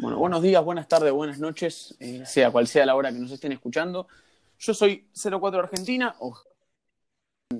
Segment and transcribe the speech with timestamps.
[0.00, 3.32] Bueno, buenos días, buenas tardes, buenas noches, eh, sea cual sea la hora que nos
[3.32, 4.06] estén escuchando.
[4.60, 6.38] Yo soy 04 Argentina, o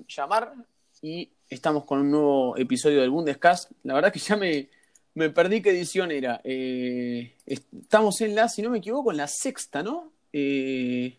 [0.07, 0.55] llamar,
[1.03, 3.73] y estamos con un nuevo episodio del Bundescast.
[3.83, 4.69] La verdad que ya me,
[5.15, 6.41] me perdí qué edición era.
[6.45, 10.13] Eh, estamos en la, si no me equivoco, en la sexta, ¿no?
[10.33, 11.19] Eh,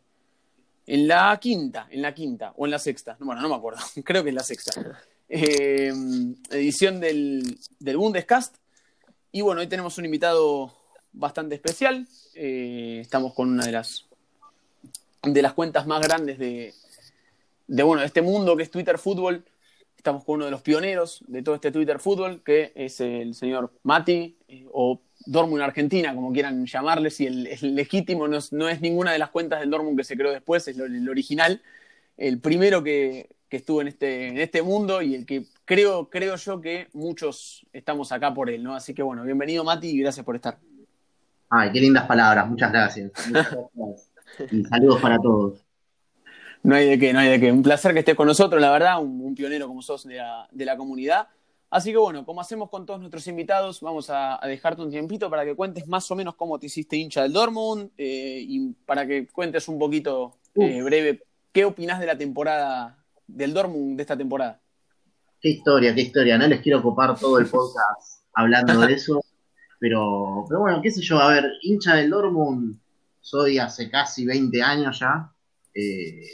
[0.87, 3.17] en la quinta, en la quinta, o en la sexta.
[3.19, 5.01] Bueno, no me acuerdo, creo que es la sexta.
[5.27, 8.55] Edición del, del Bundescast.
[9.33, 10.78] Y bueno, hoy tenemos un invitado
[11.11, 12.07] bastante especial.
[12.35, 14.07] Eh, estamos con una de las,
[15.23, 16.73] de las cuentas más grandes de,
[17.67, 19.43] de, bueno, de este mundo que es Twitter Fútbol.
[19.97, 23.73] Estamos con uno de los pioneros de todo este Twitter Fútbol, que es el señor
[23.83, 27.43] Mati, eh, o Dortmund Argentina, como quieran llamarle, si el,
[27.75, 30.67] legítimo no es, no es, ninguna de las cuentas del Dortmund que se creó después,
[30.67, 31.61] es el original,
[32.15, 36.37] el primero que, que, estuvo en este, en este mundo y el que creo, creo
[36.37, 38.75] yo que muchos estamos acá por él, ¿no?
[38.75, 40.57] Así que bueno, bienvenido Mati y gracias por estar.
[41.49, 43.11] Ay, qué lindas palabras, muchas gracias.
[44.51, 45.65] y saludos para todos.
[46.61, 47.51] No hay de qué, no hay de qué.
[47.51, 50.47] Un placer que estés con nosotros, la verdad, un, un pionero como sos de la,
[50.51, 51.27] de la, comunidad.
[51.69, 55.29] Así que bueno, como hacemos con todos nuestros invitados, vamos a, a, dejarte un tiempito
[55.29, 59.05] para que cuentes más o menos cómo te hiciste hincha del Dortmund eh, y para
[59.07, 62.97] que cuentes un poquito eh, breve qué opinás de la temporada
[63.27, 64.59] del Dortmund de esta temporada.
[65.39, 66.37] Qué historia, qué historia.
[66.37, 69.21] No les quiero ocupar todo el podcast hablando de eso.
[69.79, 72.77] Pero, pero bueno, qué sé yo, a ver, hincha del Dortmund
[73.21, 75.31] soy hace casi 20 años ya.
[75.73, 76.25] Eh,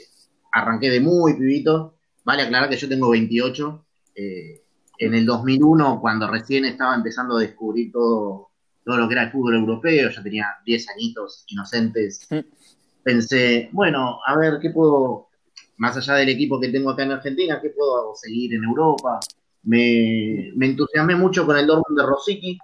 [0.52, 1.98] arranqué de muy pibito.
[2.24, 3.84] Vale aclarar que yo tengo 28.
[4.14, 4.62] Eh,
[4.98, 8.48] en el 2001, cuando recién estaba empezando a descubrir todo,
[8.84, 12.26] todo lo que era el fútbol europeo, ya tenía 10 añitos inocentes.
[13.02, 15.28] Pensé, bueno, a ver, ¿qué puedo,
[15.76, 19.20] más allá del equipo que tengo acá en Argentina, qué puedo seguir en Europa?
[19.62, 22.58] Me, me entusiasmé mucho con el Dortmund de Rosicky,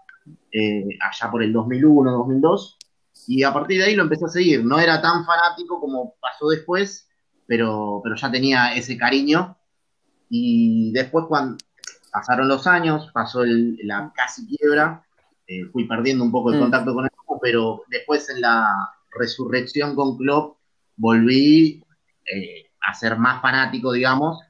[0.51, 2.78] eh, allá por el 2001, 2002,
[3.27, 4.65] y a partir de ahí lo empecé a seguir.
[4.65, 7.09] No era tan fanático como pasó después,
[7.47, 9.56] pero, pero ya tenía ese cariño.
[10.28, 11.59] Y después, cuando
[12.12, 15.05] pasaron los años, pasó el, la casi quiebra,
[15.47, 16.94] eh, fui perdiendo un poco el contacto mm.
[16.94, 18.66] con el grupo, pero después en la
[19.10, 20.59] resurrección con Klopp
[20.97, 21.83] volví
[22.33, 24.41] eh, a ser más fanático, digamos,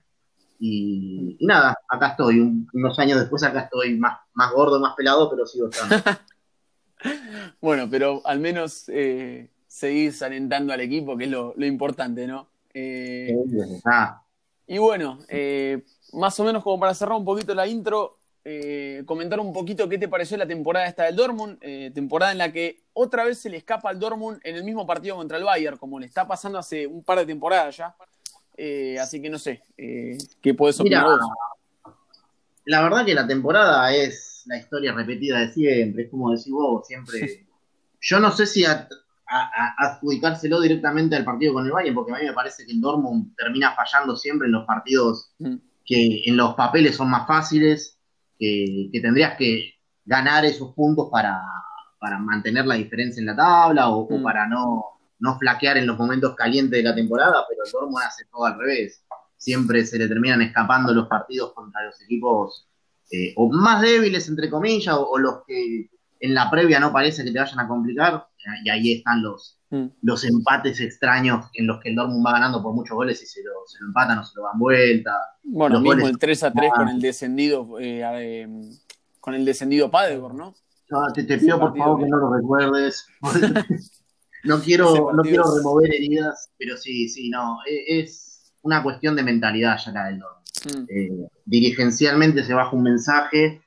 [0.59, 4.94] y, y, nada, acá estoy, un, unos años después acá estoy más, más gordo, más
[4.97, 5.97] pelado, pero sigo estando.
[7.60, 12.48] bueno, pero al menos eh, seguís alentando al equipo, que es lo, lo importante, ¿no?
[12.72, 13.36] Eh,
[13.84, 14.22] ah.
[14.66, 19.38] Y bueno, eh, más o menos como para cerrar un poquito la intro, eh, comentar
[19.38, 21.59] un poquito qué te pareció la temporada esta del Dortmund,
[21.92, 25.16] temporada en la que otra vez se le escapa al Dortmund en el mismo partido
[25.16, 27.94] contra el Bayern, como le está pasando hace un par de temporadas ya.
[28.56, 31.26] Eh, así que no sé, eh, ¿qué puedes opinar Mira, vos?
[32.65, 36.87] La verdad que la temporada es la historia repetida de siempre, es como decís vos,
[36.87, 37.47] siempre.
[38.00, 38.89] Yo no sé si a,
[39.28, 42.72] a, a adjudicárselo directamente al partido con el Bayern, porque a mí me parece que
[42.72, 45.56] el Dortmund termina fallando siempre en los partidos mm.
[45.84, 47.99] que en los papeles son más fáciles,
[48.39, 49.75] que, que tendrías que
[50.05, 51.41] ganar esos puntos para,
[51.99, 54.15] para, mantener la diferencia en la tabla o, mm.
[54.15, 58.05] o para no no flaquear en los momentos calientes de la temporada, pero el Dortmund
[58.05, 59.02] hace todo al revés.
[59.42, 62.69] Siempre se le terminan escapando los partidos contra los equipos
[63.10, 67.25] eh, o más débiles, entre comillas, o, o, los que en la previa no parece
[67.25, 68.28] que te vayan a complicar,
[68.64, 69.86] y ahí están los, mm.
[70.03, 73.42] los empates extraños en los que el Dortmund va ganando por muchos goles y se
[73.42, 75.12] lo, se lo empatan o se lo dan vuelta.
[75.42, 78.48] Bueno, los mismo el 3 a 3 con el descendido, eh, eh,
[79.19, 80.54] con el descendido Paderborn, ¿no?
[80.91, 83.06] No, te, te pido por favor que no lo recuerdes.
[84.44, 88.31] no quiero, no quiero remover heridas, pero sí, sí, no, e, es
[88.62, 90.43] una cuestión de mentalidad ya la del Dortmund.
[90.65, 90.87] Mm.
[90.89, 93.62] Eh, dirigencialmente se baja un mensaje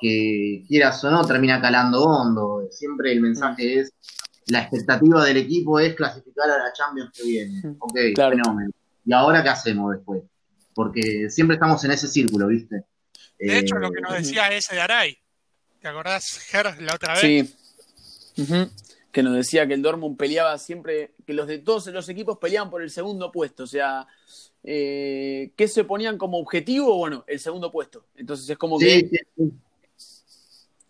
[0.00, 2.68] que, quieras o no, termina calando hondo.
[2.70, 3.78] Siempre el mensaje mm.
[3.80, 3.92] es,
[4.48, 7.60] la expectativa del equipo es clasificar a la Champions que viene.
[7.62, 7.76] Mm.
[7.78, 8.36] Ok, claro.
[8.36, 8.70] fenómeno.
[9.04, 10.22] ¿Y ahora qué hacemos después?
[10.74, 12.84] Porque siempre estamos en ese círculo, ¿viste?
[13.38, 15.18] De eh, hecho, lo que nos decía ese de Aray,
[15.80, 17.20] ¿te acordás, Ger, la otra vez?
[17.20, 17.54] Sí.
[18.38, 18.70] Uh -huh
[19.16, 22.68] que nos decía que el Dortmund peleaba siempre, que los de todos los equipos peleaban
[22.68, 24.06] por el segundo puesto, o sea,
[24.62, 26.98] eh, ¿qué se ponían como objetivo?
[26.98, 28.04] Bueno, el segundo puesto.
[28.14, 29.52] Entonces es como sí, que sí.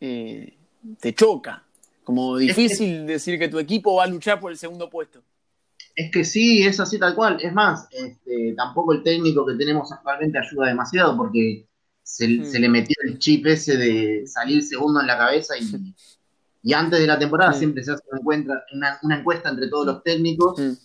[0.01, 0.57] Eh,
[0.99, 1.63] te choca,
[2.03, 5.23] como difícil es decir que tu equipo va a luchar por el segundo puesto.
[5.95, 7.39] Es que sí, es así tal cual.
[7.41, 11.69] Es más, este, tampoco el técnico que tenemos actualmente ayuda demasiado porque
[12.03, 12.45] se, mm.
[12.45, 15.63] se le metió el chip ese de salir segundo en la cabeza y
[16.67, 17.61] Y antes de la temporada sí.
[17.61, 20.77] siempre se hace una, encuentra, una, una, encuesta entre todos los técnicos sí.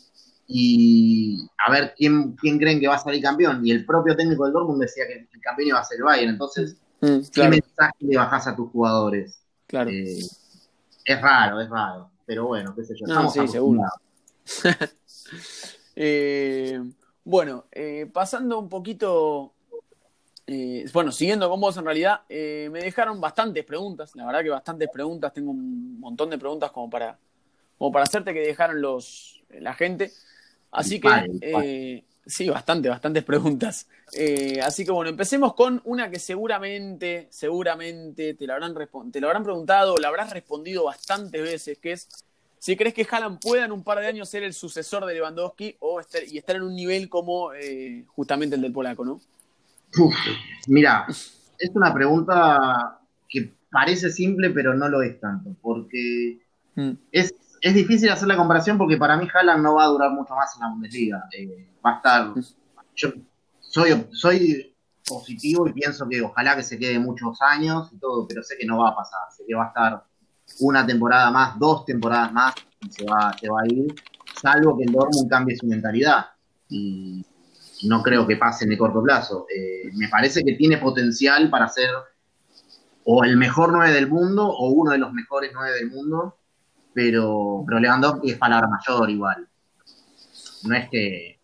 [0.46, 3.66] y a ver quién, quién creen que va a salir campeón.
[3.66, 6.30] Y el propio técnico del Dortmund decía que el campeón iba a ser el Bayern.
[6.34, 7.24] Entonces, claro.
[7.34, 9.42] ¿qué mensaje le bajás a tus jugadores?
[9.66, 9.90] Claro.
[9.90, 10.20] Eh,
[11.04, 12.12] Es raro, es raro.
[12.28, 13.08] Pero bueno, qué sé yo.
[13.08, 13.82] No, estamos sí, seguro.
[15.96, 16.80] Eh,
[17.24, 19.54] bueno, eh, pasando un poquito,
[20.52, 24.50] eh, bueno, siguiendo con vos en realidad, eh, me dejaron bastantes preguntas, la verdad que
[24.50, 27.18] bastantes preguntas, tengo un montón de preguntas como para,
[27.78, 30.12] como para hacerte que dejaron los, la gente.
[30.72, 33.88] Así que, Vale, eh, sí, bastante, bastantes preguntas.
[34.14, 38.76] Eh, así que bueno, empecemos con una que seguramente, seguramente te la habrán,
[39.12, 42.08] te lo habrán preguntado, la habrás respondido bastantes veces, que es
[42.62, 45.78] si crees que Haaland pueda en un par de años ser el sucesor de Lewandowski
[45.80, 49.20] o estar, y estar en un nivel como eh, justamente el del polaco, ¿no?
[49.98, 50.16] Uf,
[50.68, 56.40] mira, es una pregunta que parece simple, pero no lo es tanto, porque
[56.76, 56.92] Mm.
[57.12, 60.34] es, es difícil hacer la comparación porque para mí Haaland no va a durar mucho
[60.34, 61.24] más en la Bundesliga.
[61.38, 62.34] Eh, va a estar.
[62.96, 63.10] Yo
[63.60, 64.74] soy, soy
[65.06, 68.66] positivo y pienso que ojalá que se quede muchos años y todo, pero sé que
[68.66, 69.20] no va a pasar.
[69.36, 70.04] Sé que va a estar
[70.62, 73.94] una temporada más, dos temporadas más y se va, se va a ir,
[74.42, 76.28] salvo que el Dortmund cambie su mentalidad.
[76.70, 77.26] Y
[77.84, 79.46] no creo que pase en el corto plazo.
[79.56, 81.90] Eh, me parece que tiene potencial para ser
[83.04, 86.38] o el mejor 9 del mundo o uno de los mejores 9 del mundo,
[86.94, 89.48] pero, pero Lewandowski es palabra mayor igual.
[90.64, 91.40] No es que,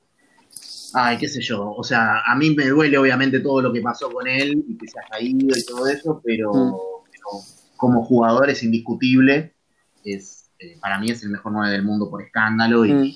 [0.93, 4.11] ay, qué sé yo, o sea, a mí me duele obviamente todo lo que pasó
[4.11, 6.73] con él y que se haya ido y todo eso, pero, Mm.
[7.11, 7.43] pero
[7.77, 9.55] como jugador es indiscutible,
[10.03, 13.11] es, eh, para mí es el mejor 9 del mundo por escándalo y, Mm.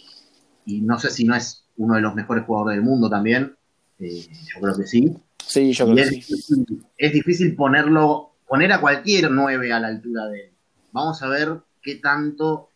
[0.66, 3.56] y no sé si no es uno de los mejores jugadores del mundo también,
[4.00, 5.16] eh, yo creo que sí.
[5.45, 6.33] Sí, yo Y creo es, que sí.
[6.33, 10.51] difícil, es difícil ponerlo, poner a cualquier 9 a la altura de él.
[10.92, 12.69] Vamos a ver qué tanto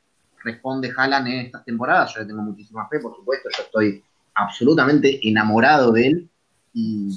[0.44, 2.14] responde Haaland en estas temporadas.
[2.14, 4.04] Yo le tengo muchísima fe, por supuesto, yo estoy
[4.36, 6.30] absolutamente enamorado de él.
[6.74, 7.10] Y,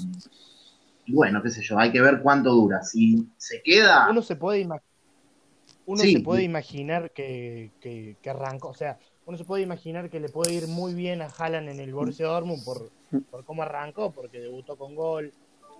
[1.05, 2.83] y bueno, qué sé yo, hay que ver cuánto dura.
[2.83, 4.81] Si se queda, Uno se puede ima-
[5.85, 8.99] uno Sí, se puede imaginar que, que, que arrancó, o sea,
[9.29, 12.25] uno se puede imaginar que le puede ir muy bien a Haaland en el Borussia
[12.25, 12.91] Dortmund por,
[13.29, 15.31] por cómo arrancó, porque debutó con gol,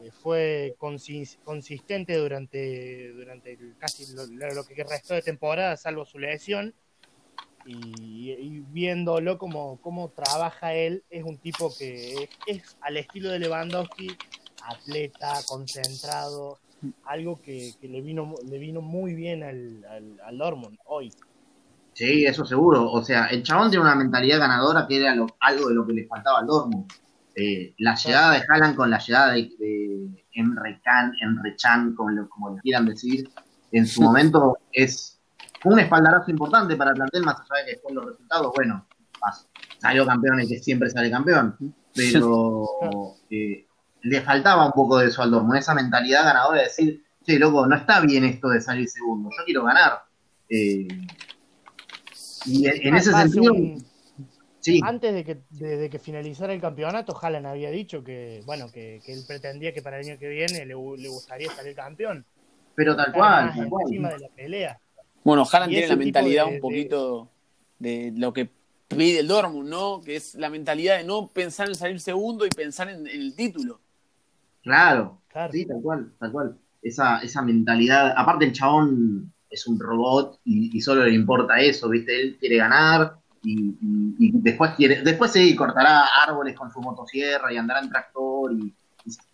[0.03, 4.27] eh, fue consis- consistente durante, durante casi lo,
[4.63, 6.75] que restó de temporada, salvo su lesión.
[7.65, 14.15] Y, viéndolo como, cómo trabaja él, es un tipo que es, al estilo de Lewandowski,
[14.61, 16.59] atleta, concentrado,
[17.03, 21.11] algo que, que le vino le vino muy bien al, al, al Dortmund hoy.
[21.99, 22.89] Sí, eso seguro.
[22.91, 25.93] O sea, el chabón tiene una mentalidad ganadora que era lo- algo de lo que
[25.93, 26.89] le faltaba al Dortmund.
[27.35, 32.09] Eh, la llegada de Haaland con la llegada de, de Emre Can, Emre Can, como,
[32.11, 33.29] lo- como le quieran decir,
[33.71, 35.19] en su momento es
[35.65, 38.85] un espaldarazo importante para el plantel, más allá de que después los resultados, bueno,
[39.77, 41.55] salió campeón el que siempre sale campeón,
[41.93, 43.65] pero eh,
[44.03, 47.67] le faltaba un poco de eso al Dortmund, esa mentalidad ganadora de decir, che, loco,
[47.67, 50.03] no está bien esto de salir segundo, yo quiero ganar.
[50.49, 50.87] Eh,
[52.45, 53.83] y en, ese sentido, un-
[54.59, 58.71] sí, antes de que, de, de que finalizara el campeonato, Haaland había dicho que bueno
[58.71, 62.25] que, que él pretendía que para el año que viene le, le gustaría salir campeón.
[62.75, 63.83] pero tal cual, más tal cual.
[63.87, 64.79] encima de la pelea.
[65.23, 67.29] Bueno, Haaland tiene la mentalidad de- un de- poquito
[67.77, 68.49] de lo que
[68.87, 70.01] pide el Dortmund, ¿no?
[70.01, 73.35] Que es la mentalidad de no pensar en salir segundo y pensar en, en el
[73.35, 73.79] título.
[74.63, 75.53] Claro, Claro.
[75.53, 76.57] sí, tal cual, tal cual.
[76.81, 81.89] Esa, esa mentalidad, aparte el chabón es un robot y, y solo le importa eso,
[81.89, 82.19] ¿viste?
[82.21, 87.51] Él quiere ganar y, y- y después quiere, después sí, cortará árboles con su motosierra
[87.53, 88.73] y andará en tractor y,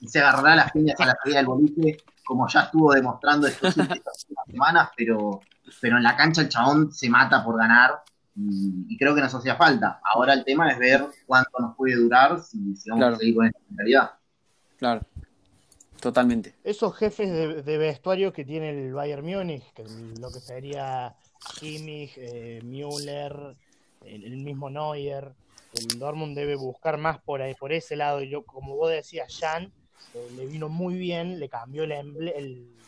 [0.08, 4.00] se agarrará las piñas a la salida del boliche, como ya estuvo demostrando estas últimas
[4.48, 5.42] semanas, pero,
[5.82, 7.96] pero en la cancha el chabón se mata por ganar
[8.36, 10.00] y, y creo que nos hacía falta.
[10.04, 13.16] Ahora el tema es ver cuánto nos puede durar si, si vamos Claro.
[13.16, 14.12] a seguir con esta mentalidad.
[14.78, 15.02] Claro.
[16.06, 16.54] Totalmente.
[16.64, 19.84] Esos jefes de, de vestuario que tiene el Bayern Múnich, que
[20.20, 21.16] lo que sería
[21.60, 23.58] Kimmich, eh, Müller,
[24.02, 25.34] el, el mismo Neuer,
[25.74, 28.22] el Dortmund debe buscar más por ahí, por ese lado.
[28.22, 29.74] Y yo, como vos decías, Jan
[30.14, 32.88] eh, le vino muy bien, le cambió el, emble- el,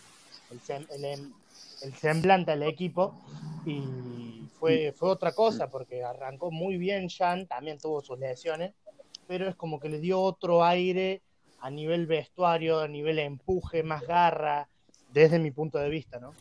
[0.50, 1.33] el, sem- el em-
[1.95, 3.17] semblante al equipo
[3.63, 8.75] y fue, fue otra cosa porque arrancó muy bien Jan, también tuvo sus lesiones,
[9.25, 11.24] pero es como que le dio otro aire
[11.59, 14.67] a nivel vestuario, a nivel empuje, más garra,
[15.11, 16.33] desde mi punto de vista, ¿no?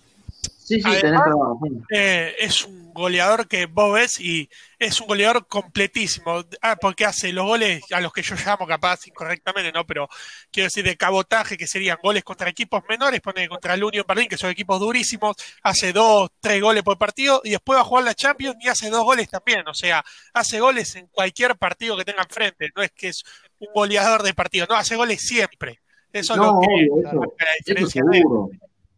[0.66, 1.22] Sí, sí, Además-
[1.62, 1.82] tenés.
[1.90, 7.32] Eh, es un goleador que vos ves y es un goleador completísimo, ah, porque hace
[7.32, 9.86] los goles a los que yo llamo capaz incorrectamente, ¿no?
[9.86, 10.08] Pero
[10.50, 14.28] quiero decir de cabotaje, que serían goles contra equipos menores, pone contra el Union Berlin,
[14.28, 18.04] que son equipos durísimos, hace dos, tres goles por partido y después va a jugar
[18.04, 22.04] la Champions y hace dos goles también, o sea, hace goles en cualquier partido que
[22.04, 23.22] tenga enfrente, no es que es
[23.58, 25.80] un goleador de partido, no, hace goles siempre.
[26.12, 28.22] Eso es No, lo que eso, la eso diferencia de él.
[28.22, 28.50] seguro,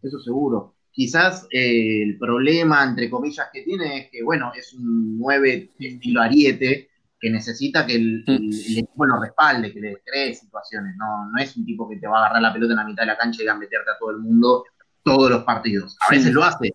[0.02, 0.74] eso seguro.
[0.90, 6.20] quizás eh, el problema, entre comillas, que tiene es que, bueno, es un 9 estilo
[6.22, 6.88] ariete
[7.20, 8.30] que necesita que el, Mm.
[8.30, 10.94] el- el equipo lo respalde, que le cree situaciones.
[10.96, 13.02] No, no es un tipo que te va a agarrar la pelota en la mitad
[13.02, 14.64] de la cancha y va a meterte a todo el mundo
[15.04, 15.96] todos los partidos.
[16.00, 16.16] A Sí.
[16.16, 16.72] veces lo hace,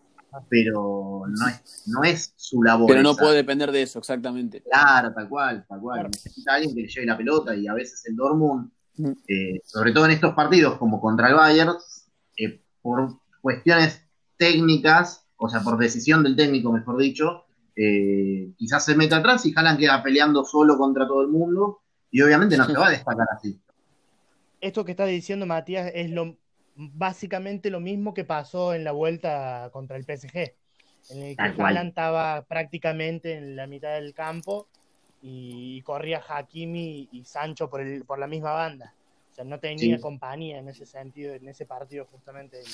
[0.50, 2.88] pero no es, no es su labor.
[2.88, 3.22] Pero no esa.
[3.22, 4.62] puede depender de eso, exactamente.
[4.62, 5.96] Claro, tal cual, tal cual.
[6.00, 6.10] Claro.
[6.10, 9.12] Necesita alguien que le lleve la pelota y a veces el Dortmund, Mm.
[9.28, 11.72] eh, sobre todo en estos partidos como contra el Bayern,
[12.38, 14.06] eh, por cuestiones
[14.38, 19.54] técnicas, o sea, por decisión del técnico, mejor dicho, eh, quizás se mete atrás y
[19.56, 23.26] Haaland queda peleando solo contra todo el mundo y obviamente no se va a destacar
[23.36, 23.60] así.
[24.62, 26.38] Esto que está diciendo Matías es lo
[26.76, 30.54] básicamente lo mismo que pasó en la vuelta contra el PSG,
[31.10, 31.44] en el que.
[31.44, 34.68] Haaland estaba prácticamente en la mitad del campo
[35.22, 38.94] y, corría Hakimi y Sancho por, el, por la misma banda.
[39.32, 40.02] O sea, no tenía Sí.
[40.02, 42.66] compañía en ese sentido, en ese partido justamente el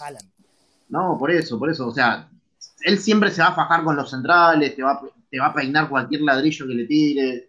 [0.00, 0.28] Haaland.
[0.88, 2.28] No, por eso, por eso, o sea,
[2.82, 5.54] él siempre se va a fajar con los centrales, te va, a- te va a
[5.54, 7.44] peinar cualquier ladrillo que le tire.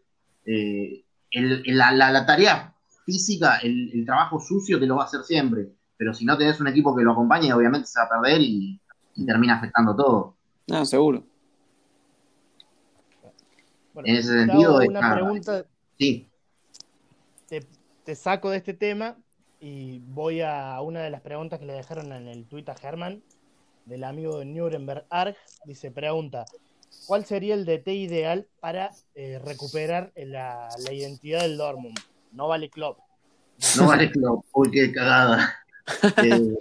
[0.45, 2.73] eh, el- el- la, la- la tarea
[3.05, 5.67] física, el, el trabajo sucio te lo va a hacer siempre,
[5.99, 8.79] pero si no tenés un equipo que lo acompañe, obviamente se va a perder y,
[9.15, 10.37] y termina afectando todo.
[10.67, 11.25] No, seguro.
[13.93, 15.65] Bueno, En ese sentido, una pregunta,
[15.97, 16.25] Sí,
[17.49, 17.67] te,
[18.05, 19.17] te saco de este tema
[19.59, 23.21] y voy a una de las preguntas que le dejaron en el tuit a Germán,
[23.83, 25.35] del amigo de Nuremberg Arg.
[25.65, 26.45] Dice, pregunta,
[27.07, 31.99] ¿cuál sería el DT ideal para eh, recuperar la, la identidad del Dortmund?
[32.31, 32.95] No vale club.
[33.77, 35.59] no vale Klopp, uy, qué cagada.
[36.23, 36.57] Eh,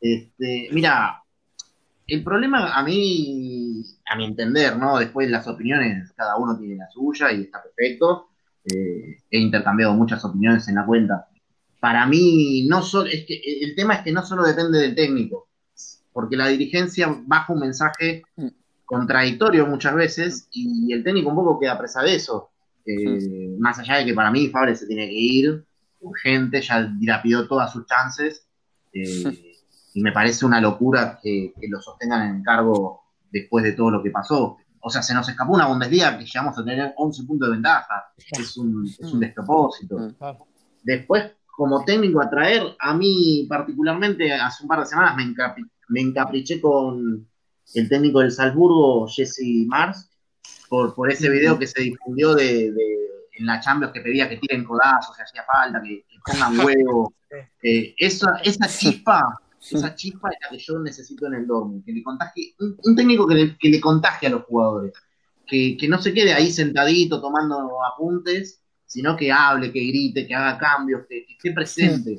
[0.00, 1.22] este, mira,
[2.06, 4.98] el problema a mí, a mi entender, ¿no?
[4.98, 8.28] Después las opiniones, cada uno tiene la suya y está perfecto.
[8.64, 11.28] Eh, he intercambiado muchas opiniones en la cuenta.
[11.80, 15.48] Para mí, no solo, es que el tema es que no solo depende del técnico,
[16.12, 18.48] porque la dirigencia baja un mensaje Mm.
[18.84, 22.50] contradictorio muchas veces y el técnico un poco queda presa de eso.
[22.84, 25.64] Eh, Más allá de que para mí Fabre se tiene que ir,
[26.00, 28.46] urgente, ya dilapidó todas sus chances.
[28.92, 29.52] Eh,
[29.94, 33.90] y me parece una locura que, que lo sostengan en el cargo después de todo
[33.90, 34.56] lo que pasó.
[34.80, 38.04] O sea, se nos escapó una Bundesliga que llegamos a tener 11 puntos de ventaja.
[38.40, 39.98] Es un, es un despropósito.
[39.98, 40.14] Mm.
[40.82, 45.68] Después, como técnico a traer, a mí particularmente hace un par de semanas me, encapi-
[45.88, 47.28] me encapriché con
[47.74, 50.10] el técnico del Salzburgo, Jesse Mars,
[50.68, 52.98] por, por ese video que se difundió de, de-
[53.32, 57.14] en la Champions que pedía que tiren codazos, si hacía falta, que, que pongan huevo.
[57.62, 59.22] Eh, esa, esa chispa,
[59.58, 62.94] esa chispa es la que yo necesito en el Dortmund, que le contagie, un, un
[62.94, 64.92] técnico que le, que le contagie a los jugadores,
[65.46, 70.34] que, que no se quede ahí sentadito tomando apuntes, sino que hable, que grite, que
[70.34, 72.18] haga cambios, que, que esté presente.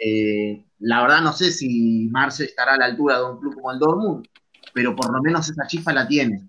[0.00, 3.70] Eh, la verdad no sé si Marce estará a la altura de un club como
[3.70, 4.26] el Dortmund,
[4.72, 6.48] pero por lo menos esa chispa la tiene.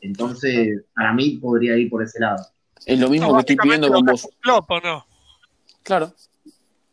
[0.00, 2.44] Entonces, para mí podría ir por ese lado.
[2.86, 4.28] Es lo mismo No, que estoy pidiendo con vos.
[4.40, 5.06] Klopp, ¿o no?
[5.82, 6.12] Claro.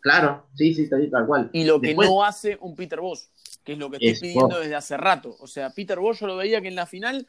[0.01, 1.49] Claro, sí, sí, tal, tal cual.
[1.51, 3.25] Y lo que Después- no hace un Peter Bosch,
[3.63, 4.59] que es lo que estoy Es pidiendo Bosch.
[4.59, 5.35] desde hace rato.
[5.39, 7.27] O sea, Peter Bosch yo lo veía que en la final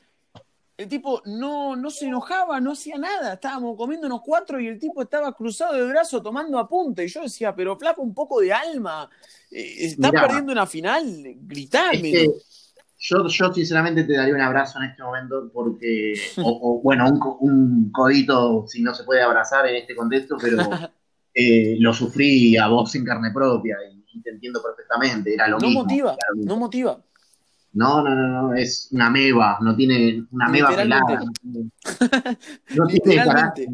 [0.76, 3.34] el tipo no, no se enojaba, no hacía nada.
[3.34, 7.04] Estábamos comiendo unos cuatro y el tipo estaba cruzado de brazo tomando apunte.
[7.04, 9.10] Y yo decía, pero flaco, un poco de alma.
[9.50, 10.26] Eh, estás Mirá.
[10.26, 11.04] perdiendo una final,
[11.42, 11.96] gritame.
[11.96, 12.28] Es que
[13.00, 17.18] yo, yo sinceramente te daría un abrazo en este momento porque, o, o, bueno, un,
[17.18, 20.58] co- un codito si no se puede abrazar en este contexto, pero
[21.34, 25.68] eh, lo sufrí a vos en carne propia y, te entiendo perfectamente, era lo no
[25.68, 25.82] mismo.
[25.82, 26.52] motiva, era lo mismo.
[26.54, 27.00] no motiva.
[27.72, 31.22] No, no, no, no, es una meba, no tiene una meba pelada.
[32.74, 33.68] No tiene carácter.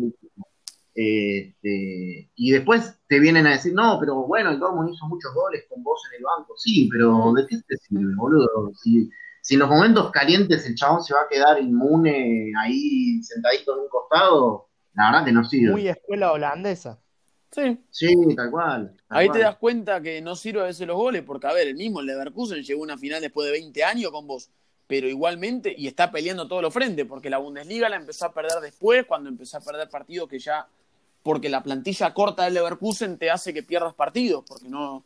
[0.99, 5.65] Este, y después te vienen a decir, no, pero bueno, el Dortmund hizo muchos goles
[5.69, 6.55] con vos en el banco.
[6.57, 8.73] Sí, pero ¿de qué te sirve, boludo?
[8.83, 9.11] Si,
[9.43, 13.81] si en los momentos calientes el chabón se va a quedar inmune ahí sentadito en
[13.81, 15.73] un costado, la verdad que no sirve.
[15.73, 16.99] Muy escuela holandesa.
[17.51, 17.79] Sí.
[17.91, 18.97] Sí, tal cual.
[19.07, 19.39] tal Ahí cual.
[19.39, 22.01] te das cuenta que no sirve a veces los goles, porque a ver, el mismo
[22.01, 24.51] Leverkusen llegó a una final después de 20 años con vos,
[24.87, 28.61] pero igualmente, y está peleando todos los frentes, porque la Bundesliga la empezó a perder
[28.63, 30.67] después, cuando empezó a perder partidos que ya,
[31.27, 35.03] porque la plantilla corta del Leverkusen te hace que pierdas partidos, porque no,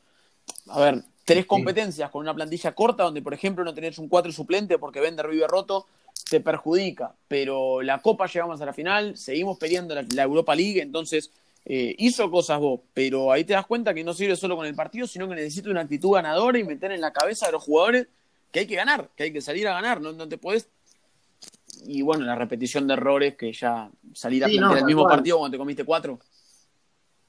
[0.67, 4.31] a ver, tres competencias con una plantilla corta, donde por ejemplo no tenés un 4
[4.31, 5.87] suplente porque Bender vive roto,
[6.29, 10.83] te perjudica, pero la Copa llegamos a la final, seguimos peleando la, la Europa League,
[10.83, 11.31] entonces
[11.65, 14.75] eh, hizo cosas vos, pero ahí te das cuenta que no sirve solo con el
[14.75, 18.09] partido, sino que necesita una actitud ganadora y meter en la cabeza de los jugadores
[18.53, 20.69] que hay que ganar, que hay que salir a ganar, no, no te podés.
[21.85, 25.03] Y bueno, la repetición de errores que ya salir a Sí, plantear no, el mismo
[25.03, 25.17] cual.
[25.17, 26.19] partido cuando te comiste cuatro.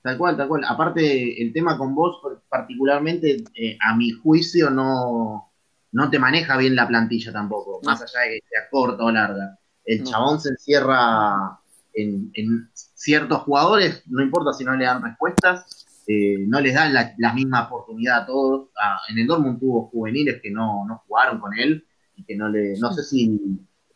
[0.02, 0.64] Tal cual, tal cual.
[0.68, 5.52] Aparte, el tema con vos, particularmente, eh, a mi juicio, no,
[5.92, 9.60] no te maneja bien la plantilla tampoco, más allá de que sea corta o larga.
[9.86, 11.60] El chabón se encierra
[11.94, 12.32] en,
[12.74, 17.68] ciertos jugadores, no importa si no le dan respuestas, eh, no les dan la, misma
[17.68, 18.70] oportunidad a todos.
[18.82, 22.48] Ah, en el Dortmund tuvo juveniles que no, no jugaron con él y que no
[22.48, 23.40] le, no sé si,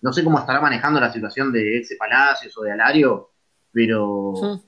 [0.06, 3.32] no sé cómo estará manejando la situación de ese Palacios o de Alario,
[3.72, 4.62] pero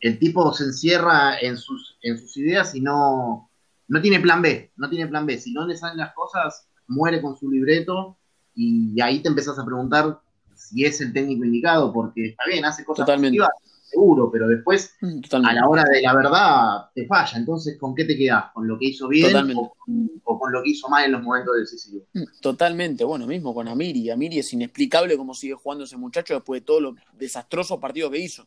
[0.00, 3.50] el tipo se encierra en sus, en sus ideas y no,
[3.86, 5.36] no tiene plan B, no tiene plan B.
[5.36, 8.16] Si no le salen las cosas, muere con su libreto
[8.54, 10.20] y ahí te empezás a preguntar
[10.54, 13.50] si es el técnico indicado, porque está bien, hace cosas positivas,
[13.88, 17.38] seguro, pero después mm, a la hora de la verdad te falla.
[17.38, 18.52] Entonces, ¿con qué te quedas?
[18.52, 22.06] ¿Con lo que hizo bien o, con lo que hizo mal en los momentos decisivos?
[22.12, 24.10] Mm, totalmente, bueno, mismo con Amiri.
[24.10, 28.18] Amiri es inexplicable cómo sigue jugando ese muchacho después de todos los desastrosos partidos que
[28.18, 28.46] hizo.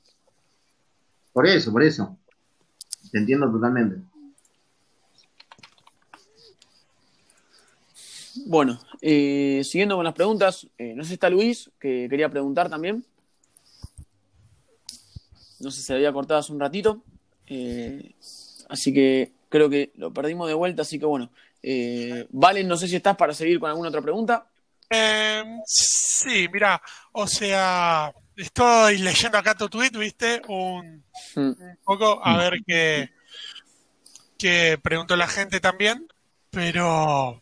[1.34, 2.18] Por eso, por eso.
[3.12, 4.02] Te entiendo totalmente.
[8.46, 12.70] Bueno, eh, siguiendo con las preguntas, eh, no sé si está Luis, que quería preguntar
[12.70, 13.04] también.
[15.62, 17.04] No sé se había cortado hace un ratito.
[17.48, 18.16] Eh,
[18.70, 21.32] así que creo que lo perdimos de vuelta, así que bueno.
[22.32, 24.48] Valen, no sé si estás para seguir con alguna otra pregunta.
[24.94, 26.82] Em, sí, mira,
[27.14, 31.40] o sea, estoy leyendo acá tu tweet, viste, un, mm.
[31.40, 33.10] un poco, a ver qué,
[34.38, 36.08] qué preguntó la gente también,
[36.50, 37.42] pero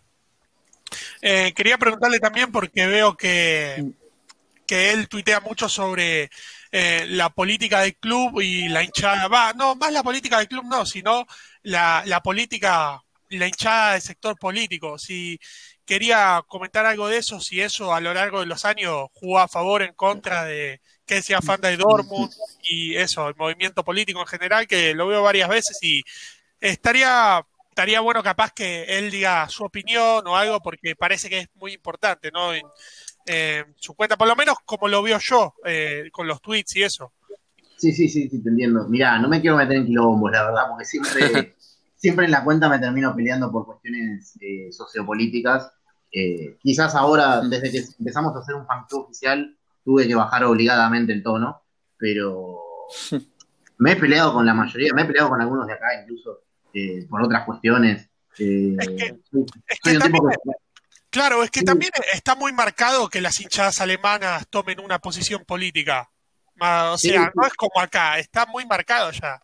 [1.22, 3.94] eh, quería preguntarle también porque veo que,
[4.68, 6.30] que él tuitea mucho sobre
[6.72, 9.28] eh, la política del club y la hinchada.
[9.28, 11.26] Va, no, más la política del club no, sino
[11.64, 14.98] la, la política la hinchada del sector político.
[14.98, 15.40] Si
[15.86, 19.48] quería comentar algo de eso, si eso a lo largo de los años jugó a
[19.48, 24.28] favor, en contra de que decía Fanda de Dortmund y eso, el movimiento político en
[24.28, 26.04] general, que lo veo varias veces y
[26.60, 31.48] estaría estaría bueno capaz que él diga su opinión o algo porque parece que es
[31.56, 32.54] muy importante, ¿no?
[32.54, 32.64] En,
[33.76, 37.14] su cuenta, por lo menos como lo veo yo eh, con los tweets y eso.
[37.78, 38.88] Sí, sí, sí, sí, te entiendo.
[38.88, 41.56] Mirá, no me quiero meter en quilombos, la verdad, porque siempre,
[41.96, 45.72] siempre en la cuenta me termino peleando por cuestiones eh, sociopolíticas.
[46.12, 51.14] Eh, quizás ahora, desde que empezamos a hacer un fan oficial, tuve que bajar obligadamente
[51.14, 51.62] el tono,
[51.98, 52.60] pero
[53.78, 56.42] me he peleado con la mayoría, me he peleado con algunos de acá incluso
[56.74, 58.10] eh, por otras cuestiones.
[58.38, 58.76] Eh,
[61.10, 66.10] claro, es que también está muy marcado que las hinchadas alemanas tomen una posición política.
[66.62, 69.42] O sea, no es como acá, está muy marcado ya.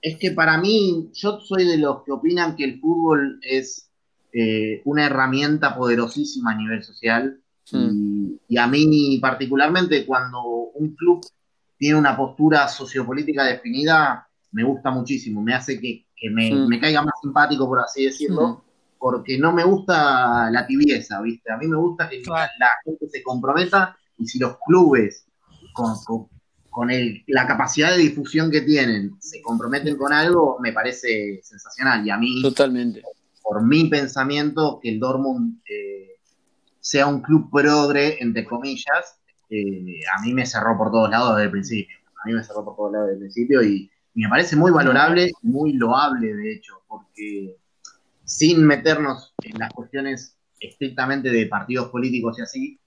[0.00, 3.88] Es que para mí, yo soy de los que opinan que el fútbol es
[4.32, 7.38] eh, una herramienta poderosísima a nivel social.
[7.70, 8.38] Hmm.
[8.48, 10.42] y, a mí particularmente cuando
[10.74, 11.24] un club
[11.78, 17.66] tiene una postura sociopolítica definida, me gusta muchísimo, me hace que, me, caiga más simpático,
[17.66, 18.64] por así decirlo,
[19.02, 21.50] porque no me gusta la tibieza, ¿viste?
[21.52, 22.48] A mí me gusta que la,
[22.84, 25.26] gente se comprometa y si los clubes
[25.72, 25.96] con,
[26.70, 26.88] con,
[27.26, 32.06] la capacidad de difusión que tienen se comprometen con algo, me parece sensacional.
[32.06, 33.02] Y a mí, Totalmente.
[33.42, 36.20] por mi pensamiento, que el Dortmund eh,
[36.78, 39.18] sea un club progre, entre comillas,
[39.50, 41.96] eh, a mí me cerró por todos lados desde el principio.
[42.22, 45.32] A mí me cerró por todos lados desde el principio y me parece muy valorable,
[45.42, 47.56] muy loable, de hecho, porque
[48.24, 52.80] sin meternos en las cuestiones estrictamente de partidos políticos y así,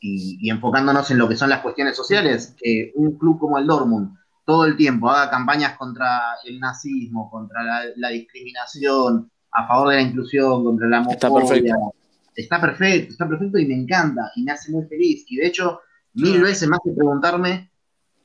[0.00, 4.16] y, enfocándonos en lo que son las cuestiones sociales, que un club como el Dortmund
[4.44, 7.62] todo el tiempo haga campañas contra el nazismo, contra
[7.96, 11.14] la, discriminación, a favor de la inclusión, contra la homofobia.
[11.14, 11.94] Está perfecto.
[12.34, 15.24] Está perfecto, está perfecto y me encanta y me hace muy feliz.
[15.28, 15.80] Y de hecho,
[16.14, 17.70] mil veces más que preguntarme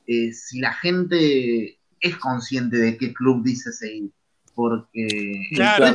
[0.06, 4.10] eh, si la gente es consciente de qué club dice seguir.
[4.54, 5.06] Porque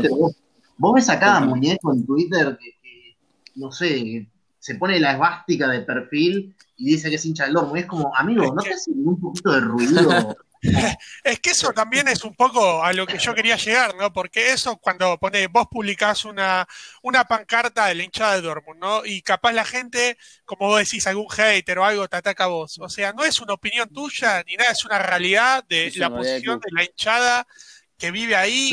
[0.09, 0.42] vos,
[0.77, 3.17] ves a cada muñeco en Twitter que,
[3.55, 4.27] no sé,
[4.59, 7.79] se pone la esvástica de perfil y dice que es hincha del Dortmund.
[7.79, 10.35] Es como, amigo, ¿no te hace un poquito de ruido?
[11.23, 14.13] es que eso también es un poco a lo que yo quería llegar, ¿no?
[14.13, 16.65] Porque eso cuando pone, vos publicás una,
[17.01, 19.05] una pancarta de la hinchada de Dortmund, ¿no?
[19.05, 22.79] Y capaz la gente, como vos decís, algún hater o algo te ataca a vos.
[22.79, 26.59] O sea, no es una opinión tuya ni nada, es una realidad de la posición
[26.59, 27.45] de la hinchada
[28.03, 28.69] que vive ahí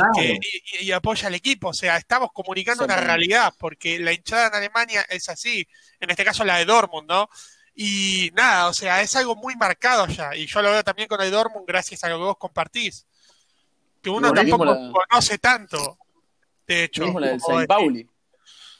[0.80, 1.68] y, apoya al equipo.
[1.68, 5.64] O sea, estamos comunicando una realidad, porque la hinchada en Alemania es así,
[6.00, 7.28] en este caso la de Dortmund, ¿no?
[7.72, 10.34] Y nada, o sea, es algo muy marcado ya.
[10.34, 13.06] Y yo lo veo también con el Dortmund gracias a lo que vos compartís.
[14.02, 15.96] Que uno tampoco conoce tanto,
[16.66, 17.16] de hecho.
[17.20, 18.10] la de San Pauli.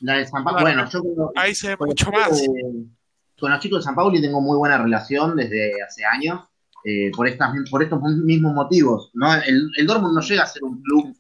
[0.01, 2.43] La de San Pauli, bueno, yo ahí se ve mucho más.
[3.39, 6.41] con los chicos de San Pauli tengo muy buena relación desde hace años.
[6.85, 9.11] Eh, por, estas, por estos mismos motivos.
[9.14, 9.35] ¿no?
[9.35, 11.14] El, el, Dortmund no llega a ser un club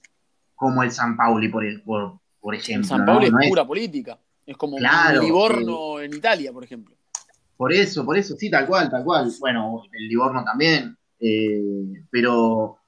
[0.54, 2.88] como el San Pauli, por, por, por ejemplo.
[2.88, 6.94] San Pauli es pura política Es como Claro, un Livorno en Italia, por ejemplo.
[7.56, 9.30] Por eso, por eso, sí, tal cual, tal cual.
[9.38, 10.96] Bueno, el Livorno también.
[11.18, 11.60] eh,
[12.10, 12.78] pero,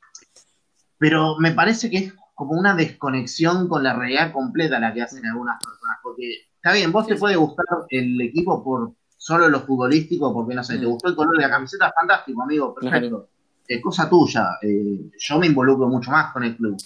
[0.97, 5.27] pero me parece que es como una desconexión con la realidad completa la que hacen
[5.27, 5.99] algunas personas.
[6.03, 10.65] Porque está bien, vos te puede gustar el equipo por solo lo futbolístico, porque no
[10.65, 10.91] sé, te Mm.
[10.91, 13.29] gustó el color de la camiseta, fantástico, amigo, perfecto.
[13.69, 14.59] Eh, cosa tuya.
[14.61, 16.77] eh, yo me involucro mucho más con el club.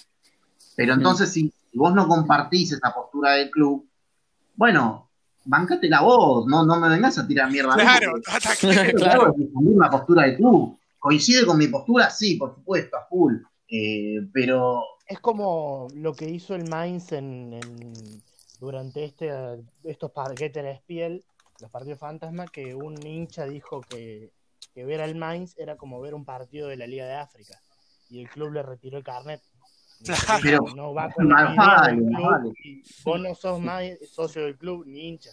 [0.76, 3.88] Pero entonces, si, si vos no compartís esa postura del club,
[4.54, 5.08] bueno,
[5.46, 7.72] bancate la voz, no, no me vengas a tirar mierda.
[7.72, 8.74] a mí, Claro, ataque.
[8.92, 9.32] yo Claro.
[9.36, 10.78] defender la postura del club.
[10.98, 12.10] ¿Coincide con mi postura?
[12.10, 13.36] Sí, por supuesto, a full.
[13.68, 18.22] Eh, pero Es como lo que hizo el Mainz en, en-
[18.60, 19.30] durante este,
[19.84, 21.24] estos parquetes Spiel,
[21.60, 24.30] los partidos fantasma, que un hincha dijo que,
[24.74, 27.58] que ver al Mainz era como ver un partido de la Liga de África.
[28.10, 29.40] Y el club le retiró el carnet.
[30.04, 30.40] Claro.
[30.42, 32.52] Pero- no va con idea vale, vale.
[32.62, 35.30] y vos no sos más socio del club ni hincha.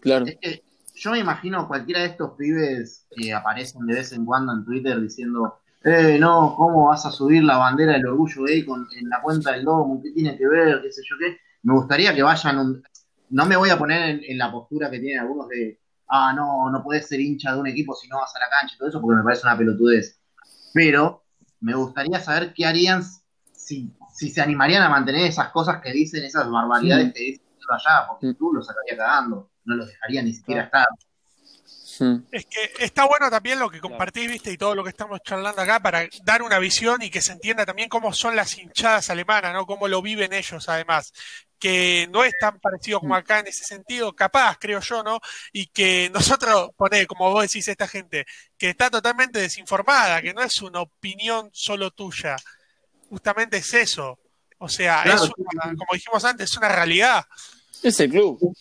[0.00, 0.26] Claro.
[0.26, 4.52] es que yo me imagino cualquiera de estos pibes que aparecen de vez en cuando
[4.52, 8.88] en Twitter diciendo, eh, no, ¿cómo vas a subir la bandera del orgullo gay con,
[8.96, 10.02] en la cuenta del Domo?
[10.02, 10.82] ¿Qué tiene que ver?
[10.82, 11.38] ¿Qué sé yo qué?
[11.62, 12.82] Me gustaría que vayan un...
[13.30, 16.70] No me voy a poner en, en la postura que tienen algunos de, ah, no,
[16.70, 18.88] no puedes ser hincha de un equipo si no vas a la cancha y todo
[18.88, 20.20] eso, porque me parece una pelotudez.
[20.72, 21.24] Pero
[21.60, 23.02] me gustaría saber qué harían
[23.52, 28.06] si, si se animarían a mantener esas cosas que dicen, esas barbaridades que dicen allá,
[28.08, 30.86] porque tú los sacaría cagando, no los dejaría ni siquiera estar.
[32.00, 32.16] Mm.
[32.30, 35.60] Es que está bueno también lo que compartís, viste, y todo lo que estamos charlando
[35.62, 39.52] acá para dar una visión y que se entienda también cómo son las hinchadas alemanas,
[39.52, 39.66] ¿no?
[39.66, 41.12] Cómo lo viven ellos, además.
[41.58, 45.18] Que no es tan parecido como acá en ese sentido, capaz, creo yo, ¿no?
[45.52, 50.42] Y que nosotros, poné, como vos decís, esta gente, que está totalmente desinformada, que no
[50.42, 52.36] es una opinión solo tuya.
[53.10, 54.18] Justamente es eso.
[54.58, 57.24] O sea, Claro, es una- como dijimos antes, es una realidad.
[57.82, 58.54] Es el club.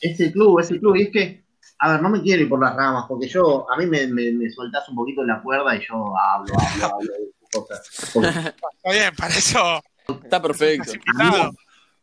[0.00, 1.41] Ese club, ese club, y es que,
[1.84, 4.30] a ver, no me quiero ir por las ramas, porque yo, a mí me, me,
[4.32, 8.10] me soltás un poquito en la cuerda y yo hablo, hablo, hablo de cosas.
[8.14, 9.82] Porque Está bien, para eso
[10.22, 10.92] Está perfecto.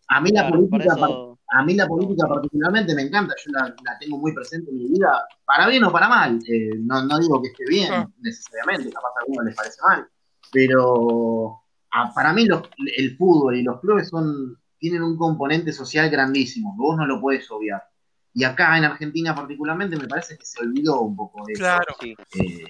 [0.09, 3.73] a mí la Claro, política, eso, a mí la política particularmente me encanta, yo la,
[3.83, 6.39] la tengo muy presente en mi vida, para bien o para mal.
[6.47, 8.07] Eh, no, no digo que esté bien Ah.
[8.19, 10.07] necesariamente, capaz a algunos les parece mal,
[10.51, 11.61] pero
[11.91, 12.63] ah, para mí los-
[12.97, 17.19] el fútbol y los clubes son tienen un componente social grandísimo, que vos no lo
[17.19, 17.83] puedes obviar.
[18.33, 21.61] Y acá en Argentina particularmente me parece que se olvidó un poco de eso.
[21.63, 21.85] Claro.
[21.99, 22.15] sí.
[22.39, 22.63] Eh,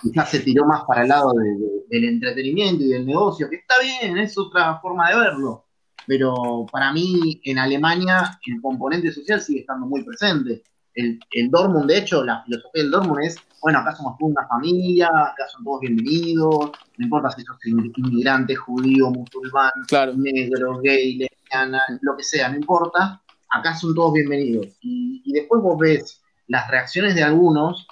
[0.00, 3.56] quizás se tiró más para el lado de- de- del entretenimiento y del negocio, que
[3.56, 5.66] está bien, es otra forma de verlo.
[6.06, 10.62] Pero para mí, en Alemania, el componente social sigue estando muy presente.
[10.94, 14.46] El, el Dortmund, de hecho, la filosofía del Dortmund es, bueno, acá somos toda una
[14.48, 17.56] familia, acá son todos bienvenidos, no importa si sos
[17.96, 20.12] inmigrante, judío, musulmán, Claro.
[20.16, 23.21] negro, gay, lesbiana, lo que sea, no importa,
[23.52, 24.66] acá son todos bienvenidos.
[24.80, 27.86] Y, después vos ves las reacciones de algunos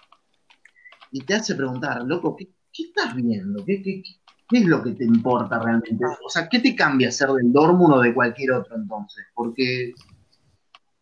[1.12, 3.64] y te hace preguntar, loco, ¿qué, estás viendo?
[3.64, 4.20] ¿Qué, qué, qué-
[4.53, 6.05] es lo que te importa realmente?
[6.25, 9.25] O sea, ¿qué te cambia ser del Dortmund o de cualquier otro entonces?
[9.35, 9.92] Porque,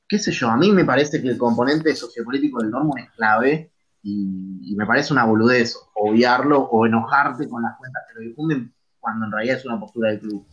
[0.07, 3.71] qué sé yo, a mí me parece que el componente sociopolítico del Dortmund es clave
[4.03, 8.75] y, y me parece una boludez obviarlo o enojarte con las cuentas que lo difunden
[9.01, 10.47] cuando en realidad es una postura del club.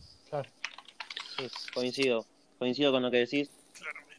[1.36, 2.24] Sí, coincido,
[2.58, 3.50] coincido con lo que decís.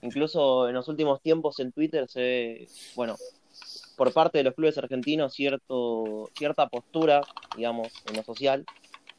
[0.02, 3.16] Incluso en los últimos tiempos en Twitter se ve, bueno,
[3.96, 7.22] por parte de los clubes argentinos cierto, cierta postura,
[7.56, 8.66] digamos, en lo social.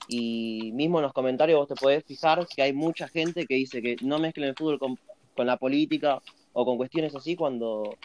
[0.06, 3.82] Y mismo en los comentarios vos te podés fijar que hay mucha gente que dice
[3.82, 4.98] que no mezclen el fútbol con,
[5.36, 6.20] con la política
[6.52, 7.96] o con cuestiones así cuando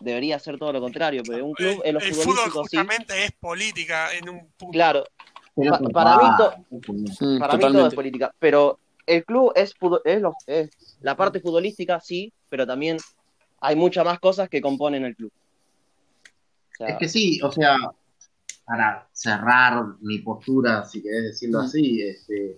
[0.00, 1.22] debería ser todo lo contrario.
[1.26, 4.72] Pero un club en el fútbol sí, justamente es política en un punto.
[4.72, 5.04] claro,
[5.56, 6.52] Pero Pa- pues, para mí to-
[7.40, 11.98] para mí todo es política, pero el club es, es, lo- es la parte futbolística,
[12.00, 12.98] sí, pero también
[13.60, 15.32] hay muchas más cosas que componen el club.
[16.72, 17.76] O sea, Es que sí, o sea,
[18.64, 22.54] para cerrar mi postura, si querés decirlo así, este,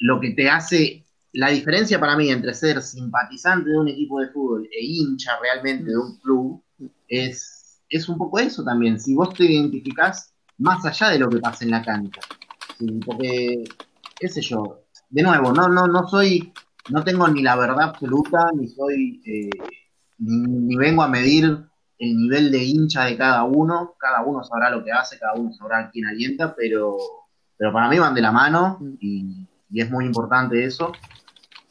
[0.00, 4.28] lo que te hace, la diferencia para mí entre ser simpatizante de un equipo de
[4.28, 6.62] fútbol e hincha realmente de un club
[7.08, 9.00] es, es un poco eso también.
[9.00, 12.20] Si vos te identificás más allá de lo que pasa en la cancha.
[12.78, 13.64] Sí, porque,
[14.20, 14.81] qué sé yo,
[15.12, 16.52] de nuevo, no, no, no soy,
[16.88, 19.50] no tengo ni la verdad absoluta, ni soy, eh,
[20.18, 21.44] ni, ni vengo a medir
[21.98, 25.52] el nivel de hincha de cada uno, cada uno sabrá lo que hace, cada uno
[25.52, 26.96] sabrá a quién alienta, pero,
[27.58, 30.92] pero para mí van de la mano y, y es muy importante eso.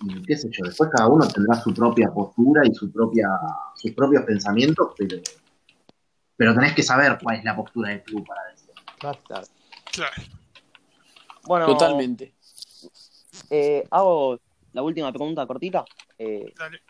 [0.03, 3.27] Y qué sé yo, después cada uno tendrá su propia postura y su propia,
[3.75, 5.17] sus propios pensamientos, pero,
[6.37, 8.75] pero tenés que saber cuál es la postura del club para decirlo.
[9.91, 10.13] Claro.
[11.43, 12.35] Bueno, Totalmente.
[13.51, 14.39] Eh, hago
[14.71, 15.85] la última pregunta cortita.
[16.17, 16.81] Eh, Dale.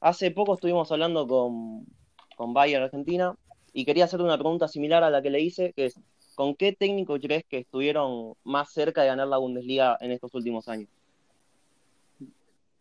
[0.00, 1.86] Hace poco estuvimos hablando con,
[2.36, 3.34] con Bayern Argentina
[3.72, 5.98] y quería hacerte una pregunta similar a la que le hice, que es,
[6.34, 10.68] ¿con qué técnico crees que estuvieron más cerca de ganar la Bundesliga en estos últimos
[10.68, 10.90] años?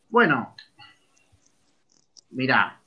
[0.10, 0.54] Bueno,
[2.32, 2.82] mirá,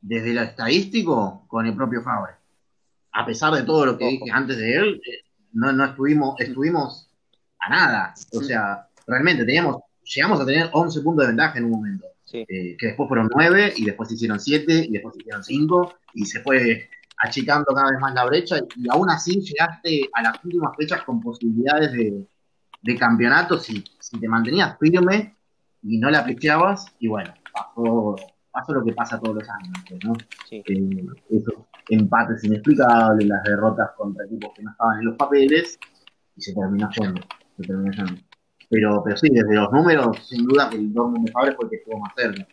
[0.00, 2.32] desde lo estadístico, con el propio Fabre.
[3.12, 4.12] A pesar de todo lo que Ojo.
[4.12, 7.08] dije antes de él, eh, no, no estuvimos, estuvimos
[7.60, 8.14] a nada.
[8.32, 12.06] O sea, realmente teníamos, llegamos a tener 11 puntos de ventaja en un momento.
[12.24, 16.26] Sí, eh, que después fueron 9 y después hicieron 7 y después hicieron 5 y
[16.26, 16.88] se fue
[17.18, 21.20] achicando cada vez más la brecha y aún así llegaste a las últimas fechas con
[21.20, 22.26] posibilidades de,
[22.82, 25.36] de campeonato si, si te mantenías firme
[25.82, 28.16] y no la pecheabas y bueno, pasó,
[28.50, 30.14] pasó lo que pasa todos los años, pues, ¿no?
[30.48, 30.62] sí.
[30.66, 31.54] Eh, esos
[31.88, 35.78] empates inexplicables, las derrotas contra equipos que no estaban en los papeles
[36.36, 37.20] y se terminó yendo,
[37.56, 38.20] se terminó yendo.
[38.68, 41.70] Pero, pero sí, desde los números, sin duda que el Dortmund de Fabre fue el
[41.70, 42.46] que estuvo más cerca.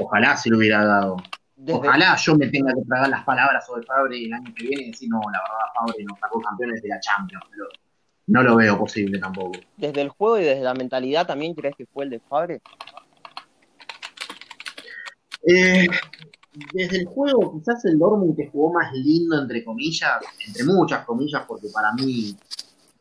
[0.00, 1.16] Ojalá se lo hubiera dado.
[1.56, 4.84] Desde, Ojalá yo me tenga que tragar las palabras sobre Fabre el año que viene
[4.84, 7.66] y decir, no, la verdad, Fabre nos sacó campeones de la Champions, pero
[8.26, 9.58] no lo veo posible tampoco.
[9.76, 12.60] desde el juego y desde la mentalidad también crees que fue el de Fabre.
[15.46, 15.86] Eh,
[16.72, 21.44] desde el juego, quizás el Dortmund que jugó más lindo, entre comillas, entre muchas comillas,
[21.46, 22.34] porque para mí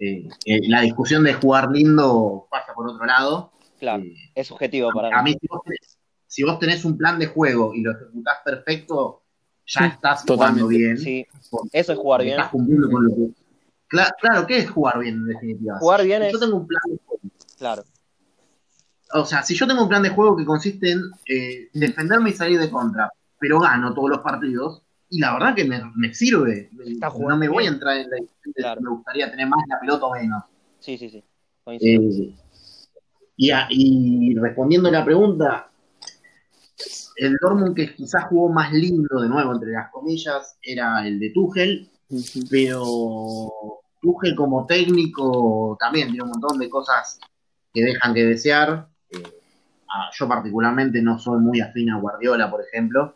[0.06, 3.52] eh, eh, la discusión de jugar lindo pasa por otro lado.
[3.80, 5.32] Claro, Eh, es subjetivo para a mí.
[5.32, 9.22] mí, si vos, tenés, si vos tenés un plan de juego y lo ejecutás perfecto,
[9.66, 10.62] ya Sí, estás totalmente.
[10.62, 10.98] jugando bien.
[10.98, 12.32] Sí, porque eso es jugar bien.
[12.38, 13.30] Estás cumpliendo con lo que.
[13.88, 15.78] Claro, claro, ¿qué es jugar bien en definitiva?
[15.80, 17.22] Jugar Si bien yo es- tengo un plan de juego
[17.58, 17.84] Claro,
[19.14, 22.34] o sea, si yo tengo un plan de juego que consiste en eh, defenderme y
[22.34, 24.82] salir de contra, pero gano todos los partidos,
[25.16, 26.70] y la verdad que me, me sirve.
[26.86, 28.80] Está no me voy a entrar en la discusión de Claro.
[28.80, 30.44] si me gustaría tener más la pelota o menos.
[30.80, 31.24] sí, sí, sí.
[31.68, 32.34] Eh,
[33.38, 35.70] y, a- y respondiendo a la pregunta,
[37.16, 41.30] el Dortmund que quizás jugó más lindo, de nuevo, entre las comillas, era el de
[41.30, 41.90] Tuchel,
[42.50, 47.20] pero Tuchel como técnico también tiene un montón de cosas
[47.74, 48.88] que dejan que desear.
[49.10, 49.24] Eh,
[49.90, 53.16] ah, yo particularmente no soy muy afín a Guardiola, por ejemplo.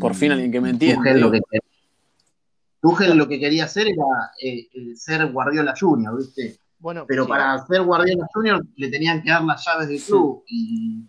[0.00, 1.40] Por fin alguien que me entiende, Tuchel lo que,
[2.80, 4.04] Tuchel lo que quería hacer era
[4.42, 6.58] eh, eh, ser Guardiola Junior, ¿viste?
[6.78, 7.28] Bueno, Pero Sí.
[7.28, 11.04] para ser Guardiola Junior le tenían que dar las llaves del club y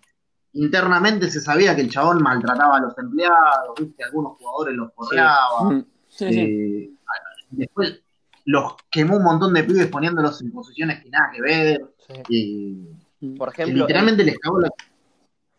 [0.54, 4.04] internamente se sabía que el chabón maltrataba a los empleados, ¿viste?
[4.04, 5.63] Algunos jugadores los correaba.
[5.71, 5.86] Mm.
[6.10, 6.39] Sí, sí.
[6.39, 6.89] Eh,
[7.51, 8.01] después
[8.45, 11.82] los quemó un montón de pibes poniéndolos en posiciones que nada que ver.
[12.27, 12.86] sí.
[13.21, 14.69] eh, Por ejemplo, literalmente les cagó la.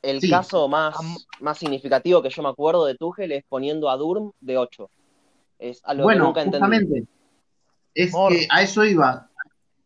[0.03, 0.29] El sí.
[0.31, 0.95] caso más,
[1.41, 4.91] más significativo que yo me acuerdo de Tuchel es poniendo a Durm de 8.
[5.59, 6.59] Es algo que Bueno, nunca entendí.
[6.67, 7.05] justamente.
[7.95, 8.33] Es Mor.
[8.33, 9.29] que a eso iba.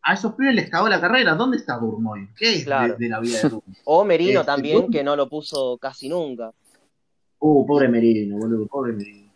[0.01, 1.35] A esos pibes les cagó la carrera.
[1.35, 2.29] ¿Dónde está Durmoy?
[2.37, 2.95] ¿Qué es de- Claro.
[2.97, 3.75] de, la vida de Durmoy?
[3.85, 6.51] O Merino Este, también, Durm- que no lo puso casi nunca.
[7.39, 9.27] Uh, pobre Merino, boludo, pobre Merino.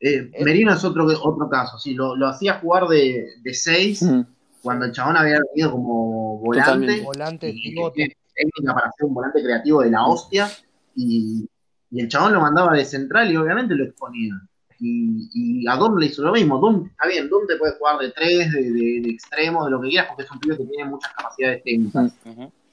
[0.00, 0.44] Eh, Eh.
[0.44, 4.20] Merino es otro, otro caso, sí, lo, lo hacía jugar de 6 Mm.
[4.62, 6.64] cuando el chabón había venido como volante.
[6.70, 7.04] Totalmente.
[7.04, 8.16] Volante, y que pivote.
[8.34, 10.48] Técnica para ser un volante creativo de la hostia.
[10.94, 11.48] Y,
[11.90, 14.34] y el chabón lo mandaba de central y obviamente lo exponía.
[14.80, 15.28] Y,
[15.62, 16.58] y a Dom le hizo lo mismo.
[16.58, 19.80] Dom, está bien, Dom te puede jugar de 3, de, de- de extremo, de lo
[19.80, 22.12] que quieras, porque es un pibe que tiene muchas capacidades técnicas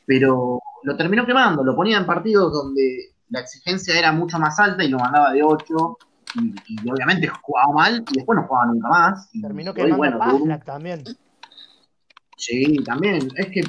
[0.06, 4.84] pero lo terminó quemando, lo ponía en partidos donde la exigencia era mucho más alta
[4.84, 5.98] y lo mandaba de 8
[6.34, 9.30] y, y obviamente jugaba mal y después no jugaba nunca más.
[9.34, 10.18] Y Terminó quemando bueno,
[10.66, 11.04] también.
[12.38, 13.62] sí, también, es que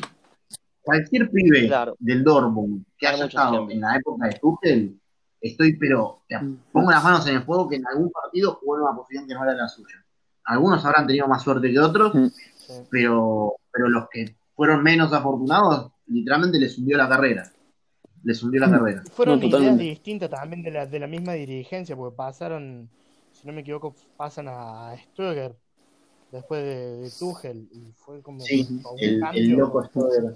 [0.82, 1.96] cualquier pibe Claro.
[1.98, 5.00] del Dortmund que Hay haya estado en la época de Tuchel,
[5.40, 6.36] estoy pero te
[6.72, 9.34] pongo las manos en el fuego que en algún partido jugó en una posición que
[9.34, 10.04] no era la suya.
[10.44, 12.26] Algunos habrán tenido más suerte que otros, Mm.
[12.56, 12.74] Sí.
[12.90, 17.50] pero, pero los que fueron menos afortunados, literalmente les hundió la carrera.
[18.22, 18.70] Les hundió la Mm.
[18.72, 19.02] carrera.
[19.12, 22.88] Fueron No, ideas distintas también de la, de la misma dirigencia, porque pasaron,
[23.32, 25.56] si no me equivoco, pasan a Stöger
[26.30, 30.34] después de, de Tuchel y fue como Sí, un el, el cambio loco Stover.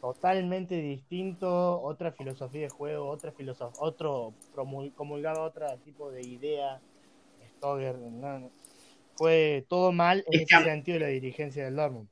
[0.00, 6.80] Totalmente distinto, otra filosofía de juego, otra filosof otro promul- comulgaba otro tipo de idea.
[7.58, 8.50] Stoger, no, no.
[9.16, 12.08] fue todo mal en Es ese que- sentido de la dirigencia del Dortmund.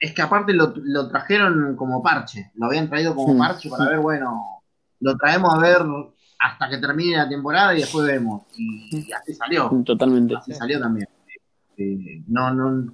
[0.00, 3.98] Es que aparte lo, lo trajeron como parche, lo habían traído como parche para ver,
[4.00, 4.62] bueno,
[5.00, 5.78] lo traemos a ver
[6.38, 8.42] hasta que termine la temporada y después vemos.
[8.56, 10.36] Y, y así salió, Totalmente.
[10.36, 11.08] así salió también.
[11.78, 12.92] Eh, no, no.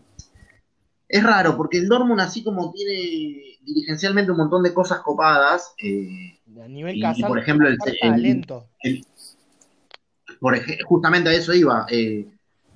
[1.12, 6.38] Es raro, porque el Dortmund, así como tiene dirigencialmente un montón de cosas copadas, eh,
[6.58, 8.66] A nivel Y- por ejemplo, el- el- talento.
[10.40, 11.86] por ej- justamente a eso iba.
[11.90, 12.26] eh,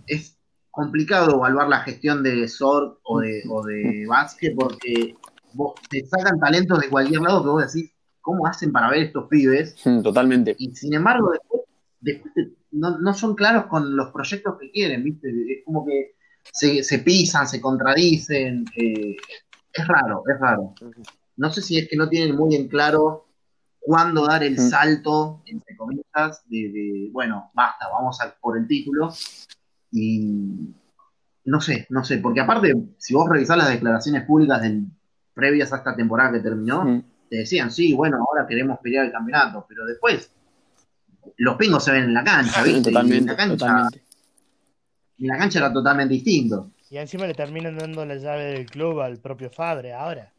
[0.07, 0.37] es
[0.71, 5.15] complicado evaluar la gestión de Sorg o de, o de Vázquez porque
[5.55, 9.29] vos te sacan talentos de cualquier lado que vos decís, cómo hacen para ver estos
[9.29, 9.75] pibes.
[10.03, 10.55] Totalmente.
[10.59, 11.63] Y sin embargo, después,
[12.01, 15.29] después te- no, no son claros con los proyectos que quieren, ¿viste?
[15.31, 16.16] Es como que
[16.53, 18.65] se, se pisan, se contradicen.
[18.77, 19.17] eh,
[19.73, 20.75] es raro, es raro.
[21.37, 23.27] No sé si es que no tienen muy en claro
[23.79, 29.13] cuándo dar el salto, entre comillas, de, de, bueno, basta, vamos a por el título.
[29.93, 30.75] Y
[31.45, 34.87] no sé, no sé, porque aparte, si vos revisás las declaraciones públicas del,
[35.35, 37.03] previas a esta temporada que terminó, Mm.
[37.29, 40.31] te decían, sí, bueno, ahora queremos pelear el campeonato, pero después
[41.37, 42.79] los pingos se ven en la cancha, ¿viste?
[42.79, 44.03] Y en Totalmente, la cancha, totalmente.
[45.19, 46.71] En la cancha era totalmente distinto.
[46.91, 50.33] Y encima le terminan dando la llave del club al propio Fabre ahora.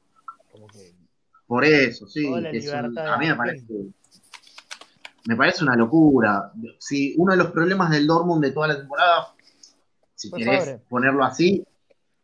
[0.52, 0.94] Como que
[1.46, 2.28] Por eso, sí.
[2.52, 3.66] Es un- a mí me parece,
[5.26, 6.52] me parece una locura.
[6.80, 9.34] Si uno de los problemas del Dortmund de toda la temporada,
[10.16, 11.66] si Fue querés ponerlo así,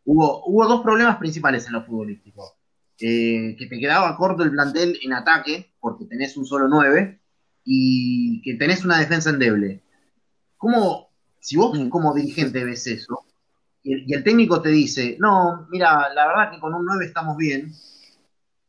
[0.04, 2.56] hubo, hubo dos problemas principales en lo futbolístico.
[3.00, 7.20] Eh, que te quedaba corto el plantel en ataque, porque tenés un solo 9,
[7.64, 9.82] y que tenés una defensa endeble.
[10.56, 11.08] ¿Cómo,
[11.44, 11.90] si vos Mm.
[11.90, 13.26] como dirigente ves eso,
[13.82, 17.04] y el, y el técnico te dice, no, mira, la verdad que con un 9
[17.04, 17.70] estamos bien,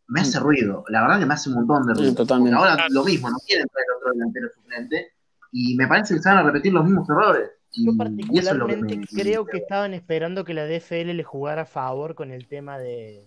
[0.07, 2.11] me hace ruido, la verdad que me hace un montón de ruido.
[2.11, 2.57] Mm, totalmente.
[2.57, 5.13] Ahora lo mismo, no quieren traer otro delantero suplente,
[5.53, 7.49] y me parece que se van a repetir los mismos errores.
[7.71, 11.61] Y, Yo es que particularmente me- creo que estaban esperando que la DFL le jugara
[11.61, 13.25] a favor con el tema de,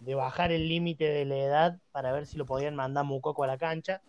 [0.00, 3.46] de bajar el límite de la edad para ver si lo podían mandar Mucoco a
[3.46, 4.02] la cancha.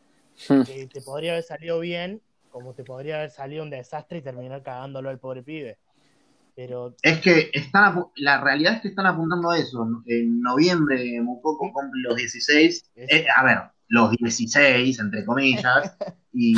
[0.50, 0.62] Mm.
[0.64, 2.22] Que te podría haber salido bien,
[2.54, 5.80] como te podría haber salido un desastre y terminar cagándolo al pobre pibe.
[6.56, 9.86] Pero Es que están, la realidad es que están apuntando a eso.
[10.06, 12.92] En noviembre Mucoco cumple los 16.
[12.96, 15.98] Eh, a ver, los 16, entre comillas.
[16.36, 16.56] Y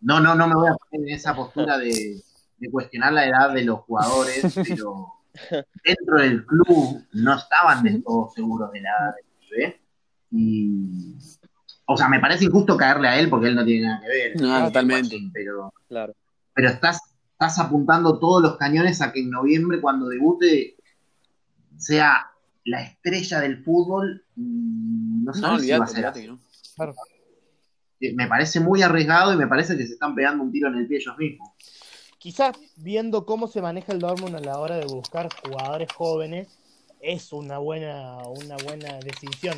[0.00, 2.20] no, no, no me voy a poner en esa postura de,
[2.56, 5.06] de cuestionar la edad de los jugadores, pero
[5.84, 9.80] dentro del club no estaban del todo seguros de la edad del pibe.
[10.32, 11.16] Y,
[11.90, 14.40] o sea, me parece injusto caerle a él porque él no tiene nada que ver.
[14.40, 15.16] No, Es totalmente.
[15.16, 16.14] así, Pero, Claro.
[16.54, 17.00] pero estás,
[17.32, 20.76] estás apuntando todos los cañones a que en noviembre, cuando debute,
[21.78, 22.26] sea
[22.64, 24.22] la estrella del fútbol.
[24.36, 26.38] mm, No No, sabes si va a ser no.
[28.00, 30.74] Eh, Me parece muy arriesgado y me parece que se están pegando un tiro en
[30.76, 31.50] el pie ellos mismos.
[32.18, 36.48] quizás viendo cómo se maneja el Dortmund a la hora de buscar jugadores jóvenes,
[37.00, 39.56] es una buena, una buena decisión.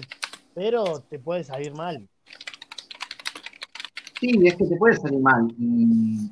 [0.55, 2.07] Pero te puede salir mal.
[4.21, 5.47] Sí, es que te puede salir mal.
[5.59, 6.31] Y,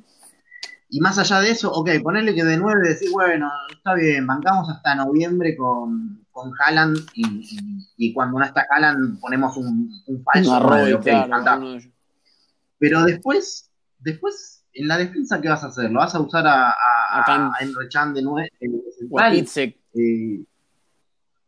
[0.91, 4.69] y más allá de eso, ok, ponerle que de 9 decir, bueno, está bien, bancamos
[4.69, 10.23] hasta noviembre con, con Haaland y, y- y cuando no está Haaland ponemos un, un
[10.23, 11.49] falso Una 9, Roy, ok, claro, fantástico.
[11.51, 11.93] alguno de ellos.
[12.79, 15.91] Pero después, después, en la defensa, ¿qué vas a hacer?
[15.91, 16.73] ¿Lo vas a usar a, a,
[17.11, 19.31] A a Emre Can de nueve, de O a central?
[19.33, 19.77] Pizzek.
[19.95, 20.43] Eh,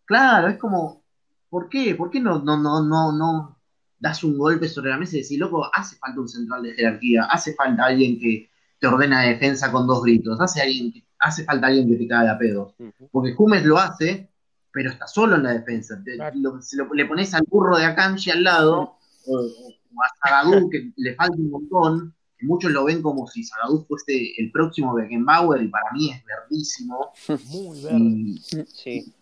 [0.05, 1.03] claro, es como,
[1.49, 1.95] ¿por qué?
[1.95, 3.57] ¿Por qué no, no, no, no, no
[4.01, 7.25] das un golpe sobre la mesa y decís, loco, hace falta un central de jerarquía,
[7.25, 11.67] hace falta alguien que te ordena defensa con dos gritos, hace, alguien que- hace falta
[11.67, 12.73] alguien que te caga a pedos?
[13.11, 14.27] Porque Jumes lo hace,
[14.73, 16.01] pero está solo en la defensa.
[16.03, 16.35] Te- Claro.
[16.41, 20.67] lo- si lo- le pones al burro de Akanji al lado, o, o a Zagadou,
[20.69, 24.95] que le falta un montón, que muchos lo ven como si Zagadou fuese el próximo
[24.95, 27.11] Beckenbauer, y para mí es verdísimo.
[27.51, 27.99] Muy verde.
[27.99, 28.37] Y,
[28.67, 29.13] Sí.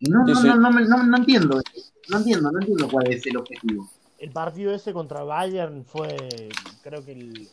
[0.00, 1.60] y no, no, no, no, me- no, no entiendo,
[2.08, 3.88] no entiendo, no entiendo cuál es el objetivo.
[4.18, 6.48] El partido ese contra Bayern fue,
[6.82, 7.48] creo que el-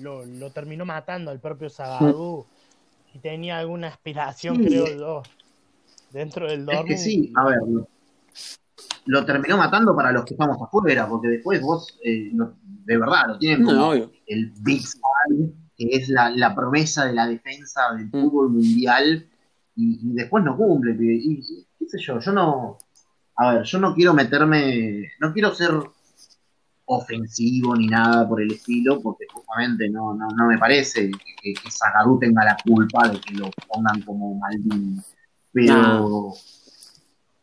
[0.00, 2.46] lo, lo terminó matando al propio Zagadou
[3.14, 4.64] y tenía alguna aspiración, Sí.
[4.64, 5.22] creo yo,
[6.10, 6.88] dentro del Es Dortmund.
[6.88, 7.88] que sí, a ver, lo,
[9.06, 13.28] lo terminó matando para los que estamos afuera, porque después vos, eh, lo- de verdad,
[13.28, 17.94] lo tienen como No, el Big Sky, que es la, la promesa de la defensa
[17.94, 18.10] del Mm.
[18.10, 19.26] fútbol mundial,
[19.76, 20.96] y, y después no cumple.
[21.00, 21.40] y
[21.78, 22.78] qué sé yo, yo no.
[23.38, 25.12] A ver, yo no quiero meterme.
[25.20, 25.70] No quiero ser
[26.86, 31.70] ofensivo ni nada por el estilo, porque justamente no, no, no me parece que, que,
[31.70, 35.00] Zagadou tenga la culpa de que lo pongan como Maldini.
[35.52, 36.32] Pero.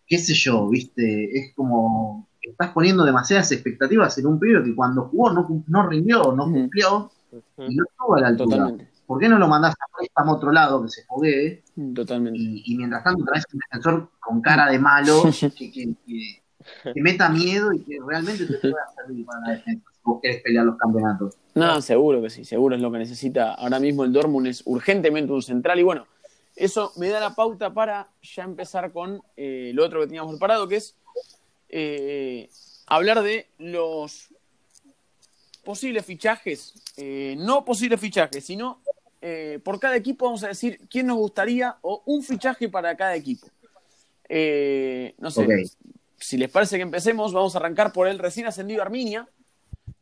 [0.05, 2.27] qué sé yo, viste, es como.
[2.41, 7.11] Estás poniendo demasiadas expectativas en un pibe que cuando jugó no, no rindió, no cumplió
[7.57, 8.57] y no estuvo a la altura.
[8.57, 8.94] Totalmente.
[9.05, 11.63] ¿Por qué no lo mandás a préstamo a otro lado que se foguee?
[11.93, 12.39] Totalmente.
[12.39, 15.23] Y, y mientras tanto traes un defensor con cara de malo
[15.57, 16.41] que, que, que-
[16.93, 20.41] que meta miedo y que realmente te pueda servir para la defensa si vos querés
[20.41, 21.35] pelear los campeonatos.
[21.53, 25.31] No, seguro que sí, seguro es lo que necesita ahora mismo el Dortmund, es urgentemente
[25.31, 25.79] un central.
[25.79, 26.07] Y bueno,
[26.55, 30.67] eso me da la pauta para ya empezar con eh, lo otro que teníamos preparado,
[30.67, 30.95] que es
[31.69, 32.49] eh,
[32.87, 34.29] hablar de los
[35.63, 38.81] posibles fichajes, eh, no posibles fichajes, sino
[39.28, 43.15] eh, por cada equipo vamos a decir quién nos gustaría o un fichaje para cada
[43.15, 43.47] equipo.
[44.30, 45.47] Eh, no sé,
[46.19, 49.28] si les parece que empecemos, vamos a arrancar por el recién ascendido Arminia,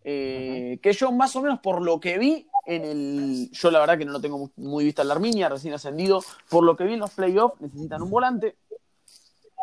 [0.03, 3.49] eh, que yo más o menos por lo que vi en el...
[3.53, 6.65] Yo la verdad que no lo tengo muy vista en la Arminia, recién ascendido, por
[6.65, 8.57] lo que vi en los playoffs necesitan un volante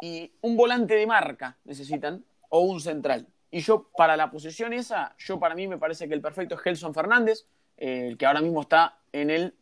[0.01, 3.27] y un volante de marca necesitan o un central.
[3.51, 6.63] Y yo para la posición esa, yo para mí me parece que el perfecto es
[6.63, 7.45] Gelson Fernández,
[7.81, 9.55] el que ahora mismo está en el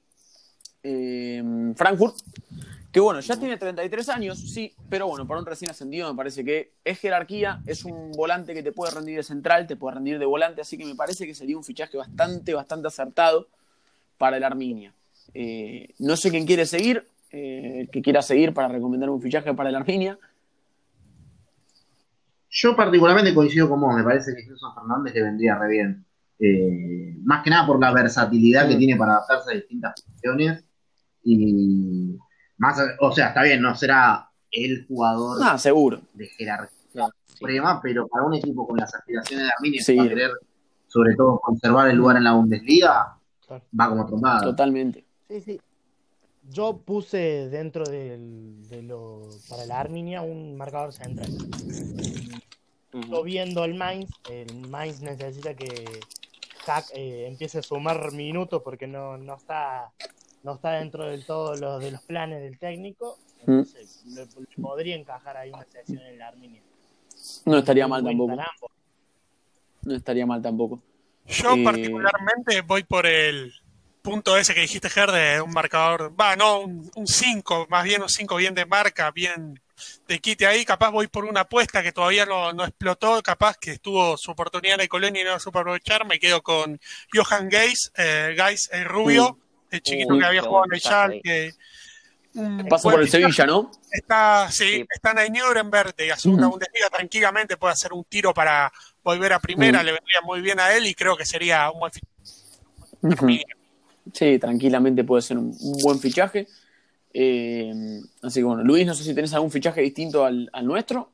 [0.83, 1.43] eh,
[1.75, 2.17] Frankfurt,
[2.93, 6.45] que bueno, ya tiene 33 años, sí, pero bueno, para un recién ascendido me parece
[6.45, 10.19] que es jerarquía, es un volante que te puede rendir de central, te puede rendir
[10.19, 13.49] de volante, así que me parece que sería un fichaje bastante, bastante acertado
[14.17, 14.93] para el Arminia.
[15.35, 19.69] Eh, no sé quién quiere seguir, eh, que quiera seguir para recomendar un fichaje para
[19.69, 20.19] el Arminia.
[22.51, 26.08] Yo particularmente coincido con vos, me parece que Jesús Fernández le vendría re bien.
[26.41, 30.65] Eh, más que nada por la versatilidad que tiene para adaptarse a distintas posiciones
[31.25, 32.17] y
[32.57, 36.01] más, o sea, está bien, no será el jugador ah, seguro.
[36.15, 36.79] de jerarquía
[37.39, 39.97] suprema, pero para un equipo con las aspiraciones de Arminia sí.
[39.97, 40.33] querer,
[40.89, 43.17] sobre todo, conservar el lugar en la Bundesliga,
[43.51, 44.41] va como trombada.
[44.41, 45.05] Totalmente.
[45.29, 45.61] Sí, sí.
[46.51, 51.31] Yo puse dentro del, de lo, para la Arminia un marcador central.
[52.93, 55.85] Yo viendo el Mainz, el Mainz necesita que
[56.93, 59.93] Eh, empiece a sumar minutos porque no, no está
[60.43, 64.97] no está dentro del todo lo, de los planes del técnico, entonces le, le podría
[64.97, 66.63] encajar ahí una sesión en la Arminia.
[67.45, 68.37] No estaría mal tampoco.
[69.83, 70.83] No estaría mal tampoco.
[71.27, 71.65] Yo eh...
[71.65, 73.53] particularmente voy por el
[74.03, 78.09] punto ese que dijiste, Ger, de un marcador, va, no, un 5, más bien un
[78.09, 79.61] 5 bien de marca, bien
[80.07, 83.73] de quite ahí, capaz voy por una apuesta que todavía no, no explotó, capaz que
[83.73, 86.81] estuvo su oportunidad de Colonia y no la supo aprovechar, me quedo con
[87.13, 89.39] Johan Geis, eh, Geis el rubio,
[89.71, 91.55] el chiquito Uy, que había jugado en el Schalke.
[92.69, 93.71] Pasa por el Sevilla, ¿no?
[93.91, 94.87] Está, sí, sí.
[94.89, 96.51] está en el Nuremberg la segunda mm.
[96.51, 98.73] Bundesliga, tranquilamente puede hacer un tiro para
[99.03, 101.93] volver a primera, le vendría muy bien a él y creo que sería un buen
[101.93, 103.45] fichaje.
[104.13, 106.47] Sí, tranquilamente puede ser un, un buen fichaje.
[107.13, 111.11] Eh, así que bueno, Luis, no sé si tenés algún fichaje distinto al, al nuestro.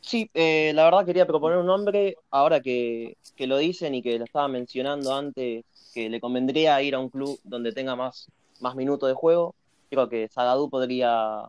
[0.00, 4.18] Sí, eh, la verdad quería proponer un nombre, ahora que, que, lo dicen y que
[4.18, 8.28] lo estaba mencionando antes, que le convendría ir a un club donde tenga más,
[8.60, 9.54] más minutos de juego.
[9.90, 11.48] Creo que Zagadú podría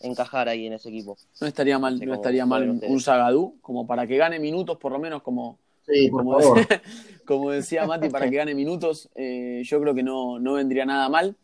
[0.00, 1.16] encajar ahí en ese equipo.
[1.40, 4.76] No estaría mal, no, no estaría mal un, un Zagadú, como para que gane minutos,
[4.78, 6.82] por lo menos como, sí, como, decía,
[7.24, 11.08] como, decía, Mati, para que gane minutos, eh, yo creo que no, no vendría nada
[11.08, 11.36] mal.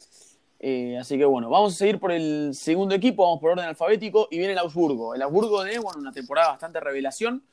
[0.67, 4.29] Eh, así que bueno, vamos a seguir por el segundo equipo, vamos por orden alfabético
[4.31, 5.15] y viene el Augsburgo.
[5.15, 7.45] El Augsburgo de bueno, una temporada bastante revelación.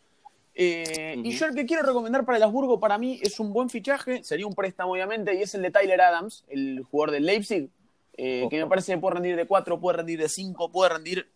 [0.56, 1.28] Eh, uh -huh.
[1.28, 4.24] Y yo el que quiero recomendar para el Augsburgo para mí es un buen fichaje,
[4.24, 7.70] sería un préstamo obviamente, y es el de Tyler Adams, el jugador del Leipzig,
[8.16, 11.28] eh, que me parece que puede rendir de 4, puede rendir de 5, puede rendir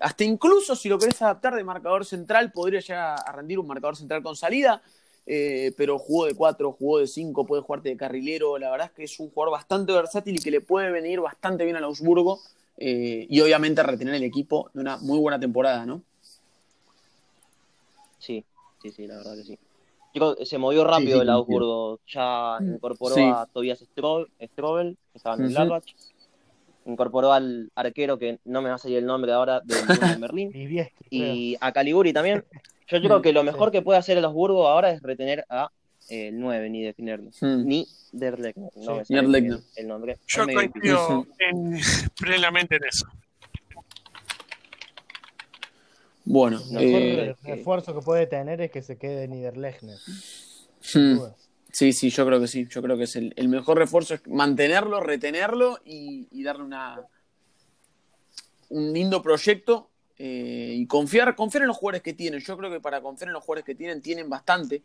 [0.00, 3.96] hasta incluso si lo querés adaptar de marcador central, podría llegar a rendir un marcador
[3.96, 4.82] central con salida.
[5.26, 8.58] Eh, pero jugó de 4, jugó de 5, puede jugarte de carrilero.
[8.58, 11.64] La verdad es que es un jugador bastante versátil y que le puede venir bastante
[11.64, 12.40] bien al Augsburgo
[12.78, 16.02] eh, y obviamente retener el equipo de una muy buena temporada, ¿no?
[18.18, 18.44] Sí,
[18.80, 19.58] sí, sí, la verdad que sí.
[20.44, 23.22] Se movió rápido sí, sí, el Augsburgo, ya incorporó sí.
[23.22, 26.92] a Tobias Strobel, que estaba en el Gladbach, uh -huh.
[26.92, 29.74] incorporó al arquero que no me va a salir el nombre ahora de
[30.20, 30.52] Berlín,
[31.08, 32.44] y a Caliburi también.
[32.98, 35.70] Yo creo que lo mejor que puede hacer el Augsburgo ahora es retener a
[36.08, 37.30] eh, el 9, ni definirlo.
[37.40, 37.66] Hmm.
[37.66, 38.70] Ni Derleckner.
[38.76, 40.18] No sí, el, el, nombre.
[40.26, 41.78] Yo coincido en,
[42.20, 43.06] plenamente en eso.
[46.24, 49.98] Bueno, el eh, refuerzo que puede tener es que se quede Niederlechner.
[50.94, 51.18] Hmm.
[51.70, 52.66] Sí, sí, yo creo que sí.
[52.68, 57.00] Yo creo que es el, el mejor refuerzo es mantenerlo, retenerlo y, y darle una
[58.72, 59.90] un lindo proyecto
[60.24, 62.38] eh, y confiar, confiar en los jugadores que tienen.
[62.38, 64.84] Yo creo que para confiar en los jugadores que tienen, tienen bastante.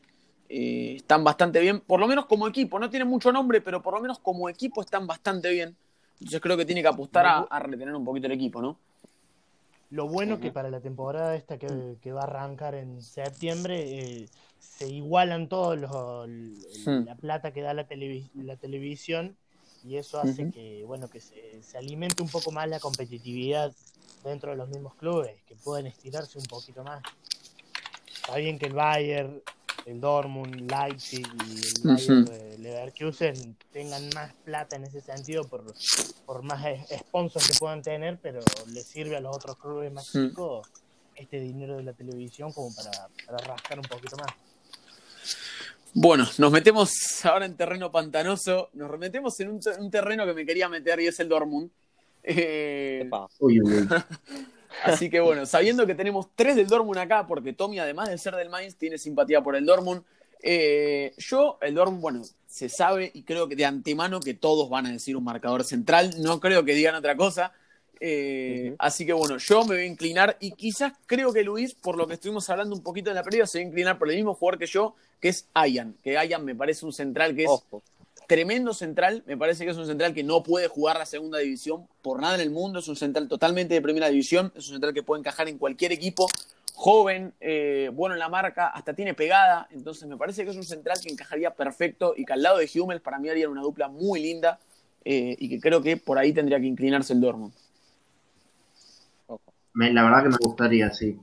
[0.49, 2.79] Eh, están bastante bien, por lo menos como equipo.
[2.79, 5.77] No tienen mucho nombre, pero por lo menos como equipo están bastante bien.
[6.13, 8.79] Entonces creo que tiene que apostar a, a retener un poquito el equipo, ¿no?
[9.91, 10.39] Lo bueno -huh.
[10.41, 15.49] que para la temporada esta que, que va a arrancar en septiembre eh, se igualan
[15.49, 16.27] todos los
[16.87, 17.05] hmm.
[17.05, 19.37] la plata que da la, televis la televisión
[19.83, 20.53] y eso hace uh -huh.
[20.53, 23.73] que bueno que se, se, alimente un poco más la competitividad
[24.23, 27.01] dentro de los mismos clubes, que pueden estirarse un poquito más.
[28.13, 29.41] Está bien que el Bayern,
[29.85, 35.63] el Dortmund, Leipzig y el Bayern de Leverkusen tengan más plata en ese sentido por,
[36.25, 40.67] por más sponsors que puedan tener, pero le sirve a los otros clubes más chicos
[41.15, 42.91] este dinero de la televisión como para,
[43.25, 44.33] para rascar un poquito más.
[45.99, 50.45] Bueno, nos metemos ahora en terreno pantanoso, nos metemos en un, un terreno que me
[50.45, 51.71] quería meter y es el Dortmund.
[52.21, 53.87] Eh, uy, uy.
[54.83, 58.35] Así que bueno, sabiendo que tenemos tres del Dortmund acá, porque Tommy, además de ser
[58.35, 60.03] del Mainz, tiene simpatía por el Dortmund.
[60.43, 64.85] eh, yo, el Dortmund, bueno, se sabe y creo que de antemano que todos van
[64.85, 66.13] a decir un marcador central.
[66.21, 67.53] No creo que digan otra cosa.
[67.99, 68.75] Eh.
[68.79, 72.07] Así que bueno, yo me voy a inclinar y quizás creo que Luis, por lo
[72.07, 74.33] que estuvimos hablando un poquito en la previa, se va a inclinar por el mismo
[74.33, 75.95] jugador que yo, que es Ayan.
[76.03, 77.81] Que Ayan me parece un central que es Ojo.
[78.27, 79.23] tremendo central.
[79.25, 82.35] Me parece que es un central que no puede jugar la segunda división por nada
[82.35, 82.79] en el mundo.
[82.79, 84.51] Es un central totalmente de primera división.
[84.55, 86.27] Es un central que puede encajar en cualquier equipo.
[86.75, 89.67] Joven, eh, bueno en la marca, hasta tiene pegada.
[89.71, 92.69] Entonces me parece que es un central que encajaría perfecto y que al lado de
[92.75, 94.59] Hummels para mí haría una dupla muy linda.
[95.09, 97.53] eh, y que creo que por ahí tendría que inclinarse el Dortmund.
[99.77, 101.19] Me- la verdad que me gustaría, sí.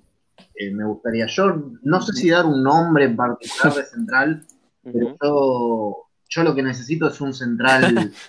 [0.54, 1.26] Eh, me gustaría.
[1.26, 4.46] Yo no sé si dar un nombre en particular de central,
[4.80, 8.12] pero yo, yo lo que necesito es un central.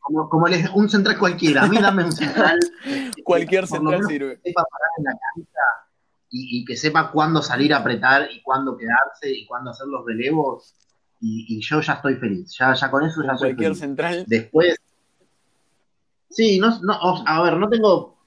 [0.00, 1.62] Como, como el- un central cualquiera.
[1.62, 2.58] A mí dame un central.
[3.24, 4.38] Cualquier central sirve.
[4.44, 5.60] sepa parar en la cancha
[6.28, 10.04] y, y que sepa cuándo salir a apretar y cuándo quedarse y cuándo hacer los
[10.04, 10.74] relevos.
[11.20, 12.54] Y, y yo ya estoy feliz.
[12.58, 14.24] Ya, ya con eso ya soy Cualquier central.
[14.28, 14.76] Después.
[16.28, 18.19] Sí, no, no, a ver, no tengo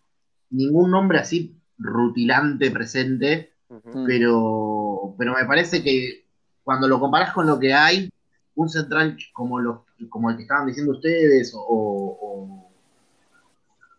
[0.54, 3.49] ningún nombre así rutilante presente.
[3.70, 4.06] Mm.
[4.06, 6.26] pero, pero me parece que
[6.64, 8.08] cuando lo comparás con lo que hay,
[8.56, 9.80] un central como, los,
[10.10, 12.72] como el que estaban diciendo ustedes, o, o,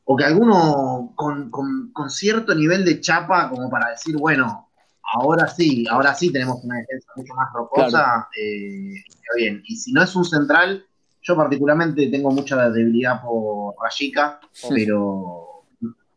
[0.04, 4.68] o que alguno con, con- con cierto nivel de chapa, como para decir, bueno,
[5.14, 9.60] ahora sí, ahora sí tenemos una defensa mucho más rocosa, eh, está bien.
[9.66, 10.84] Y si no es un central,
[11.22, 14.38] yo particularmente tengo mucha debilidad por Rayica,
[14.68, 15.43] pero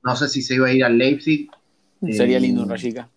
[0.07, 1.49] no sé si se iba a ir al Leipzig.
[2.01, 3.09] Sería Eh, lindo un Rayica.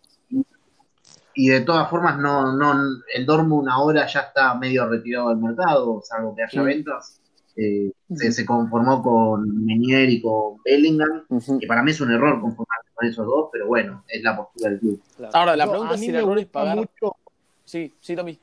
[1.35, 2.75] Y de todas formas, no, no,
[3.15, 7.21] el Dortmund ahora ya está medio retirado del mercado, salvo que haya ventas.
[7.57, 11.25] Eh, se, se conformó con Menier y con Bellingham,
[11.61, 14.71] que para mí es un error conformarse con esos dos, pero bueno, es la postura
[14.71, 15.01] del club.
[15.17, 15.37] Claro.
[15.37, 16.77] Ahora, la pregunta a es mí si el me error es gusta pagar.
[16.77, 17.17] mucho
[17.65, 18.37] Sí, sí, Tommy.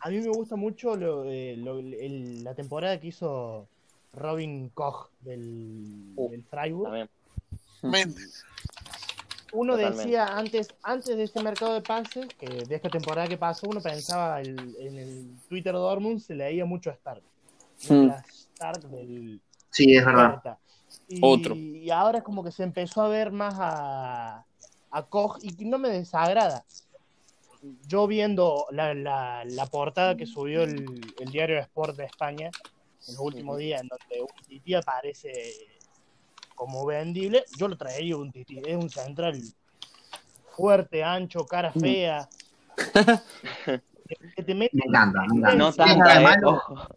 [0.00, 3.66] A mí me gusta mucho lo, eh, lo- el- la temporada que hizo
[4.12, 6.84] Robin Koch del, Uh, del Freiburg.
[6.84, 7.08] También.
[9.52, 10.02] Uno Totalmente.
[10.02, 13.80] decía antes, antes de este mercado de pases, que de esta temporada que pasó, uno
[13.80, 17.22] pensaba el- en el Twitter de Dortmund se leía mucho a Stark.
[17.88, 18.10] Hmm.
[18.54, 20.58] Stark del Sí, es verdad.
[21.08, 21.54] Y, Otro.
[21.54, 24.44] y ahora es como que se empezó a ver más a,
[24.90, 26.64] a Koch y no me desagrada.
[27.86, 30.84] Yo viendo la, la, la portada que subió el,
[31.18, 32.46] el diario Sport de España
[33.06, 35.32] en los últimos días, en donde un tití aparece
[36.58, 38.60] como vendible, yo lo traería un tití.
[38.66, 39.40] Es un central
[40.56, 42.28] fuerte, ancho, cara fea.
[44.36, 45.54] que te mete Me encanta, me encanta.
[45.54, 46.22] No tanta, eh.
[46.22, 46.50] malo.
[46.50, 46.96] Ojo.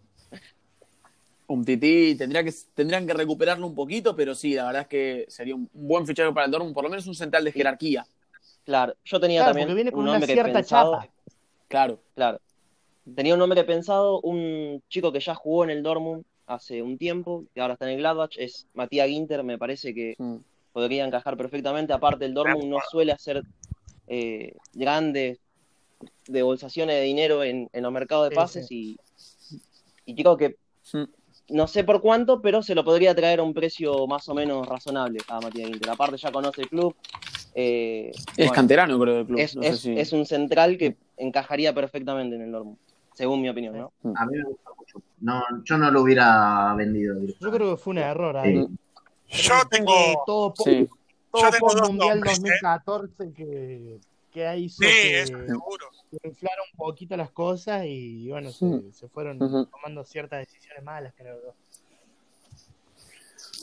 [1.46, 5.26] Un tití tendría que, tendrían que recuperarlo un poquito, pero sí, la verdad es que
[5.30, 8.06] sería un buen fichaje para el Dortmund, por lo menos un central de jerarquía.
[8.64, 10.94] Claro, yo tenía Claro, también porque viene con un una nombre cierta pensado.
[11.02, 11.14] chapa.
[11.68, 12.02] Claro.
[12.16, 12.40] Claro.
[13.16, 17.46] Tenía un nombre pensado, un chico que ya jugó en el Dortmund hace un tiempo,
[17.54, 20.38] que ahora está en el Gladbach, es Matías Ginter, me parece que Mm.
[20.74, 21.94] podría encajar perfectamente.
[21.94, 23.44] Aparte, el Dortmund no suele hacer
[24.08, 25.40] eh, grandes
[26.28, 28.98] debolsaciones de dinero en, en los mercados de Sí, pases y,
[30.06, 30.56] y creo que
[30.94, 31.04] Mm.
[31.50, 34.68] no sé por cuánto, pero se lo podría traer a un precio más o menos
[34.68, 35.90] razonable a Matías Ginter.
[35.90, 36.96] Aparte, ya conoce el club.
[37.54, 39.40] eh, Es bueno, canterano, creo, del club.
[39.40, 42.78] es, no sé es- si- es un central que encajaría perfectamente en el Dortmund,
[43.14, 43.92] según mi opinión, ¿no?
[44.16, 45.02] A mí me gusta mucho.
[45.20, 47.16] No, yo no lo hubiera vendido.
[47.40, 48.66] Yo creo que fue un error ahí.
[49.30, 50.24] Yo tengo.
[50.26, 50.88] Todo po- Sí.
[51.32, 52.42] todo Yo tengo por dos Mundial nombres, ¿eh?
[52.42, 54.00] 2014 que,
[54.32, 55.88] que hizo Sí, que eso seguro.
[56.10, 59.66] que inflaron un poquito las cosas y bueno, se, Ujú.
[59.68, 61.54] tomando ciertas decisiones malas, creo yo.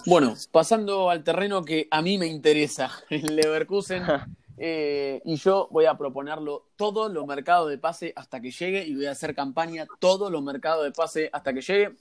[0.07, 4.03] Bueno, pasando al terreno que a mí me interesa, el Leverkusen.
[4.61, 8.95] eh, y yo voy a proponerlo todos los mercados de pase hasta que llegue y
[8.95, 11.93] voy a hacer campaña todos los mercados de pase hasta que llegue.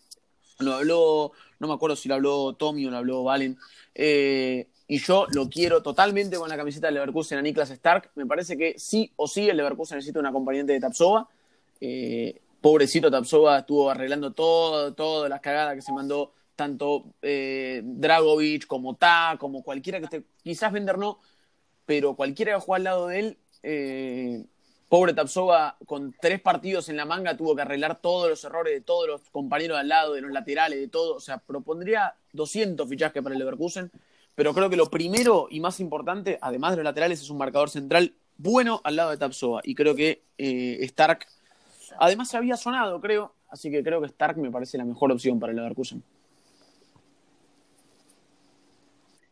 [0.59, 3.57] Lo habló, no me acuerdo si lo habló Tommy o lo habló Valen.
[3.93, 8.11] eh, y yo lo quiero totalmente con la camiseta del Leverkusen a Niklas Stark.
[8.15, 11.27] Me parece que sí o sí el Leverkusen necesita un acompañante de Tapsova.
[11.81, 18.95] Eh, pobrecito Tapsova estuvo arreglando todo, todas las cagadas que se mandó tanto Dragovic como
[18.95, 21.19] Ta, como cualquiera que esté, quizás Bender no,
[21.87, 24.43] pero cualquiera que juega al lado de él, eh,
[24.89, 28.81] pobre Tapsova con tres partidos en la manga tuvo que arreglar todos los errores de
[28.81, 32.87] todos los compañeros de al lado, de los laterales, de todo, o sea, propondría 200
[32.87, 33.89] fichajes para el Leverkusen,
[34.35, 37.69] pero creo que lo primero y más importante, además de los laterales, es un marcador
[37.69, 41.25] central bueno al lado de Tapsova, y creo que eh, Stark,
[41.99, 45.39] además se había sonado, creo, así que creo que Stark me parece la mejor opción
[45.39, 46.03] para el Leverkusen.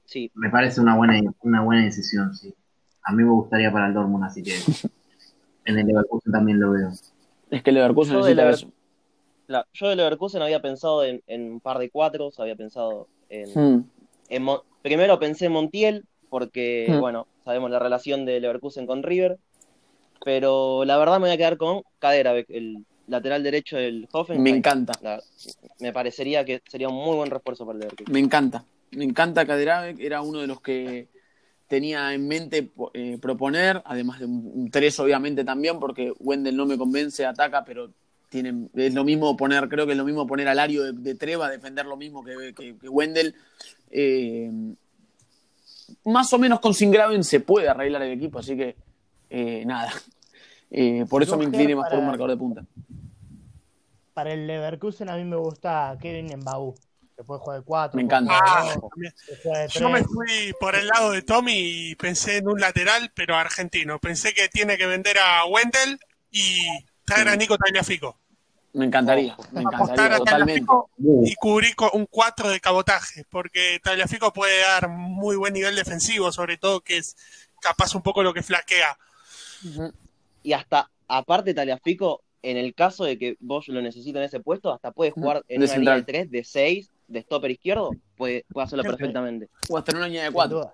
[0.05, 2.53] Sí, Me parece una buena, una buena decisión, sí.
[3.03, 4.51] A mí me gustaría para el Dortmund, así que
[5.65, 6.91] en el Leverkusen también lo veo.
[7.49, 8.71] Es que el Leverkusen Yo de necesita Lever- eso.
[9.47, 13.49] la- yo de Leverkusen había pensado en, en un par de cuatros, había pensado en,
[13.77, 13.83] Mm,
[14.29, 16.99] en Mon- primero pensé en Montiel, porque, Mm.
[16.99, 19.37] bueno, sabemos la relación de Leverkusen con River,
[20.23, 24.43] pero la verdad me voy a quedar con Kaderabek, el lateral derecho del Hoffenheim.
[24.43, 24.93] me encanta.
[25.01, 25.21] La-
[25.79, 28.11] me parecería que sería un muy buen refuerzo para el Leverkusen.
[28.13, 28.63] Me encanta.
[28.95, 29.99] Me encanta Kaderabek.
[29.99, 31.09] Era uno de los que
[31.67, 36.65] tenía en mente eh, proponer, además de un, un tres obviamente también, porque Wendell no
[36.65, 37.91] me convence, ataca, pero
[38.29, 41.15] tiene, es lo mismo poner, creo que es lo mismo poner al Lario de, de
[41.15, 43.33] Treva, defender lo mismo que, que, que Wendell.
[43.89, 44.51] Eh,
[46.05, 48.75] más o menos con Singraven se puede arreglar el equipo, así que
[49.29, 49.91] eh, nada.
[50.71, 52.65] Eh, por eso Yo, me incliné más por un marcador de punta.
[54.13, 56.75] Para el Leverkusen a mí me gusta Kevin Mbau.
[57.16, 57.95] Que puede jugar de 4.
[57.97, 58.39] Me encanta.
[58.45, 60.11] Ah, de Yo me 3.
[60.13, 63.99] fui por el lado de Tommy y pensé en un lateral, pero argentino.
[63.99, 65.97] Pensé que tiene que vender a Wendell
[66.30, 66.68] y
[67.05, 68.20] traer a Nico Tagliafico.
[68.74, 70.66] Me encantaría, me Apostar encantaría a totalmente.
[70.66, 70.89] Tagliafico
[71.24, 76.30] y cubrir con un 4 de cabotaje, porque Tagliafico puede dar muy buen nivel defensivo,
[76.34, 77.16] sobre todo que es
[77.61, 78.97] capaz un poco lo que flaquea.
[80.43, 84.74] Y hasta, aparte Taliafico, en el caso de que vos lo necesites en ese puesto,
[84.74, 86.05] hasta puede jugar en De una línea de central.
[86.05, 89.49] 3, de 6, de stopper izquierdo, puede, puede hacerlo perfectamente.
[89.69, 90.71] O hasta en una línea de cuatro.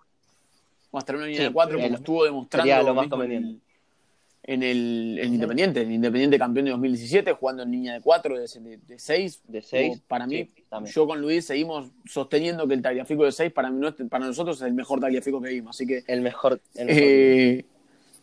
[0.91, 3.23] O hasta en una línea Sí, de cuatro, como estuvo demostrando sería lo más mismo
[3.23, 3.65] en el, conveniente.
[4.43, 5.81] en el, en Independiente.
[5.81, 9.41] En Independiente campeón de 2017, jugando en línea de cuatro, de, de, de seis.
[9.47, 10.63] De 6, Para mí, sí,
[10.93, 14.63] yo con Luis seguimos sosteniendo que el Tagliafico de seis para, mí para nosotros es
[14.67, 15.75] el mejor Tagliafico que vimos.
[15.75, 16.59] Así que El mejor.
[16.75, 17.01] el mejor.
[17.03, 17.65] eh,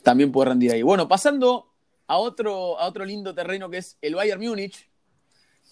[0.02, 0.82] también puede rendir ahí.
[0.82, 1.66] Bueno, pasando
[2.06, 4.88] a otro, a otro lindo terreno que es el Bayern Múnich.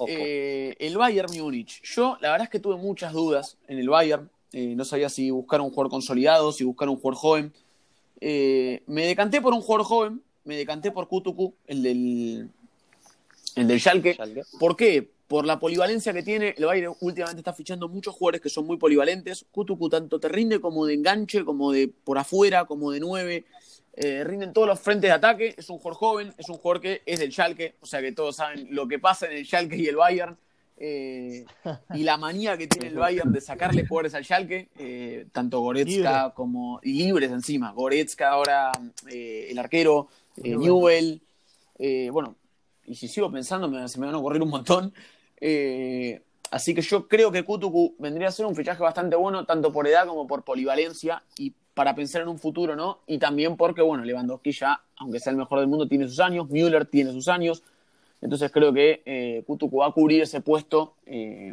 [0.06, 1.82] Eh, el Bayern Múnich.
[1.82, 4.30] Yo, la verdad es que tuve muchas dudas en el Bayern.
[4.52, 7.52] Eh, no sabía si buscar un jugador consolidado, si buscar un jugador joven.
[8.20, 10.22] Eh, me decanté por un jugador joven.
[10.44, 12.50] Me decanté por Kutuku, el del,
[13.56, 14.14] el del Schalke.
[14.14, 14.42] Schalke.
[14.60, 15.10] ¿Por qué?
[15.26, 16.54] Por la polivalencia que tiene.
[16.56, 19.44] El Bayern últimamente está fichando muchos jugadores que son muy polivalentes.
[19.50, 23.44] Kutuku tanto te rinde como de enganche, como de por afuera, como de nueve.
[23.96, 25.54] Eh, rinden todos los frentes de ataque.
[25.56, 27.76] Es un jugador joven, es un jugador que es del Schalke.
[27.80, 30.36] O sea que todos saben lo que pasa en el Schalke y el Bayern.
[30.78, 31.46] Eh,
[31.94, 35.90] y la manía que tiene el Bayern de sacarle jugadores al Schalke, eh, tanto Goretzka
[36.24, 36.34] Libre.
[36.34, 36.80] como.
[36.82, 37.72] y libres encima.
[37.72, 38.70] Goretzka ahora,
[39.10, 41.22] eh, el arquero, Newell.
[42.12, 42.36] Bueno,
[42.84, 44.92] y si sigo pensando, me- se me van a ocurrir un montón.
[46.50, 49.86] Así que yo creo que Kutuku vendría a ser un fichaje bastante bueno, tanto por
[49.88, 53.00] edad como por polivalencia y para pensar en un futuro, ¿no?
[53.06, 56.48] Y también porque, bueno, Lewandowski ya, aunque sea el mejor del mundo, tiene sus años,
[56.48, 57.62] Müller tiene sus años.
[58.22, 61.52] Entonces creo que eh, Kutuku va a cubrir ese puesto, eh,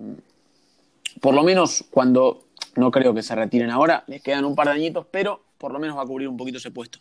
[1.20, 2.46] por lo menos cuando,
[2.78, 5.80] no creo que se retiren ahora, les quedan un par de añitos, pero por lo
[5.80, 7.00] menos va a cubrir un poquito ese puesto.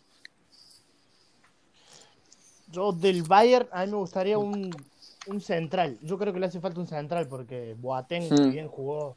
[2.73, 4.69] Yo del Bayern, a mí me gustaría un,
[5.27, 5.97] un central.
[6.01, 8.51] Yo creo que le hace falta un central porque Boateng, Mm.
[8.51, 9.15] bien jugó,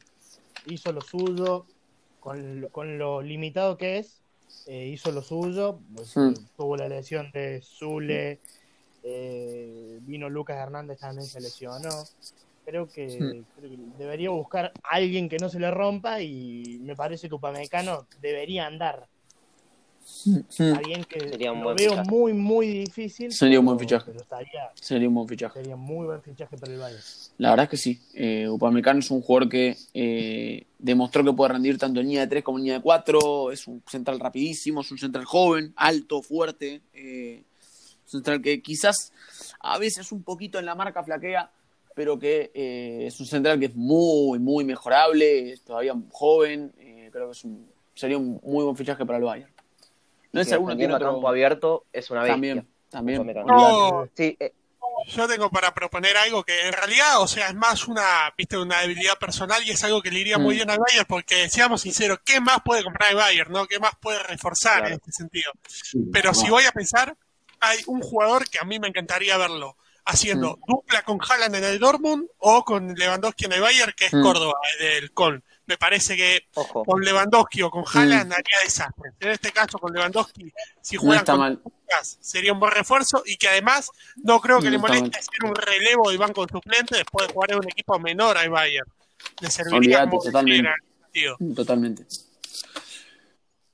[0.67, 1.65] hizo lo suyo,
[2.27, 4.21] con, lo- con lo limitado que es,
[4.65, 5.79] eh, hizo lo suyo.
[5.95, 6.29] Pues, Mm.
[6.31, 8.39] eh, Tuvo la lesión de Zule,
[9.03, 12.03] eh, vino Lucas Hernández también se lesionó.
[12.65, 13.45] Creo que, Mm.
[13.55, 17.35] creo que debería buscar a alguien que no se le rompa y me parece que
[17.35, 19.07] Upamecano debería andar.
[20.49, 22.09] Está bien que Sería un lo buen veo fichaje.
[22.09, 23.31] muy, muy difícil.
[23.31, 24.05] Sería un buen pero- fichaje.
[24.11, 25.59] Pero estaría, Sería un buen fichaje.
[25.59, 27.01] sería muy buen fichaje para el Bayern.
[27.37, 27.99] La verdad es que sí.
[28.13, 32.27] Eh, Upamecano es un jugador que eh, demostró que puede rendir tanto en línea de
[32.27, 33.51] 3 como en línea de 4.
[33.51, 36.81] Es un central rapidísimo, es un central joven, alto, fuerte.
[36.93, 37.43] Eh,
[38.05, 39.11] un central que quizás
[39.59, 41.51] a veces un poquito en la marca flaquea,
[41.93, 46.71] pero que eh, es un central que es muy, muy mejorable, es todavía joven.
[46.79, 49.51] eh, creo que es un- sería un muy buen fichaje para el Bayern.
[50.37, 51.11] No si alguno tiene otro.
[51.13, 52.33] campo abierto es una bestia.
[52.35, 53.25] También, también.
[53.45, 54.53] No, Sí, eh,
[55.09, 58.81] Yo tengo para proponer algo que en realidad, o sea, es más una, viste, una
[58.81, 60.57] debilidad personal y es algo que le iría muy Mm.
[60.57, 63.67] bien al Bayern porque, seamos sinceros, ¿qué más puede comprar el Bayern, no?
[63.67, 64.87] ¿Qué más puede reforzar Claro.
[64.87, 65.51] en este sentido?
[65.67, 66.33] sí, Pero no.
[66.33, 67.15] si voy a pensar,
[67.59, 71.79] hay un jugador que a mí me encantaría verlo haciendo dupla con Haaland en el
[71.79, 74.23] Dortmund o con Lewandowski en el Bayern, que es Mm.
[74.23, 75.41] Córdoba, del Colm.
[75.67, 76.83] Me parece que ojo.
[76.85, 79.11] con Lewandowski o con Haaland haría desastre.
[79.19, 80.51] En este caso, con Lewandowski,
[80.81, 81.53] si No juegan está con.
[81.63, 83.91] Lucas, sería un buen refuerzo y que además
[84.23, 85.19] no creo que No le moleste mal.
[85.19, 88.89] hacer un relevo del banco suplente después de jugar en un equipo menor al Bayern.
[89.41, 90.69] Le serviría Olvídate, muy totalmente.
[91.03, 91.37] sentido.
[91.55, 92.05] Totalmente.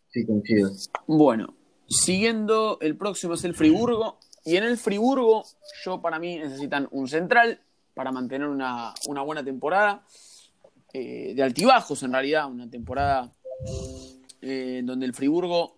[0.09, 0.71] Sí, coincido.
[1.07, 1.55] Bueno,
[1.87, 4.19] siguiendo, el próximo es el Friburgo.
[4.45, 5.45] Y en el Friburgo,
[5.85, 7.61] yo para mí necesitan un central
[7.93, 10.05] para mantener una, una buena temporada.
[10.93, 13.31] Eh, de altibajos, en realidad, una temporada
[14.45, 15.73] eh, donde el Friburgo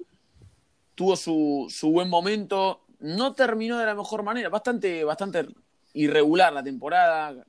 [0.95, 5.45] tuvo su, su, buen momento, no terminó de la mejor manera, bastante, bastante
[5.93, 7.45] irregular la temporada,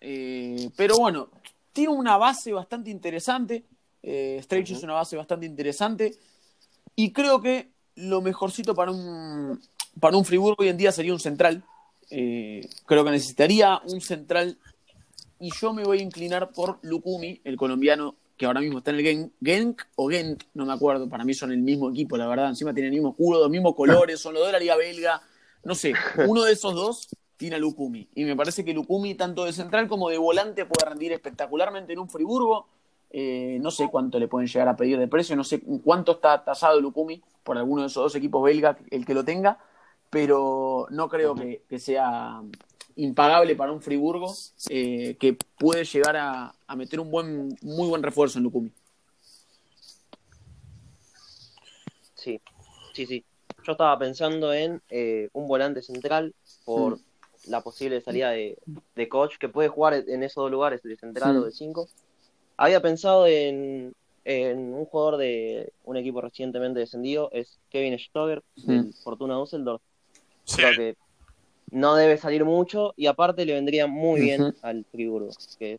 [0.00, 1.28] eh, pero bueno,
[1.72, 3.64] tiene una base bastante interesante,
[4.02, 6.16] eh, Stretch es una base bastante interesante,
[6.96, 9.60] y creo que lo mejorcito para un,
[10.00, 11.62] para un Friburgo hoy en día sería un central.
[12.08, 14.58] Creo que necesitaría un central
[15.40, 18.96] y yo me voy a inclinar por Lukumi, el colombiano que ahora mismo está en
[18.98, 22.48] el Genk, o Gent, no me acuerdo, para mí son el mismo equipo, la verdad,
[22.48, 25.20] encima tienen el mismo culo, los mismos colores, son los de la liga belga,
[25.64, 25.92] no sé,
[26.26, 29.88] uno de esos dos tiene a Lukumi, y me parece que Lukumi, tanto de central
[29.88, 32.68] como de volante, puede rendir espectacularmente en un Friburgo,
[33.10, 36.44] eh, no sé cuánto le pueden llegar a pedir de precio, no sé cuánto está
[36.44, 39.58] tasado Lukumi por alguno de esos dos equipos belgas, el que lo tenga,
[40.10, 42.42] pero no creo que sea
[42.98, 44.34] impagable para un Friburgo
[44.68, 48.72] eh, que puede llegar a, a, meter un buen, muy buen refuerzo en Lukumi.
[52.14, 52.40] Sí,
[52.92, 53.24] sí, sí.
[53.64, 56.34] Yo estaba pensando en eh, un volante central
[56.64, 57.00] por mm.
[57.46, 58.58] la posible salida de,
[58.96, 61.38] de, coach que puede jugar en esos dos lugares, de central mm.
[61.38, 61.88] o de cinco.
[62.56, 63.94] Había pensado en,
[64.24, 68.66] en, un jugador de un equipo recientemente descendido, es Kevin Stoger, mm.
[68.66, 69.82] del Fortuna Düsseldorf.
[70.44, 70.56] Sí.
[70.56, 71.07] Creo que
[71.70, 74.56] no debe salir mucho y aparte le vendría muy bien uh -huh.
[74.62, 75.30] al Friburgo.
[75.58, 75.78] Que...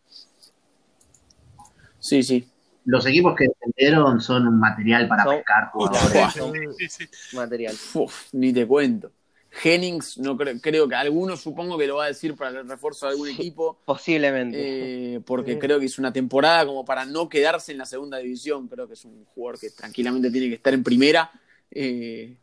[2.00, 2.48] Sí, sí.
[2.86, 6.34] Los equipos que defendieron son un material para son, pescar jugadores.
[6.78, 7.36] Sí, sí, sí.
[7.36, 7.76] Material.
[7.94, 9.12] Uf, ni te cuento.
[9.52, 13.08] Jennings, no creo, creo que alguno supongo que lo va a decir para el refuerzo
[13.08, 13.80] de algún equipo.
[13.86, 15.16] Posiblemente.
[15.16, 18.68] Eh, porque creo que es una temporada como para no quedarse en la segunda división.
[18.68, 21.32] Creo que es un jugador que tranquilamente tiene que estar en primera.
[21.72, 22.38] Eh,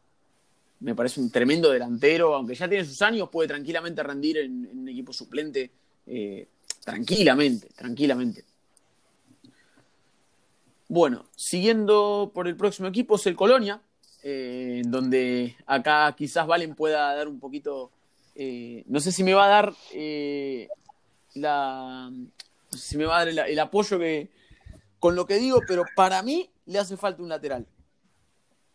[0.81, 4.79] me parece un tremendo delantero, aunque ya tiene sus años, puede tranquilamente rendir en, en
[4.81, 5.71] un equipo suplente,
[6.07, 6.49] eh,
[6.85, 8.45] tranquilamente, tranquilamente.
[10.89, 13.81] Bueno, siguiendo por el próximo equipo es el Colonia,
[14.23, 17.91] eh, donde acá quizás Valen pueda dar un poquito,
[18.35, 20.69] eh, no sé si me va a dar eh,
[21.35, 24.31] la, no sé si me va a dar el, el apoyo que
[24.99, 27.67] con lo que digo, pero para mí le hace falta un lateral.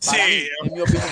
[0.05, 1.03] Para sí, mí, en mi opinión.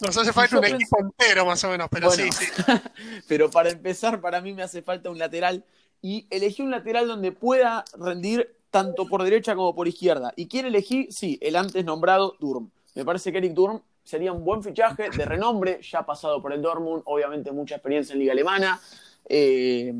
[0.00, 2.62] Nos hace falta un equipo entero, más o menos, pero bueno, sí, sí.
[3.28, 5.64] pero para empezar, para mí me hace falta un lateral.
[6.02, 10.32] Y elegí un lateral donde pueda rendir tanto por derecha como por izquierda.
[10.36, 11.08] ¿Y quién elegí?
[11.10, 12.70] Sí, el antes nombrado Durm.
[12.94, 16.52] Me parece que Eric Durm sería un buen fichaje de renombre, ya ha pasado por
[16.52, 18.80] el Dortmund, obviamente mucha experiencia en Liga Alemana.
[19.28, 19.92] Eh,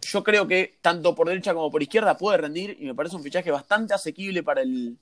[0.00, 3.22] yo creo que tanto por derecha como por izquierda puede rendir y me parece un
[3.22, 4.98] fichaje bastante asequible para el,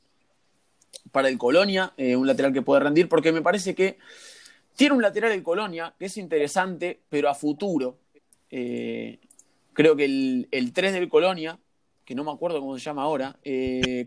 [1.13, 3.99] para el Colonia, eh, un lateral que puede rendir, porque me parece que
[4.77, 7.99] tiene un lateral el Colonia que es interesante, pero a futuro.
[8.51, 9.19] Eh,
[9.73, 11.59] creo que el, el, 3 del Colonia,
[12.05, 14.05] que no me acuerdo cómo se llama ahora, eh.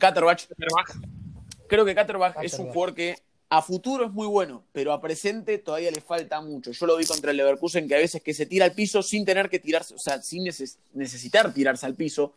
[1.67, 3.15] Creo que Katterbach es un jugador que
[3.49, 6.71] a futuro es muy bueno, pero a presente todavía le falta mucho.
[6.71, 9.25] Yo lo vi contra el Leverkusen que a veces que se tira al piso sin
[9.25, 12.33] tener que tirarse, o sea, sin neces necesitar tirarse al piso.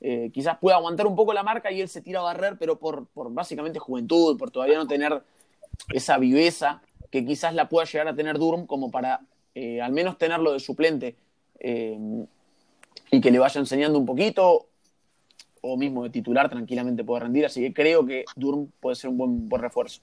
[0.00, 2.78] Eh, quizás pueda aguantar un poco la marca y él se tira a barrer, pero
[2.78, 5.22] por, por básicamente juventud, por todavía no tener
[5.92, 9.20] esa viveza que quizás la pueda llegar a tener Durm como para
[9.54, 11.16] eh, al menos tenerlo de suplente
[11.58, 11.98] eh,
[13.10, 14.66] y que le vaya enseñando un poquito
[15.62, 19.18] o mismo de titular tranquilamente puede rendir, así que creo que Durm puede ser un
[19.18, 20.00] buen, buen refuerzo.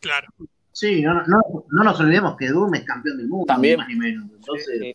[0.00, 0.28] Claro.
[0.72, 3.74] Sí, no, no, no, nos olvidemos que Durm es campeón del mundo, También.
[3.74, 4.30] ni más ni menos.
[4.34, 4.94] Entonces, sí.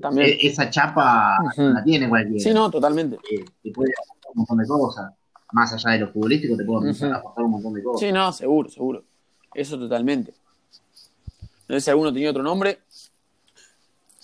[0.00, 0.30] También.
[0.30, 1.74] Eh, esa chapa uh -huh.
[1.74, 2.42] la tiene cualquiera.
[2.42, 3.16] Sí, no, totalmente.
[3.30, 5.12] Eh, te puede aportar un montón de cosas.
[5.52, 7.16] Más allá de lo futbolístico, te puede uh -huh.
[7.16, 8.00] aportar un montón de cosas.
[8.00, 9.04] Sí, no, seguro, seguro.
[9.54, 10.34] Eso totalmente.
[11.68, 12.80] No sé si alguno tenía otro nombre.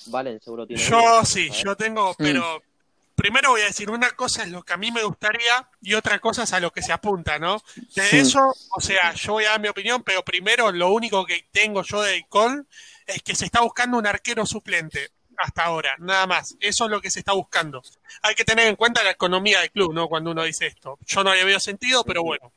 [0.07, 0.83] Valen, seguro tiene.
[0.83, 1.25] Yo uno.
[1.25, 3.15] sí, yo tengo, pero mm.
[3.15, 6.19] primero voy a decir una cosa es lo que a mí me gustaría y otra
[6.19, 7.63] cosa es a lo que se apunta, ¿no?
[7.95, 8.19] De sí.
[8.19, 11.83] eso, o sea, yo voy a dar mi opinión, pero primero lo único que tengo
[11.83, 12.67] yo de Col
[13.07, 15.11] es que se está buscando un arquero suplente
[15.43, 16.57] hasta ahora, nada más.
[16.61, 17.83] Eso es lo que se está buscando.
[18.23, 20.09] Hay que tener en cuenta la economía del club, ¿no?
[20.09, 20.99] Cuando uno dice esto.
[21.05, 22.53] Yo no veo sentido, pero bueno.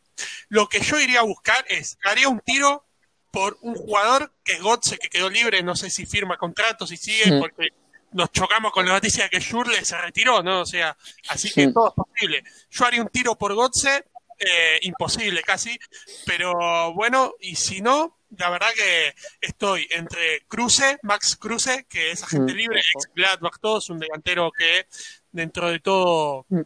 [0.49, 2.85] Lo que yo iría a buscar es, haría un tiro
[3.31, 6.97] por un jugador que es Gotze, que quedó libre, no sé si firma contratos, si
[6.97, 7.37] sigue, sí.
[7.39, 7.69] porque
[8.11, 10.61] nos chocamos con la noticia de que Schurle se retiró, ¿no?
[10.61, 10.95] O sea,
[11.27, 12.43] así que todo es posible.
[12.69, 14.05] Yo haría un tiro por Gotze,
[14.37, 15.77] eh, imposible casi,
[16.25, 22.23] pero bueno, y si no, la verdad que estoy entre Cruce, Max Cruce, que es
[22.23, 22.57] agente mm.
[22.57, 24.87] libre, ex Gladbach, todo, es un delantero que
[25.31, 26.61] dentro de todo mm.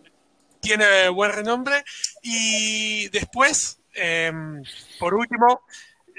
[0.62, 1.84] tiene buen renombre.
[2.22, 4.32] Y después, eh,
[5.00, 5.62] por último,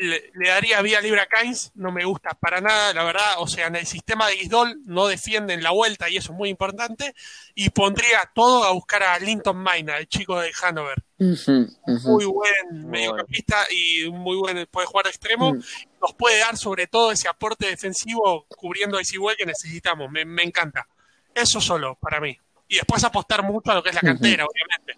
[0.00, 3.34] le, le daría vía libre a Kainz, no me gusta para nada, la verdad.
[3.38, 6.48] O sea, en el sistema de Gisdol no defienden la vuelta y eso es muy
[6.48, 7.14] importante.
[7.54, 11.02] Y pondría todo a buscar a Linton Maina, el chico de Hanover.
[11.18, 15.52] Muy buen mediocampista y muy buen, puede jugar de extremo.
[15.52, 15.62] Mm.
[16.00, 20.10] Nos puede dar sobre todo ese aporte defensivo cubriendo ese igual que necesitamos.
[20.10, 20.88] Me, me encanta.
[21.34, 22.36] Eso solo para mí.
[22.68, 24.96] Y después apostar mucho a lo que es la cantera, obviamente.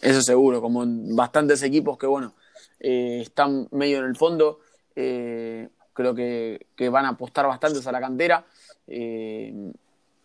[0.00, 2.34] Eso seguro, como en bastantes equipos que, bueno,
[2.80, 4.60] eh, están medio en el fondo,
[4.96, 8.44] eh, creo que, que van a apostar bastantes a la cantera.
[8.86, 9.52] Eh,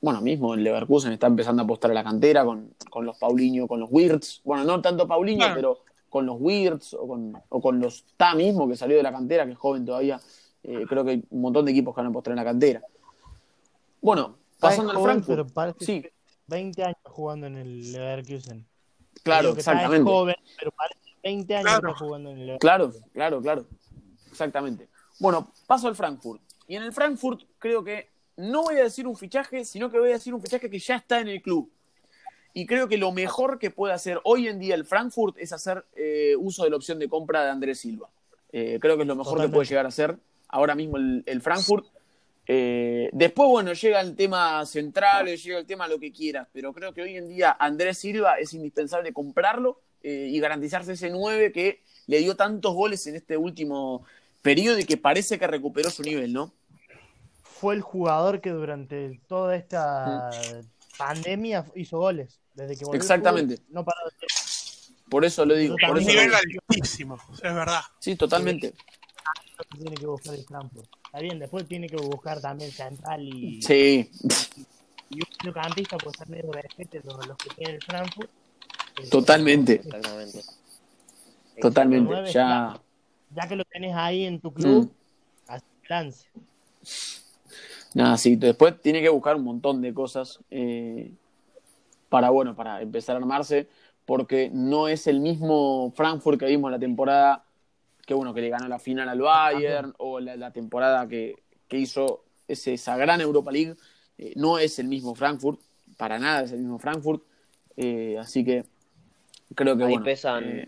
[0.01, 3.67] bueno, mismo el Leverkusen está empezando a apostar a la cantera con, con los Paulinho,
[3.67, 4.41] con los Wirtz.
[4.43, 5.79] Bueno, no tanto Paulinho, pero
[6.09, 9.45] con los Wirtz o con, o con los Ta mismo, que salió de la cantera,
[9.45, 10.19] que es joven todavía.
[10.63, 12.81] Eh, creo que hay un montón de equipos que van a apostar en la cantera.
[14.01, 15.27] Bueno, pasando al Frankfurt.
[15.27, 16.13] pero parece Sí, que
[16.47, 18.65] 20 años jugando en el Leverkusen.
[19.23, 20.03] claro, exactamente.
[20.03, 21.89] joven, pero parece 20 años Claro.
[21.89, 22.59] está jugando en el.
[22.59, 23.65] Claro, claro, claro.
[24.29, 24.87] Exactamente.
[25.19, 26.41] Bueno, paso al Frankfurt.
[26.67, 30.09] Y en el Frankfurt creo que no voy a decir un fichaje, sino que voy
[30.09, 31.71] a decir un fichaje que ya está en el club.
[32.55, 35.85] Y creo que lo mejor que puede hacer hoy en día el Frankfurt es hacer
[35.95, 38.09] eh, uso de la opción de compra de Andrés Silva.
[38.51, 39.51] Eh, creo que es lo mejor Totalmente.
[39.51, 40.17] que puede llegar a hacer
[40.49, 41.85] ahora mismo el, el Frankfurt.
[42.45, 46.93] Eh, después, bueno, llega el tema central, llega el tema lo que quieras, pero creo
[46.93, 51.81] que hoy en día Andrés Silva es indispensable comprarlo eh, y garantizarse ese 9 que
[52.07, 54.05] le dio tantos goles en este último
[54.41, 56.53] periodo y que parece que recuperó su nivel, ¿no?
[57.41, 60.97] Fue el jugador que durante toda esta Mm.
[60.97, 62.39] pandemia hizo goles.
[62.53, 63.55] Desde que volvió Exactamente.
[63.57, 64.93] fútbol, no paró de hacer.
[65.09, 65.75] Por eso lo digo.
[65.79, 66.29] Por Un eso también.
[66.31, 66.61] lo nivel digo.
[66.69, 67.81] altísimo, es verdad.
[67.99, 68.73] Sí, totalmente.
[69.57, 70.89] lo que tiene que buscar el Frankfurt.
[71.05, 74.09] Está bien, después tiene que buscar también central y, Sí,
[75.09, 78.29] y un mediocampista puede ser medio de los, los que tiene el Frankfurt.
[79.09, 80.41] Totalmente, Exactamente.
[81.61, 82.31] totalmente.
[82.31, 82.79] Ya.
[83.35, 84.85] Ya que lo tenés ahí en tu club,
[85.47, 85.51] Mm.
[85.51, 86.27] haz lance.
[87.93, 88.35] nada, sí.
[88.35, 91.11] Después tiene que buscar un montón de cosas eh,
[92.09, 93.67] para, bueno, para empezar a armarse,
[94.05, 97.43] porque no es el mismo Frankfurt que vimos la temporada
[98.05, 101.35] que, bueno, que le ganó la final al Bayern, o la, la temporada que,
[101.69, 103.75] que hizo ese, esa gran Europa League.
[104.17, 105.59] Eh, no es el mismo Frankfurt,
[105.97, 107.23] para nada es el mismo Frankfurt.
[107.77, 108.65] Eh, así que
[109.55, 110.05] creo que, Ahí bueno.
[110.05, 110.67] pesan eh,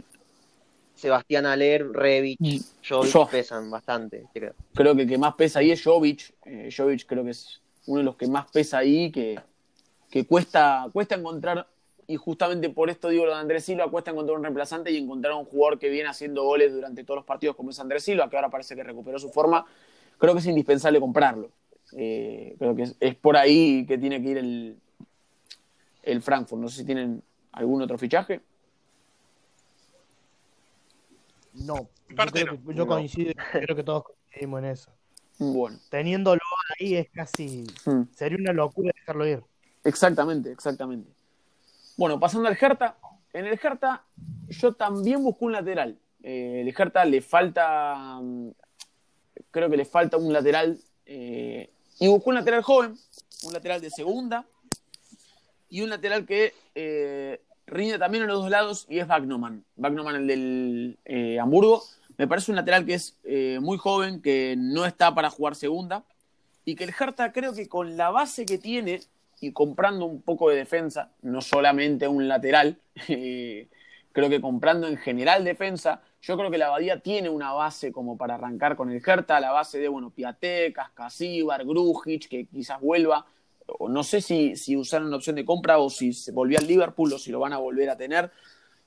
[0.96, 2.40] Sebastián Aler, Revich,
[2.88, 3.28] Jovic Yo.
[3.30, 4.54] pesan bastante, creo.
[4.74, 6.34] creo que el que más pesa ahí es Jovic.
[6.46, 9.40] Eh, Jovic creo que es uno de los que más pesa ahí, que,
[10.10, 11.68] que cuesta, cuesta encontrar,
[12.08, 15.34] y justamente por esto digo lo de Andrés Silva, cuesta encontrar un reemplazante y encontrar
[15.34, 18.36] un jugador que viene haciendo goles durante todos los partidos como es Andrés Silva, que
[18.36, 19.66] ahora parece que recuperó su forma.
[20.18, 21.50] Creo que es indispensable comprarlo.
[21.98, 24.78] Eh, creo que es, es por ahí que tiene que ir el,
[26.04, 26.62] el Frankfurt.
[26.62, 27.22] No sé si tienen
[27.52, 28.42] algún otro fichaje.
[31.56, 32.68] No, yo, Parte creo no.
[32.68, 32.88] que- yo No.
[32.88, 34.92] coincido, creo que todos coincidimos en eso.
[35.38, 36.40] Bueno, Teniéndolo
[36.80, 38.04] ahí es casi, hmm.
[38.14, 39.44] sería una locura dejarlo ir.
[39.84, 41.12] Exactamente, exactamente.
[41.98, 42.98] Bueno, pasando al Hertha.
[43.34, 44.04] En el Hertha
[44.48, 46.00] yo también busco un lateral.
[46.24, 48.50] Eh, el Hertha le falta, mm,
[49.52, 50.80] creo que le falta un lateral.
[51.06, 52.98] eh, y buscó un lateral joven,
[53.44, 54.46] un lateral de segunda.
[55.70, 59.64] Y un lateral que eh, rinde también a los dos lados y es Bagnoman.
[59.76, 61.84] Bagnoman, el del eh, Hamburgo.
[62.18, 66.04] Me parece un lateral que es eh, muy joven, que no está para jugar segunda.
[66.64, 69.02] Y que el Hertha creo que con la base que tiene
[69.42, 73.68] y comprando un poco de defensa, no solamente un lateral, eh,
[74.12, 78.18] creo que comprando en general defensa, yo creo que la Abadía tiene una base como
[78.18, 83.28] para arrancar con el Hertha, la base de, bueno, Piatek, Cascasíbar, Grujic, que quizás vuelva,
[83.90, 87.12] no sé si, si usaron la opción de compra o si se volvió al Liverpool
[87.14, 88.32] o si lo van a volver a tener.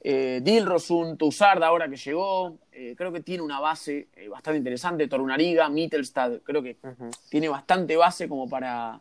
[0.01, 5.09] Eh, Dilrosun, Tuzard ahora que llegó, eh, creo que tiene una base eh, bastante interesante,
[5.09, 6.76] Torunariga, Mittelstad, creo que
[7.29, 9.01] tiene bastante base como para.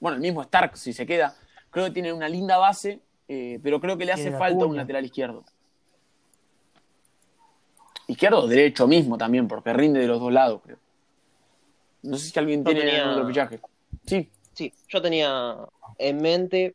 [0.00, 1.36] Bueno, el mismo Stark, si se queda,
[1.70, 5.04] creo que tiene una linda base, eh, pero creo que le hace falta un lateral
[5.04, 5.44] izquierdo.
[8.06, 10.76] Izquierdo o derecho mismo también, porque rinde de los dos lados, creo.
[12.02, 13.60] No sé si alguien tiene tenía- otro fichaje.
[14.06, 15.56] Sí, Sí, yo tenía
[15.98, 16.74] en mente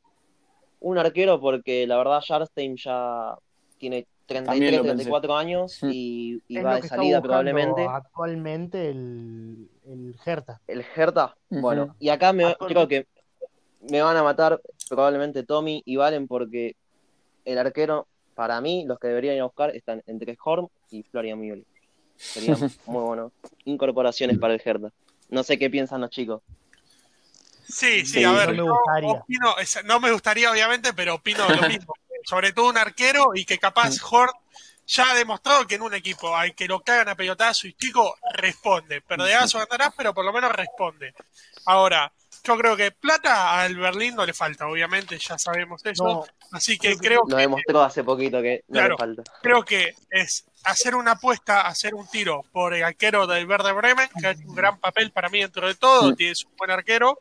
[0.81, 3.37] un arquero porque la verdad Jarstein ya
[3.77, 4.95] tiene También 33, lo pensé.
[4.95, 7.85] 34 años y, y va de salida probablemente.
[7.89, 10.61] Actualmente el, el Hertha.
[10.67, 13.07] El Hertha, bueno, y acá me, creo que
[13.89, 16.75] me van a matar probablemente Tommy y Valen porque
[17.45, 21.39] el arquero, para mí, los que deberían ir a buscar están entre Horm y Florian
[21.39, 21.65] Mioli.
[22.15, 23.31] Serían muy buenas
[23.65, 24.91] incorporaciones para el Hertha.
[25.29, 26.41] No sé qué piensan los chicos.
[27.69, 29.09] Sí, sí, Sí, a no ver, me yo gustaría.
[29.09, 31.49] opino- es- no me gustaría obviamente, pero opino lo
[31.87, 31.93] mismo.
[32.25, 34.33] Sobre todo un arquero y que capaz Hort
[34.87, 38.15] ya ha demostrado que en un equipo hay que lo cagan a pelotazo y chico
[38.33, 39.01] responde.
[39.01, 41.13] Perderás o ganarás, pero por lo menos responde.
[41.65, 42.11] Ahora,
[42.43, 46.03] yo creo que plata al Berlín no le falta, obviamente, ya sabemos eso.
[46.03, 48.95] No, Así que creo Lo que, demostró hace poquito que no Claro.
[48.95, 49.23] le falta.
[49.43, 54.09] creo que es hacer una apuesta, hacer un tiro por el arquero del Verde Bremen,
[54.19, 56.15] que ha hecho un gran papel para mí dentro de todo, Mm.
[56.15, 57.19] tiene un buen arquero,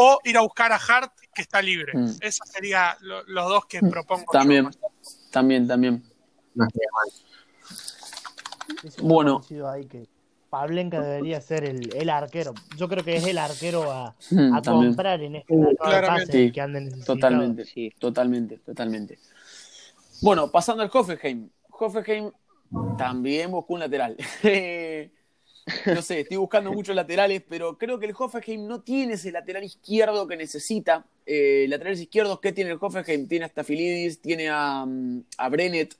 [0.00, 1.92] o ir a buscar a Hart, que está libre.
[1.92, 2.10] Mm.
[2.20, 3.90] Esos serían lo- los dos que Mm.
[3.90, 4.26] propongo.
[4.26, 4.38] yo.
[4.38, 4.70] También,
[5.32, 6.04] también, también.
[9.02, 9.40] Bueno.
[9.72, 10.06] ahí que
[10.50, 12.54] Pavlenka debería ser el, el arquero.
[12.76, 16.06] Yo creo que es el arquero a, Mm, a comprar en este Claramente.
[16.06, 17.04] pases Sí, que anden.
[17.04, 17.92] Totalmente, Sí.
[17.98, 19.18] totalmente, totalmente.
[20.22, 21.50] Bueno, pasando al Hoffenheim.
[21.70, 22.30] Hoffenheim
[22.96, 24.16] también buscó un lateral.
[25.86, 29.64] no sé, estoy buscando muchos laterales, pero creo que el Hoffenheim no tiene ese lateral
[29.64, 31.04] izquierdo que necesita.
[31.26, 33.28] Eh, laterales izquierdos, ¿qué tiene el Hoffenheim?
[33.28, 35.94] Tiene a Stafilidis, tiene a, mm, a Brennet,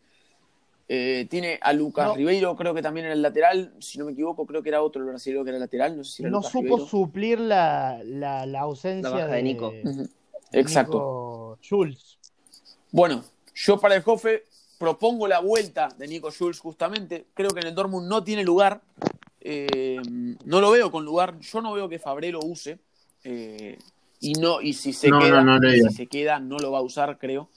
[0.89, 2.15] eh, tiene a Lucas No.
[2.15, 3.75] Ribeiro, creo que también era el lateral.
[3.79, 5.97] Si no me equivoco, creo que era otro el brasileño que era lateral.
[5.97, 6.87] No sé si era No Lucas supo Ribeiro.
[6.87, 9.73] suplir la, la, la ausencia La baja de Nico.
[10.53, 10.93] Exacto.
[10.97, 12.19] Nico Schulz.
[12.91, 13.23] Bueno,
[13.55, 14.45] yo para el Jofe
[14.79, 17.27] propongo la vuelta de Nico Schulz justamente.
[17.35, 18.81] Creo que en el Dortmund no tiene lugar.
[19.51, 19.99] Eh,
[20.45, 21.39] no lo veo con lugar.
[21.41, 22.79] Yo no veo que Fabré lo use.
[23.25, 23.79] Eh,
[24.21, 26.83] y no, y si se No, queda, no, si se queda, no lo va a
[26.83, 27.49] usar, creo.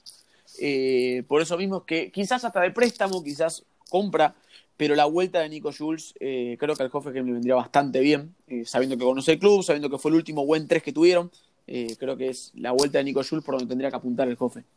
[0.59, 4.33] Eh, por eso mismo es que quizás hasta de préstamo, quizás compra,
[4.77, 8.35] pero la vuelta de Nico Schulz eh, creo que al Hoffenheim le vendría bastante bien,
[8.47, 11.29] eh, sabiendo que conoce el club, sabiendo que fue el último buen 3 que tuvieron.
[11.67, 14.35] eh, creo que es la vuelta de Nico Schulz por donde tendría que apuntar el
[14.39, 14.67] Hoffenheim.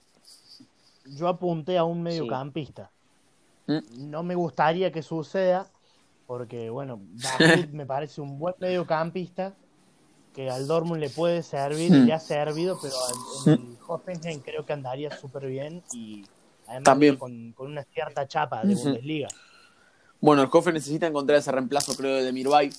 [1.17, 2.91] Yo apunté a un mediocampista.
[3.67, 4.11] Mm.
[4.11, 5.67] No me gustaría que suceda,
[6.27, 7.01] porque, bueno,
[7.39, 9.55] David me parece un buen mediocampista
[10.35, 14.41] que al Dortmund le puede servir y le ha servido, pero al- en el Hoffenheim
[14.41, 16.25] creo que andaría súper bien y
[16.67, 17.17] además También.
[17.17, 18.83] Con, con una cierta chapa de Ujú.
[18.85, 19.29] Bundesliga.
[20.21, 22.71] Bueno, el Hoffenheim necesita encontrar ese reemplazo, creo, de Demirbay.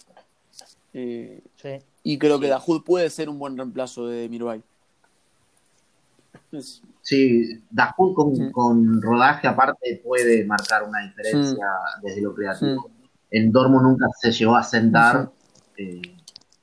[0.93, 1.69] Eh, Sí.
[2.03, 2.49] y creo que Sí.
[2.51, 4.61] Dahoud puede ser un buen reemplazo de Demirbay.
[6.51, 8.51] Es- Sí, Dahoud con, Mm.
[8.51, 11.65] con rodaje aparte puede marcar una diferencia
[12.01, 12.89] desde lo creativo.
[13.37, 15.29] El Dormo nunca se llegó a sentar,
[15.77, 16.01] eh,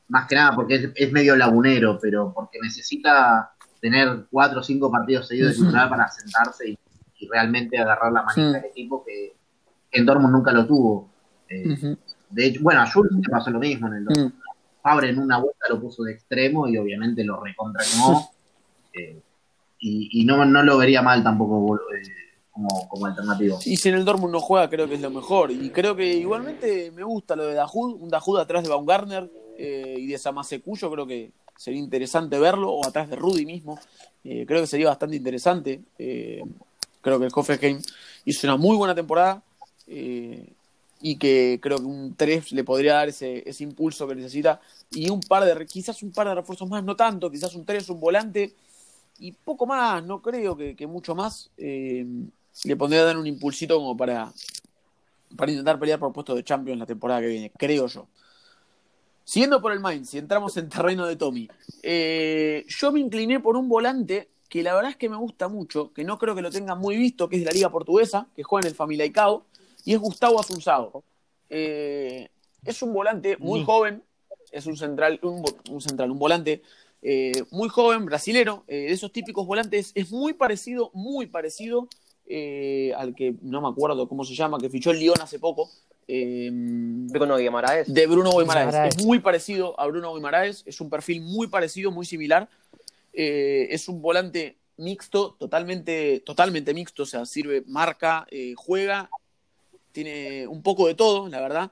[0.09, 3.51] más que nada porque es, es medio lagunero, pero porque necesita
[3.81, 6.79] tener cuatro o cinco partidos seguidos de titular para sentarse y,
[7.18, 8.53] y realmente agarrar la manija Mm.
[8.53, 9.37] del equipo que,
[9.91, 11.11] que el Dortmund nunca lo tuvo.
[11.49, 11.97] Eh.
[12.31, 14.33] De hecho, bueno, a Schultz le pasó lo mismo en el Dortmund.
[14.83, 18.20] Fabre en una vuelta lo puso de extremo y obviamente lo recontrañó.
[18.95, 19.20] eh,
[19.79, 22.03] y y no, no lo vería mal tampoco eh,
[22.53, 23.59] como, como alternativo.
[23.65, 25.51] Y si en el Dortmund no juega, creo que es lo mejor.
[25.51, 29.97] Y creo que igualmente me gusta lo de Dahoud, un Dahoud atrás de Baumgartner eh,
[29.99, 33.79] y de Samaseku, yo creo que sería interesante verlo, o atrás de Rudy mismo.
[34.25, 35.81] Eh, creo que sería bastante interesante.
[35.99, 36.43] Eh,
[37.01, 37.81] creo que el Hoffenheim
[38.25, 39.43] hizo una muy buena temporada
[39.87, 40.53] eh,
[41.01, 44.61] y que creo que un 3 le podría dar ese, ese impulso que necesita.
[44.91, 47.89] Y un par de, quizás un par de refuerzos más, no tanto, quizás un 3,
[47.91, 48.55] un volante
[49.19, 51.51] y poco más, no creo que, mucho más.
[52.65, 54.33] Le pondría a dar un impulsito como para,
[55.37, 58.07] para intentar pelear por puesto de Champions la temporada que viene, creo yo.
[59.25, 61.49] Siguiendo por el Mainz, si entramos en terreno de Tommy,
[61.83, 65.93] eh, yo me incliné por un volante que la verdad es que me gusta mucho,
[65.95, 68.43] que no creo que lo tengan muy visto, que es de la Liga Portuguesa, que
[68.43, 69.45] juega en el Famalicão,
[69.85, 71.03] y es Gustavo Asunzado.
[71.49, 72.29] Eh,
[72.65, 73.67] es un volante muy Sí.
[73.67, 74.03] joven,
[74.51, 76.63] es un central, un, un central, un volante
[77.01, 81.89] eh, muy joven, brasilero, eh, de esos típicos volantes, es muy parecido, muy parecido
[82.35, 85.70] eh, al que no me acuerdo cómo se llama, que fichó el Lyon hace poco.
[86.09, 87.93] eh, Bruno Guimaraes.
[87.93, 88.68] de Bruno Guimaraes.
[88.68, 88.97] Guimaraes.
[88.97, 92.49] Es muy parecido a Bruno Guimaraes, es un perfil muy parecido, muy similar.
[93.12, 99.11] Eh, es un volante mixto, totalmente, totalmente mixto, o sea, sirve, marca, eh, juega,
[99.93, 101.70] tiene un poco de todo, la verdad.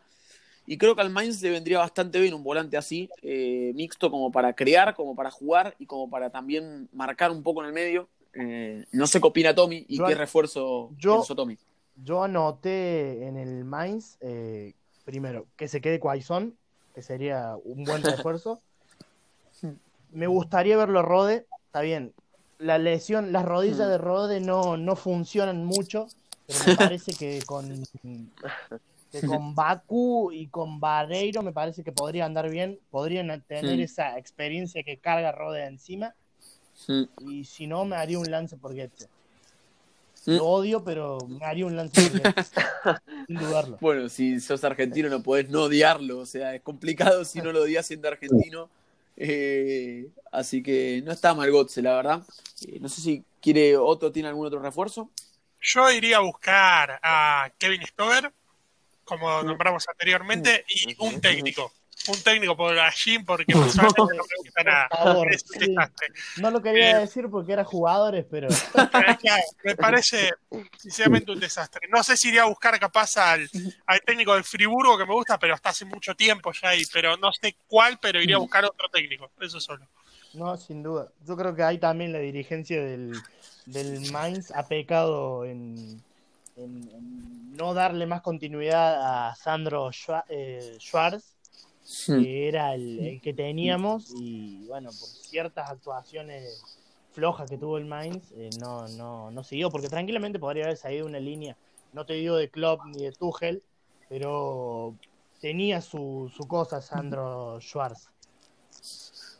[0.67, 4.31] Y creo que al Mainz le vendría bastante bien un volante así, eh, mixto, como
[4.31, 8.09] para crear, como para jugar y como para también marcar un poco en el medio.
[8.35, 11.59] Eh, no sé qué opina Tommy y Yo- qué refuerzo yo- pensó Tommy.
[12.03, 14.75] Yo anoté en el Mainz, eh,
[15.05, 16.55] primero, que se quede Quaison,
[16.95, 18.61] que sería un buen refuerzo.
[20.13, 22.13] Me gustaría verlo Rode, está bien.
[22.59, 23.91] La lesión, las rodillas Mm.
[23.91, 26.07] de Rode no, no funcionan mucho,
[26.47, 27.85] pero me parece que con,
[29.13, 33.81] que con Baku y con Barreiro me parece que podría andar bien, podrían tener Mm.
[33.81, 36.15] esa experiencia que carga Rode encima,
[36.89, 37.31] Mm.
[37.31, 39.09] y si no, me haría un lance por Goetze.
[40.27, 40.37] Mm.
[40.37, 42.51] Lo odio, pero me haría un lance por Goetze,
[43.27, 43.79] sin dudarlo.
[43.81, 47.63] Bueno, si sos argentino no podés no odiarlo, o sea, es complicado si no lo
[47.63, 48.69] odias siendo argentino.
[49.23, 52.23] Eh, así que no está mal Gotze, la verdad.
[52.67, 55.11] Eh, no sé si quiere otro, tiene algún otro refuerzo.
[55.61, 58.33] Yo iría a buscar a Kevin Stover,
[59.05, 61.71] como nombramos anteriormente, y un técnico.
[62.09, 64.89] Un técnico por Jim, porque no me gusta nada.
[64.89, 65.67] Por favor, Es un sí.
[65.69, 66.09] desastre.
[66.39, 67.01] No lo quería Eh.
[67.01, 68.49] decir porque eran jugadores, pero
[69.65, 70.31] me parece
[70.79, 71.89] sinceramente un desastre.
[71.91, 73.49] No sé si iría a buscar capaz al,
[73.87, 77.17] al técnico del Friburgo que me gusta, pero hasta hace mucho tiempo ya ahí, pero
[77.19, 79.87] no sé cuál, pero iría a buscar otro técnico, eso solo.
[80.33, 81.09] no, sin duda.
[81.27, 83.13] Yo creo que ahí también la dirigencia del,
[83.67, 86.03] del Mainz ha pecado en,
[86.57, 91.35] en- en no darle más continuidad a Sandro Schwa- eh, Schwarz.
[92.07, 96.63] Que era el, el que teníamos, y bueno, por ciertas actuaciones
[97.13, 101.07] flojas que tuvo el Mainz, eh, no, no, no siguió, porque tranquilamente podría haber salido
[101.07, 101.57] una línea,
[101.93, 103.63] no te digo de Klopp ni de Tuchel,
[104.09, 104.95] pero
[105.41, 108.09] tenía su, su cosa Sandro Schwarz.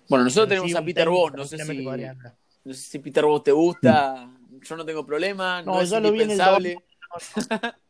[0.09, 3.25] Bueno, nosotros Pero tenemos sí, a Peter Voss, no sé si, no sé si Peter
[3.25, 4.29] Voss te gusta,
[4.61, 6.85] yo no tengo problema, no, No, es yo lo vi en el indispensable.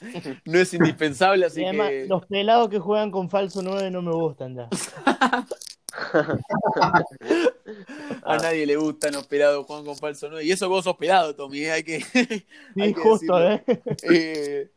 [0.44, 4.02] No es indispensable, así Y además, que los pelados que juegan con falso 9 no
[4.02, 4.68] me gustan ya.
[8.24, 10.44] a nadie le gustan los pelados Juan con falso 9.
[10.44, 11.70] Y eso vos sos pelado, Tommy, ¿eh?
[11.72, 12.46] hay que, Sí,
[12.80, 13.74] hay que justo, decirlo.
[13.86, 13.96] ¿eh?
[14.10, 14.70] Eh,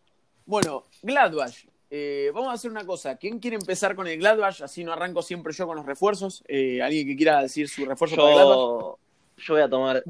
[0.45, 1.55] bueno, Gladbach.
[1.89, 3.15] Eh, vamos a hacer una cosa.
[3.15, 4.61] ¿Quién quiere empezar con el Gladbach?
[4.61, 6.43] Así no arranco siempre yo con los refuerzos.
[6.47, 8.57] Eh, ¿Alguien que quiera decir su refuerzo para Gladbach?
[8.57, 8.97] Yo,
[9.37, 10.03] yo voy a tomar.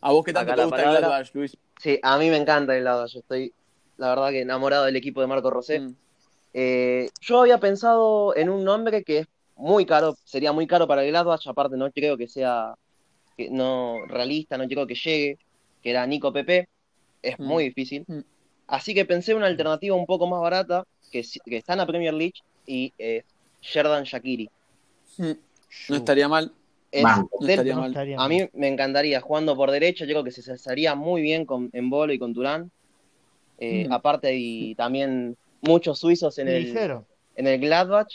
[0.00, 0.98] ¿A vos qué tanto te gusta el.
[0.98, 1.56] Gladbach, Luis?
[1.80, 2.84] sí, a mí me encanta el.
[2.84, 3.52] Yo estoy,
[4.00, 5.80] la verdad, que enamorado del equipo de Marco Rosé.
[5.80, 5.94] Mm.
[6.54, 9.26] Eh, yo había pensado en un nombre que es
[9.56, 11.46] muy caro, sería muy caro para el Gladbach.
[11.46, 12.74] Aparte, no creo que sea
[13.36, 15.38] que no realista, no creo que llegue.
[15.82, 16.68] Que era Nico Pepe.
[17.22, 17.44] Es Mm.
[17.44, 18.04] muy difícil.
[18.08, 18.20] Mm.
[18.68, 22.14] Así que pensé una alternativa un poco más barata que, que está en la Premier
[22.14, 22.34] League
[22.66, 23.22] y eh,
[23.60, 24.48] Sherdan Shakiri.
[25.18, 25.30] Mm.
[25.90, 26.52] No estaría mal.
[26.90, 27.36] Es Banco.
[27.40, 27.90] No del- estaría No mal.
[27.90, 31.44] estaría a mí me encantaría jugando por derecha, yo creo que se cesaría muy bien
[31.44, 32.70] con, en Bolo y con Turán.
[33.60, 33.92] Eh, Mm.
[33.92, 36.74] Aparte, y también muchos suizos en el,
[37.36, 38.08] en el Gladbach.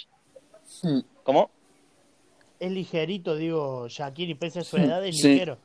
[0.83, 0.99] Mm.
[1.23, 1.51] ¿Cómo?
[2.59, 5.29] Es ligerito, digo, Shakiri, pese a su edad, es Sí.
[5.33, 5.57] ligero.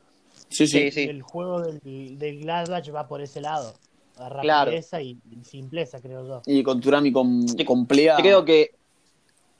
[0.49, 0.91] Sí, sí.
[0.91, 1.01] Sí.
[1.03, 3.73] El juego del, del Gladbach va por ese lado.
[4.17, 4.65] A Claro.
[4.69, 6.41] rapideza y, simpleza, creo yo.
[6.45, 8.17] Y con Turami con, con Plea.
[8.17, 8.71] Creo que,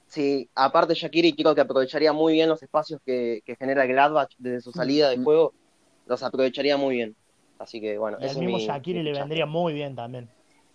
[0.07, 4.29] sí, aparte Shakiri, creo que aprovecharía muy bien los espacios que, que genera el Gladbach
[4.37, 5.23] desde su salida de Mm.
[5.23, 5.53] juego.
[6.05, 7.15] Los aprovecharía muy bien.
[7.61, 9.23] Así que, bueno, Y al mismo mi- Shakiri mi le fichaje.
[9.27, 10.29] vendría muy bien también.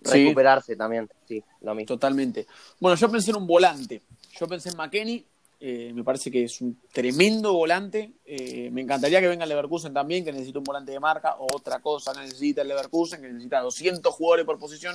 [0.05, 0.23] Sí.
[0.25, 1.87] Recuperarse también, sí, lo mismo.
[1.89, 2.47] Totalmente.
[2.79, 4.03] Bueno, yo pensé en un volante.
[4.39, 5.25] Yo pensé en McKenny.
[5.59, 8.13] eh, me parece que es un tremendo volante.
[8.27, 11.37] Eh, me encantaría que venga el Leverkusen también, que necesita un volante de marca.
[11.39, 14.95] Otra cosa necesita el Leverkusen, que necesita 200 jugadores por posición.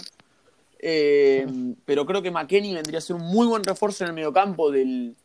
[0.80, 1.46] Eh,
[1.84, 5.16] pero creo que McKenny vendría a ser un muy buen refuerzo en el mediocampo del,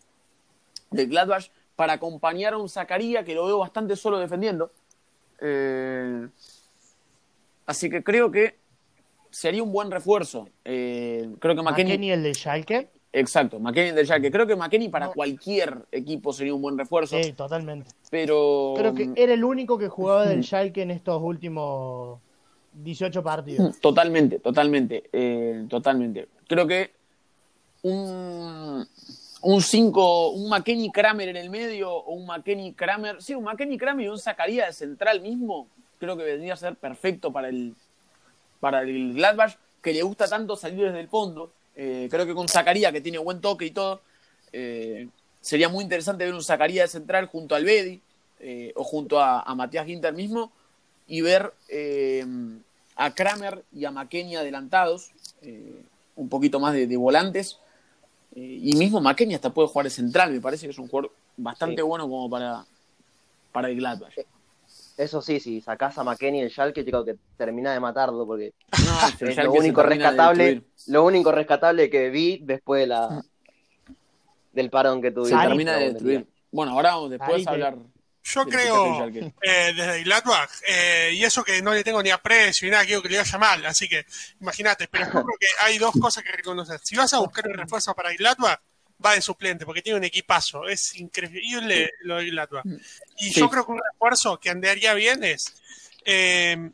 [0.91, 4.73] del Gladbach para acompañar a un Zacaría que lo veo bastante solo defendiendo.
[5.41, 6.29] Eh,
[7.67, 8.57] así que creo que
[9.31, 10.49] sería un buen refuerzo.
[10.65, 14.31] Eh, creo que McKenny, McKenny, el de Schalke, exacto, McKenny del Schalke.
[14.31, 15.13] Creo que McKenny para No.
[15.13, 17.91] cualquier equipo sería un buen refuerzo, sí, totalmente.
[18.11, 22.21] pero Creo que era el único que jugaba del Schalke en estos últimos
[22.73, 23.79] 18 partidos.
[23.81, 26.29] totalmente, totalmente, eh, totalmente.
[26.49, 26.93] Creo que
[27.83, 28.87] un
[29.43, 33.77] un 5, un McKenny Kramer en el medio o un McKenny Kramer, sí, un McKenny
[33.79, 35.69] Kramer y un Zacarías de central mismo,
[35.99, 37.75] creo que vendría a ser perfecto para el
[38.61, 41.53] para el Gladbach, que le gusta tanto salir desde el fondo.
[41.75, 44.01] Eh, creo que con Zacarías, que tiene buen toque y todo,
[44.53, 45.09] eh,
[45.41, 48.01] sería muy interesante ver un Zacarías de central junto al Bedi
[48.41, 50.51] eh, o junto a, a Matías Ginter mismo
[51.07, 51.53] y ver
[52.97, 55.11] a Kramer y a McKenny adelantados,
[56.17, 57.59] un poquito más de, de volantes.
[58.35, 61.83] Y mismo McKenny hasta puede jugar de central, me parece que es un jugador bastante
[61.83, 61.83] Sí.
[61.83, 62.65] bueno como para,
[63.53, 64.15] para el Gladbach.
[64.97, 68.55] Eso sí, si sacás a McKenny el Schalke, yo creo que termina de matarlo porque
[68.87, 73.23] No, el es lo único rescatable, lo único rescatable que vi después de la
[74.53, 75.43] del parón que tuvimos.
[75.43, 76.27] Termina de destruir.
[76.51, 77.77] Bueno, ahora vamos después a hablar.
[78.29, 82.73] Yo creo, eh, desde Gladbach, eh, y eso que no le tengo ni aprecio ni
[82.73, 84.05] nada, quiero que le vaya mal, así que
[84.41, 86.81] imagínate, pero creo que hay dos cosas que reconocer.
[86.83, 88.59] Si vas a buscar un refuerzo para Gladbach,
[89.05, 92.65] va de suplente, porque tiene un equipazo, es increíble lo de Gladbach.
[93.19, 93.41] Y Sí.
[93.41, 95.55] yo creo que un refuerzo que andaría bien es
[96.09, 96.71] eh,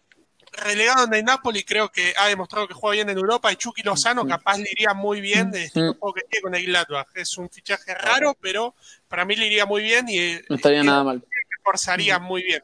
[0.52, 3.82] relegado en el Napoli, creo que ha demostrado que juega bien en Europa, y Chucky
[3.82, 5.94] Lozano capaz le iría muy bien de este Mm.
[5.98, 7.08] juego que tiene con el Gladbach.
[7.14, 8.74] Es un fichaje raro, pero
[9.08, 11.24] para mí le iría muy bien y No estaría y- nada mal.
[11.58, 12.62] reforzaría muy bien.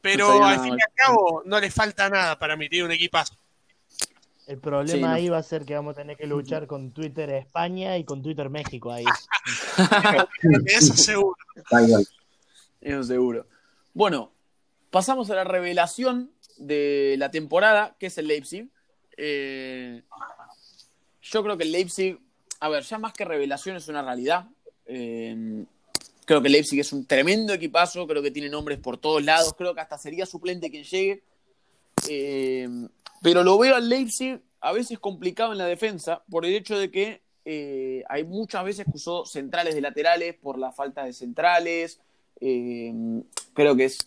[0.00, 2.92] Pero estaría al fin y al cabo no le falta nada para mí, tiene un
[2.92, 3.34] equipazo.
[4.50, 5.08] El problema Sí, no.
[5.08, 8.20] ahí va a ser que vamos a tener que luchar con Twitter España y con
[8.20, 9.04] Twitter México ahí.
[10.66, 11.36] Eso seguro.
[12.80, 13.46] Eso seguro.
[13.94, 14.32] Bueno,
[14.90, 18.68] pasamos a la revelación de la temporada, que es el Leipzig.
[19.16, 20.02] Eh,
[21.22, 22.18] yo creo que el Leipzig,
[22.58, 24.46] a ver, ya más que revelación es una realidad.
[24.86, 25.64] Eh,
[26.24, 29.54] creo que el Leipzig es un tremendo equipazo, creo que tiene nombres por todos lados,
[29.56, 31.22] creo que hasta sería suplente quien llegue.
[32.08, 32.68] Eh,
[33.22, 36.90] pero lo veo al Leipzig a veces complicado en la defensa por el hecho de
[36.90, 42.00] que eh, hay muchas veces que usó centrales de laterales por la falta de centrales.
[42.40, 43.22] Eh,
[43.54, 43.98] creo que es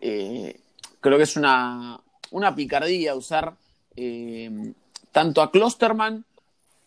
[0.00, 0.60] eh,
[1.00, 2.00] creo que es una,
[2.30, 3.56] una picardía usar
[5.12, 6.24] tanto a Klosterman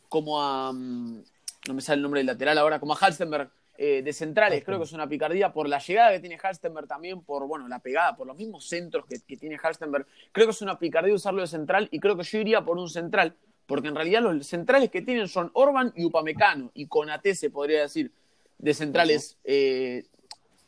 [0.10, 1.24] como a mm,
[1.68, 4.64] no me sale el nombre del lateral ahora, como a Halstenberg eh, de centrales.
[4.64, 7.80] Creo que es una picardía por la llegada que tiene Halstenberg también, por bueno, la
[7.80, 10.06] pegada, por los mismos centros que, que tiene Halstenberg.
[10.32, 12.90] Creo que es una picardía usarlo de central y creo que yo iría por un
[12.90, 13.36] central,
[13.66, 17.82] porque en realidad los centrales que tienen son Orban y Upamecano, y Conate se podría
[17.82, 18.12] decir,
[18.58, 20.06] de centrales, eh,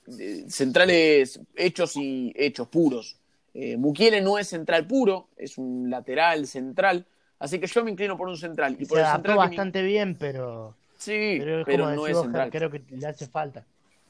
[0.06, 3.18] de centrales hechos y hechos puros.
[3.53, 7.06] Eh, Mukiele no es central puro, es un lateral central,
[7.40, 8.73] así que yo me inclino por un central.
[8.80, 12.18] Y por Se el adaptó central que me- bastante bien, pero, Sí, pero no es
[12.18, 12.52] central.
[12.52, 13.66] creo que le hace falta.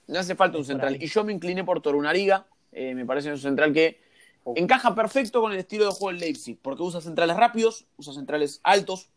[0.08, 1.02] Le hace falta un central.
[1.02, 2.46] Y yo me incliné por Torunariga.
[2.72, 3.98] eh, me parece un central que
[4.46, 4.54] Oh.
[4.56, 8.60] encaja perfecto con el estilo de juego del Leipzig, porque usa centrales rápidos, usa centrales
[8.64, 9.10] altos.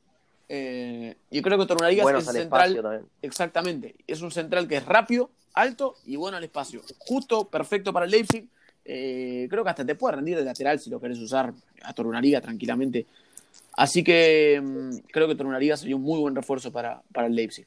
[0.48, 3.06] eh, y creo que Torunariga es el central.
[3.22, 3.94] Exactamente.
[4.06, 6.82] Es un central que es rápido, alto y bueno al espacio.
[6.98, 8.48] Justo, perfecto para el Leipzig.
[8.84, 12.40] Eh, creo que hasta te puede rendir de lateral si lo querés usar a Torunariga
[12.40, 13.06] tranquilamente.
[13.76, 17.66] Así que mm, creo que Torunariga sería un muy buen refuerzo para, para el Leipzig.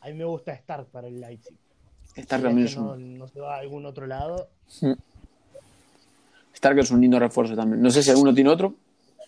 [0.00, 1.54] A mí me gusta Stark para el Leipzig.
[2.14, 4.48] Stark Si también es es que no, un, no se va a algún otro lado.
[6.54, 7.82] Stark es un lindo refuerzo también.
[7.82, 8.74] No sé si alguno tiene otro.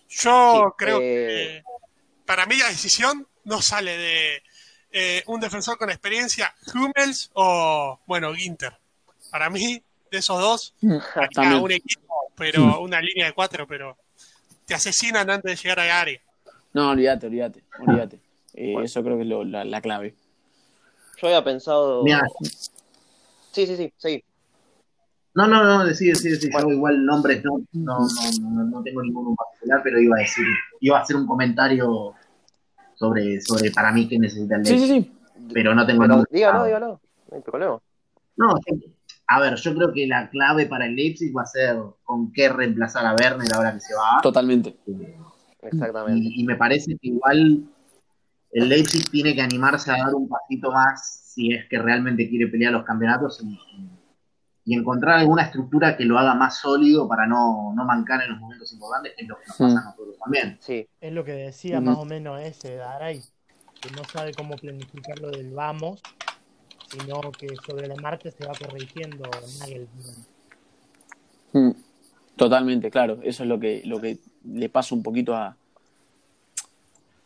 [0.09, 1.63] Yo Sí, creo eh, que
[2.25, 4.43] para mí la decisión no sale de
[4.91, 8.73] eh, un defensor con experiencia, Hummels o, bueno, Ginter.
[9.29, 10.73] Para mí, de esos dos,
[11.35, 11.61] También.
[11.61, 13.97] un equipo, pero una línea de cuatro, pero
[14.69, 16.19] te asesinan antes de llegar al área.
[16.73, 18.19] No, olvídate, olvídate, olvídate.
[18.53, 20.13] Eh, Eso creo que es lo- la, la clave.
[21.19, 22.03] Yo había pensado.
[22.03, 22.21] Mira,
[23.51, 24.23] Sí, sí, sí, sí.
[25.33, 26.51] no, no, no, decide, decide, decide.
[26.53, 26.69] Bueno.
[26.69, 30.45] Yo igual nombres no, no, no, no, no tengo ninguno particular, pero iba a decir,
[30.81, 32.13] iba a hacer un comentario
[32.95, 35.11] sobre, sobre para mí que necesita el Sí, sí, sí.
[35.51, 37.01] pero no tengo Pero dígalo, dígalo.
[37.31, 37.79] No hay problema.
[38.37, 38.93] No, sí.
[39.31, 42.49] A ver, yo creo que la clave para el Leipzig va a ser con qué
[42.49, 44.19] reemplazar a Werner ahora que se va.
[44.23, 44.75] Totalmente.
[45.61, 46.29] Exactamente.
[46.33, 47.63] Y, y me parece que igual
[48.51, 52.47] el Leipzig tiene que animarse a dar un pasito más si es que realmente quiere
[52.47, 53.59] pelear los campeonatos y,
[54.65, 58.39] y encontrar alguna estructura que lo haga más sólido para no, no mancar en los
[58.39, 60.57] momentos importantes, que es lo que nos pasa a nosotros también.
[60.59, 63.21] Sí, Es lo que decía más o menos ese Daray,
[63.79, 66.01] que no sabe cómo planificar lo del vamos,
[66.89, 69.23] sino que sobre la marcha se va corrigiendo
[69.59, 70.25] Nagelsmann.
[71.53, 71.71] Mm,
[72.35, 73.19] Totalmente, claro.
[73.21, 75.55] Eso es lo que, lo que le pasa un poquito a,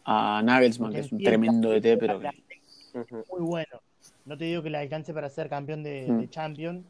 [0.06, 2.30] a Nagelsmann, que es un tremendo DT, pero que.
[2.94, 3.80] ujú, Muy bueno.
[4.26, 6.20] No te digo que le alcance para ser campeón de, Mm.
[6.20, 6.86] de Champions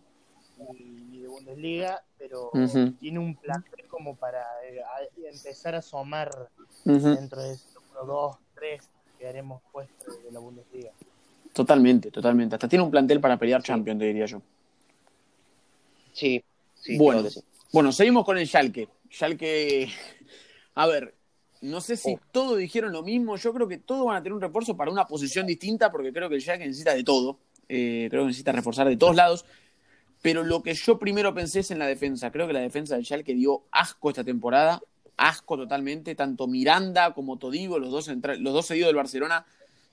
[1.10, 2.52] ni de Bundesliga, pero
[3.00, 6.30] tiene un plantel como para eh, a- empezar a asomar
[6.86, 7.58] dentro de
[7.92, 8.88] 1, 2, 3
[9.20, 10.92] que haremos puestos de la Bundesliga.
[11.54, 12.56] Totalmente, totalmente.
[12.56, 14.42] Hasta tiene un plantel para pelear Champions, te diría yo.
[16.14, 16.44] sí,
[16.76, 17.30] sí, Bueno.
[17.30, 17.42] sí.
[17.72, 18.88] Bueno, seguimos con el Schalke.
[19.12, 19.90] Schalke,
[20.76, 21.16] a ver,
[21.62, 22.20] no sé si Oh.
[22.32, 23.36] todos dijeron lo mismo.
[23.38, 26.30] Yo creo que todos van a tener un refuerzo para una posición distinta, porque creo
[26.30, 27.40] que el Schalke necesita de todo.
[27.70, 29.46] Eh, creo que necesita reforzar de todos lados.
[30.22, 32.32] Pero lo que yo primero pensé es en la defensa.
[32.32, 34.82] Creo que la defensa del Schalke dio asco esta temporada.
[35.18, 36.14] Asco totalmente.
[36.16, 39.46] Tanto Miranda como Todigo, los dos, los dos seguidos del Barcelona,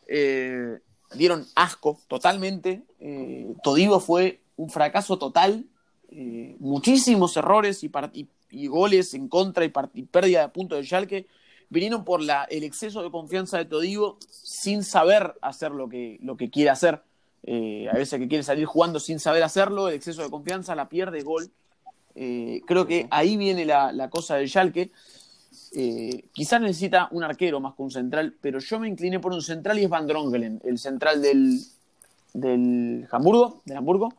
[0.06, 0.78] eh,
[1.14, 2.82] dieron asco totalmente.
[3.00, 5.64] Eh, Todigo fue un fracaso total.
[6.10, 10.84] Eh, muchísimos errores y, y- y goles en contra y, y pérdida de puntos del
[10.86, 11.26] Schalke
[11.68, 16.36] vinieron por la, el exceso de confianza de Todigo sin saber hacer lo que, lo
[16.36, 17.00] que quiere hacer.
[17.44, 20.88] Eh, a veces que quiere salir jugando sin saber hacerlo, el exceso de confianza la
[20.88, 21.50] pierde gol.
[22.16, 24.90] Eh, creo que ahí viene la, la cosa del Schalke.
[25.72, 29.42] Eh, quizás necesita un arquero más que un central, pero yo me incliné por un
[29.42, 31.60] central y es Van Drongelen, el central del,
[32.34, 34.12] del Hamburgo, del Hamburgo.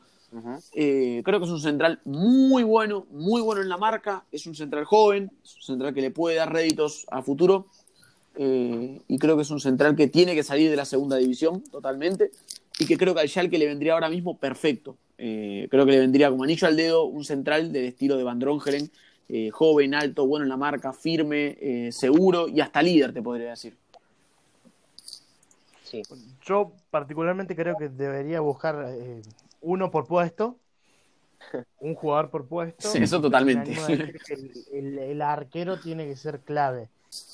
[0.73, 4.23] Eh, creo que es un central muy bueno, muy bueno en la marca.
[4.32, 7.68] Es un central joven, es un central que le puede dar réditos a futuro.
[8.36, 11.61] Eh, y creo que es un central que tiene que salir de la segunda división
[11.64, 12.32] totalmente.
[12.80, 14.95] Y que creo que al Schalke le vendría ahora mismo perfecto.
[15.18, 18.90] Creo que le vendría como anillo al dedo un central del estilo de Van Drongelen.
[19.31, 23.51] Eh, joven, alto, bueno en la marca, firme, eh, seguro y hasta líder, te podría
[23.51, 23.77] decir.
[25.85, 26.03] Sí,
[26.45, 29.21] Yo particularmente creo que debería buscar eh,
[29.61, 30.57] uno por puesto
[31.79, 32.89] un jugador por puesto.
[32.89, 33.73] Sí, eso totalmente.
[34.29, 36.87] el, el- el arquero tiene que ser clave.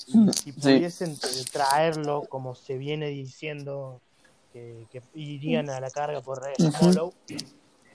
[0.06, 4.00] Y si pudiesen tra- traerlo, como se viene diciendo,
[4.52, 6.86] que, que irían a la carga por Ujú.
[6.86, 7.12] Hollow,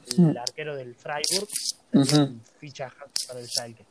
[0.08, 1.48] el arquero del Freiburg,
[1.92, 2.96] sería un fichaje
[3.28, 3.86] para el Schalke.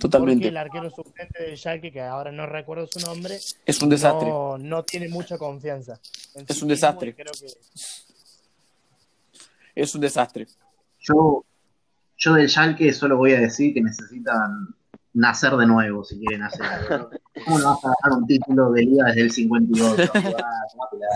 [0.00, 0.48] Porque Totalmente.
[0.48, 4.28] el arquero suplente del Schalke, que ahora no recuerdo su nombre, Es un desastre.
[4.28, 6.00] no, no tiene mucha confianza.
[6.34, 7.10] en Es sí un desastre.
[7.10, 7.46] y Creo que
[9.74, 10.46] Es un desastre.
[11.00, 11.44] Yo,
[12.16, 14.74] yo del Schalke solo voy a decir que necesitan
[15.12, 17.10] nacer de nuevo si quieren hacer algo.
[17.44, 20.12] ¿Cómo no vas a ganar un título de liga desde el 58?
[20.14, 21.06] Ah, tomátela.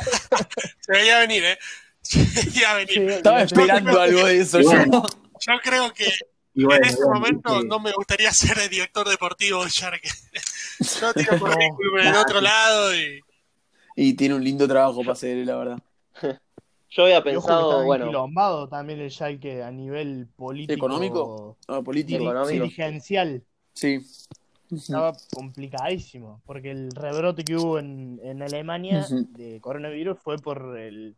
[0.80, 1.58] Se veía venir, ¿eh?
[2.02, 2.18] Se
[2.50, 2.88] veía venir.
[2.94, 4.68] Sí, Estaba esperando algo de eso yo.
[4.68, 5.06] bueno,
[5.40, 6.06] Yo creo que
[6.54, 10.02] y bueno, en este bueno, momento no me gustaría ser el director deportivo de Shark.
[11.00, 12.20] Yo tiro currículum en No.
[12.22, 13.20] otro lado y
[13.96, 15.78] Y tiene un lindo trabajo para hacer, la verdad.
[16.90, 20.74] Yo había que pensado, estaba bueno, también el Schalke a nivel político.
[20.74, 21.56] ¿Económico?
[21.66, 22.22] Ah, político.
[22.22, 22.52] Económico.
[22.64, 23.42] dirigencial.
[23.72, 24.00] Sí.
[24.70, 26.40] Estaba complicadísimo.
[26.46, 31.16] Porque el rebrote que hubo en, en Alemania de coronavirus fue por el,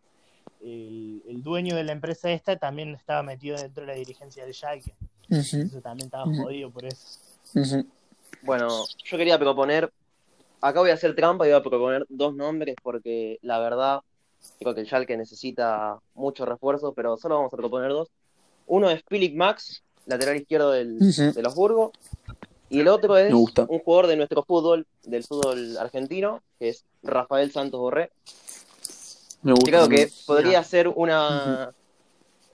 [0.62, 4.54] el, el dueño de la empresa esta también estaba metido dentro de la dirigencia del
[4.54, 4.94] Schalke.
[5.28, 7.18] Entonces también estaba jodido por eso.
[8.42, 9.92] bueno, yo quería proponer,
[10.60, 14.00] acá voy a hacer trampa y voy a proponer dos nombres porque la verdad
[14.58, 18.08] creo que el Schalke necesita mucho refuerzo, pero solo vamos a proponer dos.
[18.66, 21.32] Uno es Philip Max, lateral izquierdo del, Ujú.
[21.32, 21.92] de los Burgos,
[22.68, 27.52] y el otro es un jugador de nuestro fútbol, del fútbol argentino, que es Rafael
[27.52, 28.10] Santos Borré.
[29.42, 29.70] Me gusta.
[29.70, 31.72] Yo creo que podría ser una,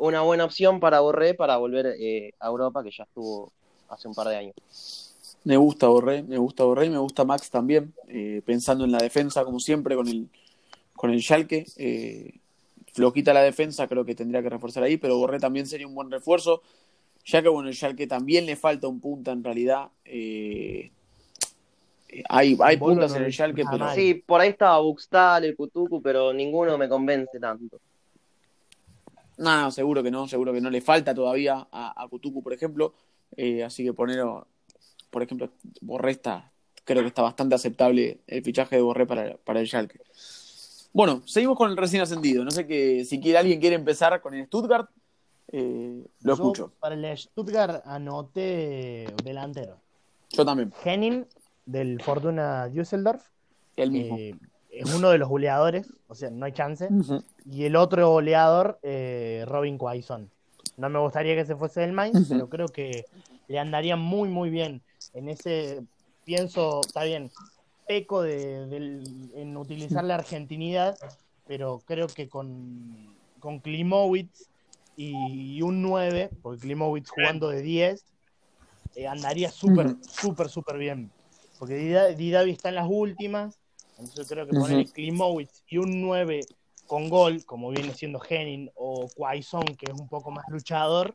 [0.03, 3.53] una buena opción para Borré para volver eh, a Europa, que ya estuvo
[3.89, 4.55] hace un par de años.
[5.45, 7.95] Me gusta Borré, me gusta Borré y me gusta Max también.
[8.09, 10.29] eh, pensando en la defensa, como siempre, con el,
[10.95, 11.67] con el Schalke.
[11.77, 12.35] eh,
[12.93, 16.11] flojita la defensa, creo que tendría que reforzar ahí, pero Borré también sería un buen
[16.11, 16.63] refuerzo.
[17.25, 19.89] Ya que, bueno, el Schalke también le falta un punta en realidad.
[20.05, 20.91] eh,
[22.29, 23.89] hay hay puntas no en el Schalke, pero.
[23.95, 27.79] Sí, por ahí estaba Buxtal, el Kutuku, pero ninguno me convence tanto.
[29.39, 30.71] No, seguro que no, seguro que no.
[30.71, 32.95] Le falta todavía a, a Kutuku, por ejemplo.
[33.37, 34.23] Eh, así que poner,
[35.11, 35.51] por ejemplo,
[35.81, 36.51] Borré está,
[36.85, 40.01] creo que está bastante aceptable el fichaje de Borré para, para el Schalke.
[40.93, 42.45] Bueno, seguimos con el recién ascendido.
[42.45, 44.91] No sé que si quiere alguien quiere empezar con el Stuttgart,
[45.51, 46.73] eh, lo Yo escucho.
[46.79, 49.79] para el Stuttgart anoté delantero.
[50.31, 51.27] Yo también, Henning
[51.67, 53.23] del Fortuna Düsseldorf.
[53.77, 54.17] el mismo.
[54.19, 54.35] eh,
[54.73, 56.89] es uno de los goleadores, o sea, no hay chance.
[57.51, 60.31] Y el otro goleador, eh, Robin Quaison.
[60.77, 63.05] No me gustaría que se fuese del Mainz, pero creo que
[63.49, 64.81] le andaría muy, muy bien.
[65.13, 65.83] En ese,
[66.25, 67.31] pienso, está bien,
[67.87, 68.63] peco de,
[69.35, 70.97] en utilizar la argentinidad,
[71.47, 74.49] pero creo que con, con Klimowicz
[74.97, 78.05] y, un 9, porque Klimowicz jugando de 10,
[78.95, 81.11] eh, andaría súper, súper, súper bien.
[81.59, 83.59] Porque Dida- Didavi está en las últimas,
[84.03, 86.41] entonces creo que poner Klimowicz y un 9
[86.87, 91.15] con gol, como viene siendo Henning o Quaison, que es un poco más luchador,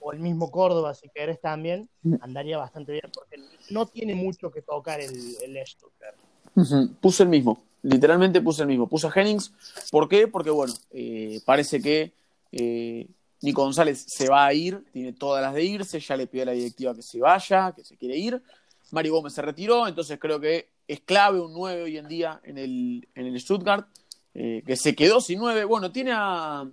[0.00, 1.88] o el mismo Córdoba, si querés también,
[2.20, 3.40] andaría bastante bien, porque
[3.70, 5.10] no tiene mucho que tocar el,
[5.42, 6.16] el Stuttgart.
[6.54, 6.94] Ujú.
[7.00, 8.86] Puse el mismo, literalmente puse el mismo.
[8.86, 9.52] Puse a Jennings.
[9.90, 10.28] ¿Por qué?
[10.28, 12.12] Porque, bueno, eh, parece que
[12.52, 13.06] eh,
[13.40, 16.46] Nico González se va a ir, tiene todas las de irse, ya le pidió a
[16.46, 18.42] la directiva que se vaya, que se quiere ir.
[18.90, 22.58] Mario Gómez se retiró, entonces creo que es clave un 9 hoy en día en
[22.58, 23.88] el, en el Stuttgart,
[24.34, 25.64] eh, que se quedó sin 9.
[25.64, 26.64] Bueno, tiene a,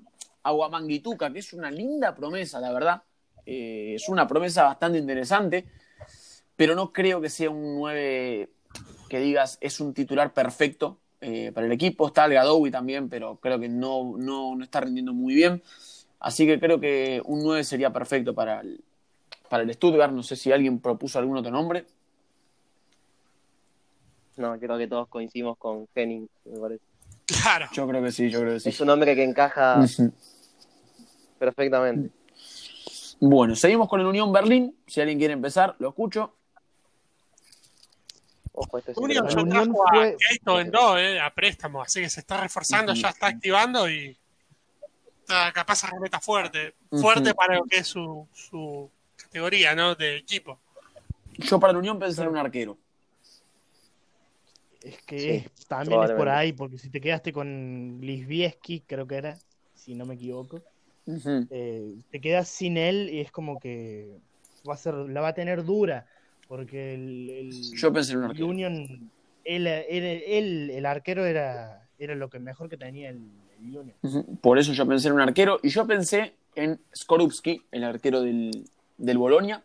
[0.44, 3.04] a Guamanguituca, que es una linda promesa, la verdad.
[3.46, 5.66] Eh, es una promesa bastante interesante,
[6.56, 8.50] pero no creo que sea un 9
[9.10, 12.08] que digas es un titular perfecto eh, para el equipo.
[12.08, 15.62] Está el también, pero creo que no, no, no está rindiendo muy bien.
[16.20, 18.84] Así que creo que un 9 sería perfecto para el,
[19.50, 20.14] para el Stuttgart.
[20.14, 21.86] No sé si alguien propuso algún otro nombre.
[24.38, 26.84] No, creo que todos coincidimos con Henning, me parece.
[27.26, 27.68] Claro.
[27.74, 28.70] Yo creo que sí, yo creo que sí.
[28.70, 29.80] Es un hombre que encaja
[31.40, 32.10] perfectamente.
[33.20, 34.76] Bueno, seguimos con el Unión Berlín.
[34.88, 36.36] Si alguien quiere empezar, lo escucho.
[38.54, 41.82] Ojo, este es Unión ya Unión trajo a fue- Keito en dos, eh, a préstamo,
[41.82, 44.18] así que se está reforzando, ya está activando y
[45.22, 46.74] está capaz de remeta fuerte.
[46.90, 49.96] Fuerte para lo que es su, su categoría, ¿no?
[49.96, 50.60] De equipo.
[51.38, 52.78] Yo para el Unión pensé en un arquero.
[54.84, 59.08] Es que Sí, es- también es por ahí, porque si te quedaste con Lisbieski, creo
[59.08, 59.38] que era,
[59.76, 60.62] si no me equivoco,
[61.50, 64.08] eh, te quedas sin él y es como que
[64.68, 66.06] va a ser, la va a tener dura,
[66.48, 68.48] porque el, el- Yo pensé en un arquero.
[68.48, 69.12] Union,
[69.44, 73.22] él, él- él- el arquero era, era lo que mejor que tenía el,
[73.60, 73.94] el Union.
[74.42, 75.60] Por eso yo pensé en un arquero.
[75.64, 78.66] Y yo pensé en Skorupski, el arquero del,
[78.98, 79.64] del Bolonia.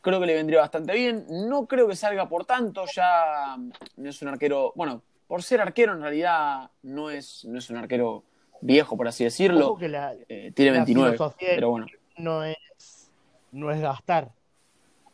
[0.00, 1.26] Creo que le vendría bastante bien.
[1.28, 2.84] No creo que salga por tanto.
[2.94, 3.56] Ya
[3.96, 4.72] no es un arquero.
[4.74, 8.24] Bueno, por ser arquero, en realidad no es, no es un arquero
[8.60, 9.66] viejo, por así decirlo.
[9.68, 11.12] Ojo que la, Eh, tiene la 29.
[11.12, 11.86] filosofía Pero bueno,
[12.16, 13.10] no es,
[13.52, 14.32] no es gastar.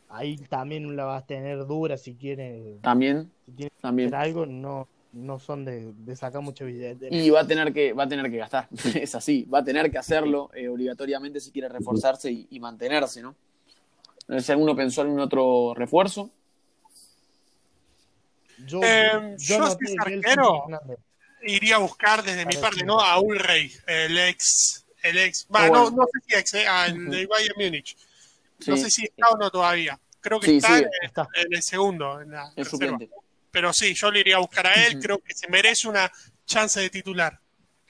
[0.09, 4.15] Ahí también la vas a tener dura si quiere, también, si que también.
[4.15, 7.09] hacer algo, no, no son de, de sacar mucho billete.
[7.11, 8.69] Y va a tener que, va a tener que gastar.
[8.95, 13.21] es así, va a tener que hacerlo eh, obligatoriamente si quiere reforzarse y, y mantenerse,
[13.21, 13.35] ¿no?
[14.29, 16.31] No sé si alguno pensó en un otro refuerzo.
[18.67, 20.65] Yo, Eh, yo noté si es arquero.
[21.43, 23.01] Iría a buscar desde mi parte, ¿no?
[23.01, 24.85] A Ulrey, el ex.
[25.03, 25.47] El ex.
[25.53, 25.91] Ah, no, bueno.
[25.99, 27.97] no sé si ex, eh, al de Bayern Múnich.
[28.67, 29.99] No Sí, sé si está o no todavía.
[30.21, 30.85] Creo que Sí, está, sí.
[30.85, 31.29] en, Está.
[31.35, 33.09] en el segundo, en la suplente.
[33.51, 34.99] Pero sí, yo le iría a buscar a él.
[34.99, 36.11] Creo que se merece una
[36.47, 37.39] chance de titular.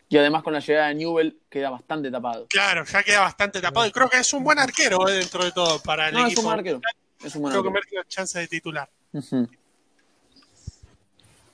[0.09, 2.47] Y además con la llegada de Newell queda bastante tapado.
[2.49, 3.87] Claro, ya queda bastante tapado.
[3.87, 6.27] Y creo que es un buen arquero eh, dentro de todo para el No, es
[6.27, 6.41] equipo.
[6.43, 6.81] un buen arquero.
[7.25, 8.89] Es un buen Creo que merece una chance de titular.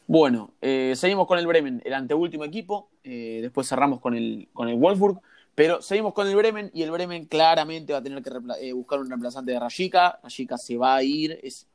[0.07, 2.91] Bueno, eh, seguimos con el Bremen, el anteúltimo equipo.
[3.05, 5.21] eh, después cerramos con el, con el Wolfsburg.
[5.55, 8.31] Pero seguimos con el Bremen y el Bremen claramente va a tener que
[8.61, 10.19] eh, buscar un reemplazante de Rayika.
[10.23, 11.39] Rayika se va a ir.
[11.43, 11.67] Es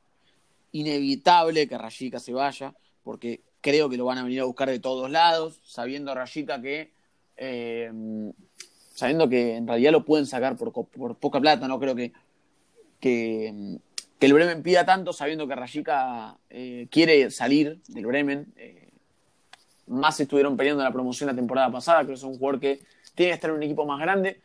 [0.71, 2.73] inevitable que Rayika se vaya
[3.03, 6.91] porque creo que lo van a venir a buscar de todos lados, sabiendo Rayika que.
[7.38, 7.91] eh,
[8.97, 12.13] sabiendo que en realidad lo pueden sacar por, por poca plata, no creo que,
[12.99, 13.77] que,
[14.19, 18.51] el Bremen pida tanto sabiendo que Rayika eh, quiere salir del Bremen.
[18.57, 18.89] eh,
[19.85, 22.81] más estuvieron peleando la promoción la temporada pasada, creo que es un jugador que
[23.13, 24.41] tiene que estar en un equipo más grande.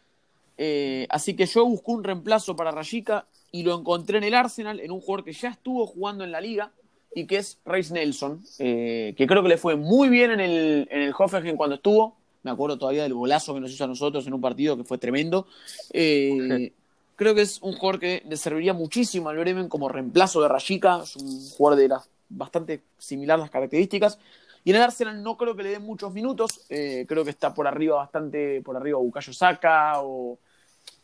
[0.58, 4.80] Eh, así que yo busqué un reemplazo para Rayika y lo encontré en el Arsenal,
[4.80, 6.70] en un jugador que ya estuvo jugando en la liga
[7.14, 10.88] y que es Reis Nelson, eh, que creo que le fue muy bien en el,
[10.90, 12.16] en el Hoffenheim cuando estuvo.
[12.42, 14.98] Me acuerdo todavía del golazo que nos hizo a nosotros en un partido que fue
[14.98, 15.46] tremendo.
[15.92, 16.72] Eh,
[17.14, 21.02] creo que es un jugador que le serviría muchísimo al Bremen como reemplazo de Rayika.
[21.04, 24.18] Es un jugador de las bastante similar las características.
[24.64, 26.62] Y en el Arsenal no creo que le den muchos minutos.
[26.68, 30.38] eh, creo que está por arriba, bastante por arriba Bukayo Saka o,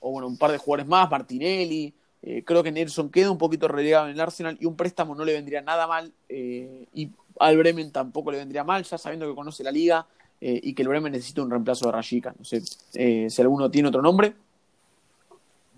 [0.00, 1.92] o, bueno, un par de jugadores más, Martinelli.
[2.22, 5.24] Eh, creo que Nelson queda un poquito relegado en el Arsenal y un préstamo no
[5.24, 6.12] le vendría nada mal.
[6.28, 10.06] eh, y al Bremen tampoco le vendría mal, ya sabiendo que conoce la liga
[10.40, 12.34] eh, y que el Bremen necesita un reemplazo de Rayika.
[12.38, 12.62] No sé
[12.94, 14.34] eh, si alguno tiene otro nombre.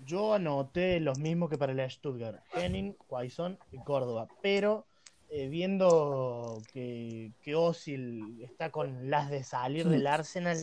[0.05, 4.85] Yo anoté los mismos que para el Stuttgart, Henning, Quaison y Córdoba, pero
[5.29, 10.57] eh, viendo que, que Osil está con las de salir del Arsenal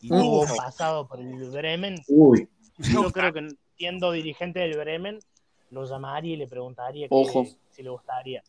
[0.00, 2.48] y tuvo pasado por el Bremen, Uy,
[2.78, 5.18] yo creo que siendo dirigente del Bremen,
[5.70, 7.46] lo llamaría y le preguntaría que- Ojo.
[7.72, 8.42] si le gustaría.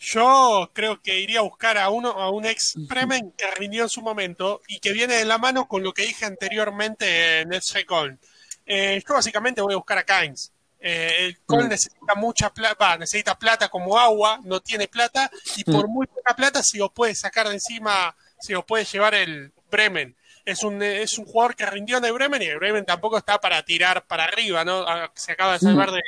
[0.00, 3.88] Yo creo que iría a buscar a uno a un ex Bremen que rindió en
[3.88, 7.62] su momento y que viene de la mano con lo que dije anteriormente en el
[7.86, 8.18] Coln.
[8.66, 10.50] Eh, yo básicamente voy a buscar a Kainz.
[10.80, 11.70] Eh, el Coln Mm.
[11.70, 16.62] necesita mucha plata, necesita plata como agua, no tiene plata y por muy poca plata
[16.62, 20.14] se lo puede sacar de encima, se lo puede llevar el Bremen.
[20.44, 23.40] Es un, es un jugador que rindió en el Bremen y el Bremen tampoco está
[23.40, 24.84] para tirar para arriba, ¿no?
[24.86, 26.02] Ah, Se acaba de salvar de,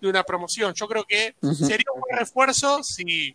[0.00, 0.74] de una promoción.
[0.74, 3.32] Yo creo que sería un buen refuerzo si,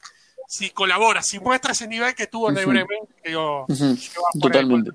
[0.47, 2.65] si colabora, si muestra ese nivel que tuvo en el.
[2.65, 3.95] Bremen, que Ujú.
[3.95, 4.91] que Totalmente.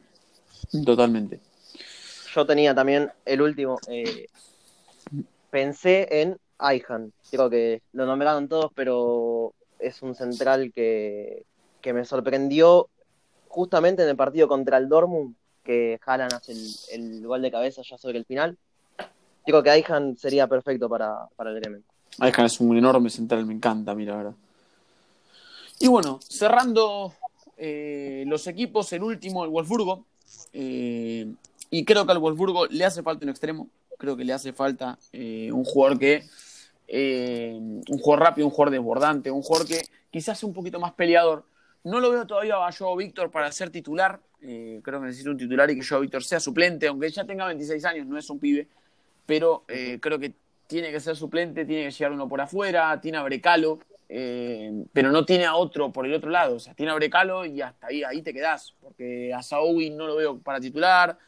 [0.84, 1.40] Totalmente.
[2.34, 3.78] Yo tenía también el último.
[3.88, 4.26] eh,
[5.50, 7.12] pensé en Aihan.
[7.30, 11.44] Creo que lo nombraron todos, pero es un central que,
[11.80, 12.88] que me sorprendió
[13.48, 15.34] justamente en el partido contra el Dortmund,
[15.66, 18.56] que Haaland hace el, el gol de cabeza ya sobre el final.
[19.44, 21.84] Digo que Aihan sería perfecto para, para el Bremen.
[22.18, 24.34] Aiján es un enorme central, me encanta, mira, verdad.
[25.78, 27.12] Y bueno, cerrando
[27.56, 30.05] eh, los equipos, el último, el Wolfsburgo.
[30.52, 31.32] eh,
[31.70, 33.68] y creo que al Wolfsburgo le hace falta un extremo.
[33.98, 36.24] Creo que le hace falta eh, un jugador que.
[37.88, 41.44] un jugador rápido, un jugador desbordante, un jugador que quizás sea un poquito más peleador.
[41.84, 44.20] No lo veo todavía a Víctor para ser titular.
[44.48, 47.47] Eh, creo que necesita un titular y que Joao Víctor sea suplente, aunque ya tenga
[47.47, 48.68] 26 años, no es un pibe.
[49.27, 50.35] Pero eh, creo que
[50.68, 55.10] tiene que ser suplente, tiene que llegar uno por afuera, tiene a Brecalo, eh, pero
[55.10, 56.56] no tiene a otro por el otro lado.
[56.56, 60.06] O sea, tiene a Brecalo y hasta ahí, ahí te quedás, porque a Saoui no
[60.06, 61.18] lo veo para titular,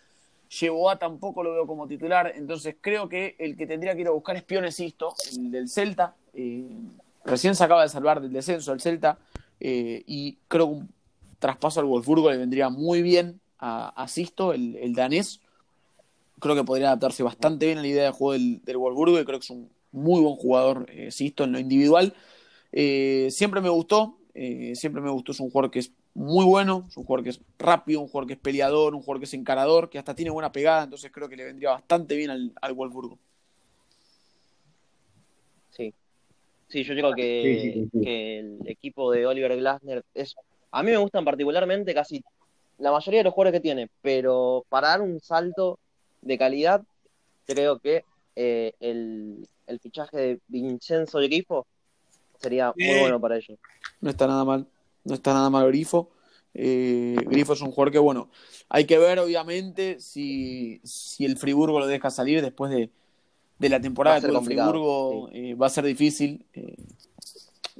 [0.48, 4.12] Yeboah tampoco lo veo como titular, entonces creo que el que tendría que ir a
[4.12, 6.14] buscar es Pionesisto, el del Celta.
[7.24, 9.18] recién se acaba de salvar del descenso el Celta
[9.60, 10.97] y creo que un
[11.38, 15.40] traspaso al Wolfsburgo le vendría muy bien a, a Sisto, el, el danés
[16.40, 19.24] creo que podría adaptarse bastante bien a la idea de juego del, del Wolfsburgo y
[19.24, 22.14] creo que es un muy buen jugador, eh, Sisto, en lo individual.
[22.72, 26.84] Eh, siempre me gustó, eh, siempre me gustó, es un jugador que es muy bueno,
[26.88, 29.34] es un jugador que es rápido, un jugador que es peleador, un jugador que es
[29.34, 32.72] encarador, que hasta tiene buena pegada, entonces creo que le vendría bastante bien al, al
[32.74, 33.18] Wolfsburgo.
[35.70, 35.94] Sí.
[36.68, 38.04] Sí, yo creo que, Sí, sí, sí, sí.
[38.04, 40.36] que el equipo de Oliver Glasner es.
[40.70, 42.22] A mí me gustan particularmente casi
[42.78, 45.78] la mayoría de los jugadores que tiene, pero para dar un salto
[46.22, 46.82] de calidad,
[47.46, 48.04] creo que
[48.36, 51.66] eh, el, el fichaje de Vincenzo Grifo
[52.38, 53.00] sería muy Sí.
[53.00, 53.58] bueno para ellos.
[54.00, 54.66] No está nada mal,
[55.04, 56.10] no está nada mal Grifo.
[56.54, 58.30] Eh, Grifo es un jugador que, bueno,
[58.68, 62.90] hay que ver obviamente si, si el Friburgo lo deja salir después de,
[63.58, 66.44] de la temporada complicado, Friburgo, eh, va a ser difícil.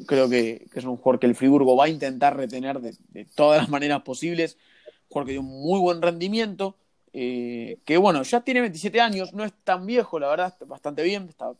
[0.06, 3.24] Creo que, que es un jugador que el Friburgo va a intentar retener de, de
[3.24, 4.56] todas las maneras posibles.
[4.56, 6.76] Un jugador que dio un muy buen rendimiento.
[7.12, 11.02] eh, que bueno, ya tiene 27 años, no es tan viejo, la verdad, está bastante
[11.02, 11.26] bien.
[11.28, 11.52] Está,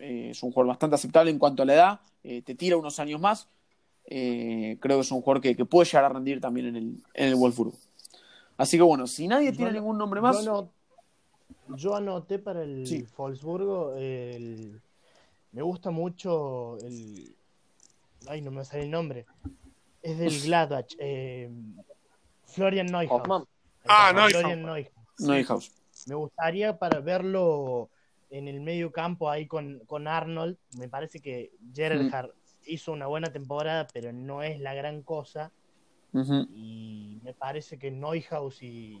[0.00, 2.00] eh, es un jugador bastante aceptable en cuanto a la edad.
[2.24, 3.48] eh, te tira unos años más.
[4.04, 6.84] Creo que es un jugador que, que puede llegar a rendir también en el,
[7.14, 7.76] en el Wolfsburgo.
[8.56, 10.70] Así que bueno, si nadie Yo tiene no- ningún nombre más, Yo, ano-
[11.76, 13.06] yo anoté para el Sí.
[13.16, 14.80] Wolfsburgo el-
[15.52, 17.34] me gusta mucho el
[18.28, 19.26] ay no me sale el nombre.
[20.02, 21.50] Es del Gladbach eh,
[22.46, 23.22] Florian Neuhaus.
[23.86, 24.32] Ah, Neuhaus.
[24.32, 24.88] Florian Neuhaus.
[25.18, 25.72] Neuhaus.
[26.06, 27.90] me gustaría para verlo
[28.30, 30.56] en el medio campo ahí con, con Arnold.
[30.78, 32.30] Me parece que Gerhard
[32.66, 35.50] hizo una buena temporada pero no es la gran cosa.
[36.52, 38.94] Y me parece que Neuhaus y,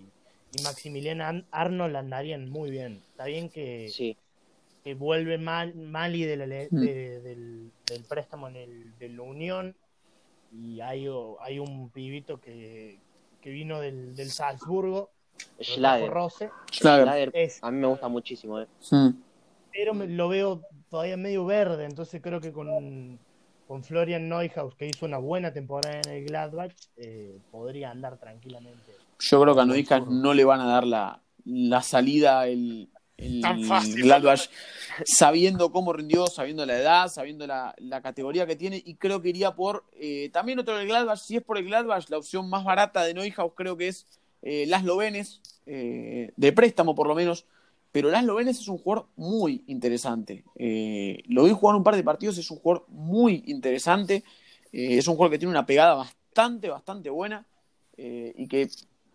[0.52, 3.02] y Maximilian An- Arnold andarían muy bien.
[3.10, 4.16] Está bien que, Sí,
[4.82, 6.80] que vuelve mal, Mali de la Mm.
[6.80, 9.76] de- del, del préstamo en el, de la Unión
[10.52, 12.98] y hay, o- hay un pibito que,
[13.40, 15.10] que vino del, del Salzburgo,
[15.60, 16.10] Schlager.
[16.10, 17.04] Rose, Schlager.
[17.06, 18.60] Schlager es, a mí me gusta muchísimo.
[18.60, 18.66] eh.
[19.72, 23.18] Pero me- lo veo todavía medio verde, entonces creo que con,
[23.68, 28.92] con Florian Neuhaus, que hizo una buena temporada en el Gladbach, eh, podría andar tranquilamente.
[29.20, 32.88] Yo creo que a Neuhaus no le van a dar la, la salida el,
[33.20, 34.02] el Tan fácil.
[34.02, 34.48] Gladbach,
[35.04, 39.28] sabiendo cómo rindió, sabiendo la edad, sabiendo la, la categoría que tiene, y creo que
[39.28, 41.18] iría por eh, también otro del Gladbach.
[41.18, 44.06] Si es por el Gladbach, la opción más barata de Neuhaus creo que es
[44.42, 47.46] eh, Laszlo Benes, eh, de préstamo por lo menos.
[47.92, 50.44] Pero Laszlo Benes es un jugador muy interesante.
[51.26, 54.22] Lo vi jugar un par de partidos, es un jugador muy interesante.
[54.70, 57.44] Es un jugador que tiene una pegada bastante, bastante buena
[57.96, 58.68] y que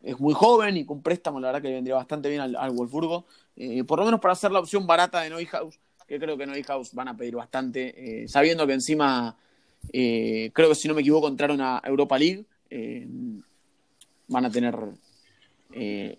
[0.05, 2.71] es muy joven y con préstamo, la verdad que le vendría bastante bien al, al
[2.71, 3.25] Wolfsburgo.
[3.55, 6.93] Eh, por lo menos para hacer la opción barata de Neuhaus, que creo que Neuhaus
[6.93, 9.35] van a pedir bastante, eh, sabiendo que encima,
[9.91, 12.45] eh, creo que si no me equivoco, entraron a Europa League.
[14.27, 14.75] van a tener,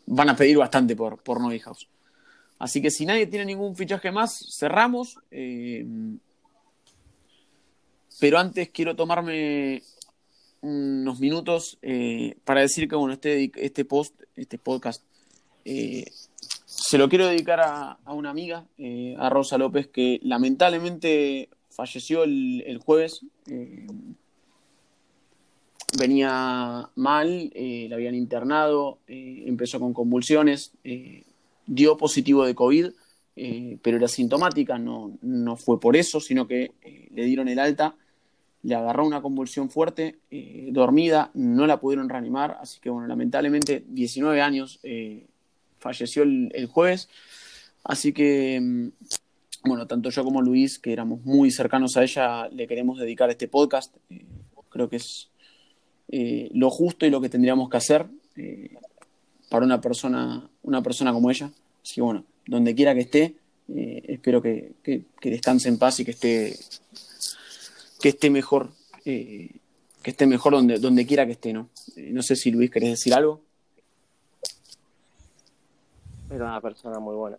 [0.07, 1.89] van a pedir bastante por, por Neuhaus.
[2.59, 5.19] Así que si nadie tiene ningún fichaje más, cerramos.
[8.19, 9.83] pero antes quiero tomarme
[10.63, 15.03] unos minutos eh, para decir que bueno, este, este post, este podcast,
[15.65, 16.05] eh,
[16.65, 22.25] se lo quiero dedicar a, a una amiga, eh, a Rosa López, que lamentablemente falleció
[22.25, 23.21] el, el jueves.
[25.99, 30.73] venía mal, la habían internado, empezó con convulsiones,
[31.67, 32.91] dio positivo de COVID,
[33.83, 36.73] pero era sintomática, no, no fue por eso, sino que
[37.15, 37.95] le dieron el alta
[38.67, 43.85] le agarró una convulsión fuerte, eh, dormida, no la pudieron reanimar, así que bueno, lamentablemente
[43.87, 45.25] 19 años, eh,
[45.79, 47.09] falleció el, jueves,
[47.85, 48.89] así que mm,
[49.69, 53.47] bueno, tanto yo como Luis, que éramos muy cercanos a ella, le queremos dedicar este
[53.47, 54.25] podcast, eh,
[54.69, 55.31] creo que es
[56.09, 58.07] lo justo y lo que tendríamos que hacer
[59.49, 61.53] para una persona, una persona como ella,
[61.85, 63.37] así que bueno, donde quiera que esté,
[63.69, 66.57] espero que, que, que descanse en paz y que esté
[68.07, 68.69] que esté mejor,
[69.05, 69.51] eh,
[70.01, 71.71] que esté mejor donde, donde quiera que esté, ¿no?
[71.97, 73.41] Eh, no sé si Luis querés decir algo.
[76.31, 77.37] Era una persona muy buena.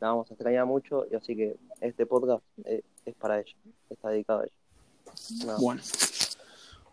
[0.00, 3.54] La vamos a extrañar mucho y así que este podcast es, es para ella,
[3.88, 5.46] está dedicado a ella.
[5.46, 5.58] No.
[5.58, 5.80] Bueno.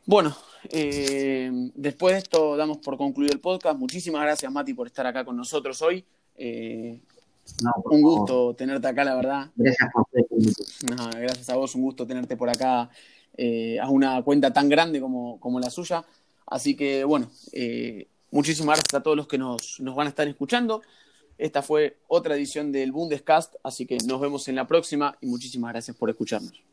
[0.05, 0.37] Bueno,
[0.69, 3.77] eh, después de esto damos por concluido el podcast.
[3.77, 6.05] Muchísimas gracias, Mati, por estar acá con nosotros hoy.
[6.37, 7.01] Eh,
[7.61, 9.51] no, un gusto tenerte acá, la verdad.
[9.57, 10.05] Gracias por
[11.19, 12.89] Gracias a vos, un gusto tenerte por acá
[13.37, 16.05] eh, a una cuenta tan grande como, como la suya.
[16.45, 20.27] Así que, bueno, eh, muchísimas gracias a todos los que nos, nos, van a estar
[20.27, 20.81] escuchando.
[21.37, 25.71] Esta fue otra edición del Bundescast, así que nos vemos en la próxima y muchísimas
[25.71, 26.63] gracias por escucharnos.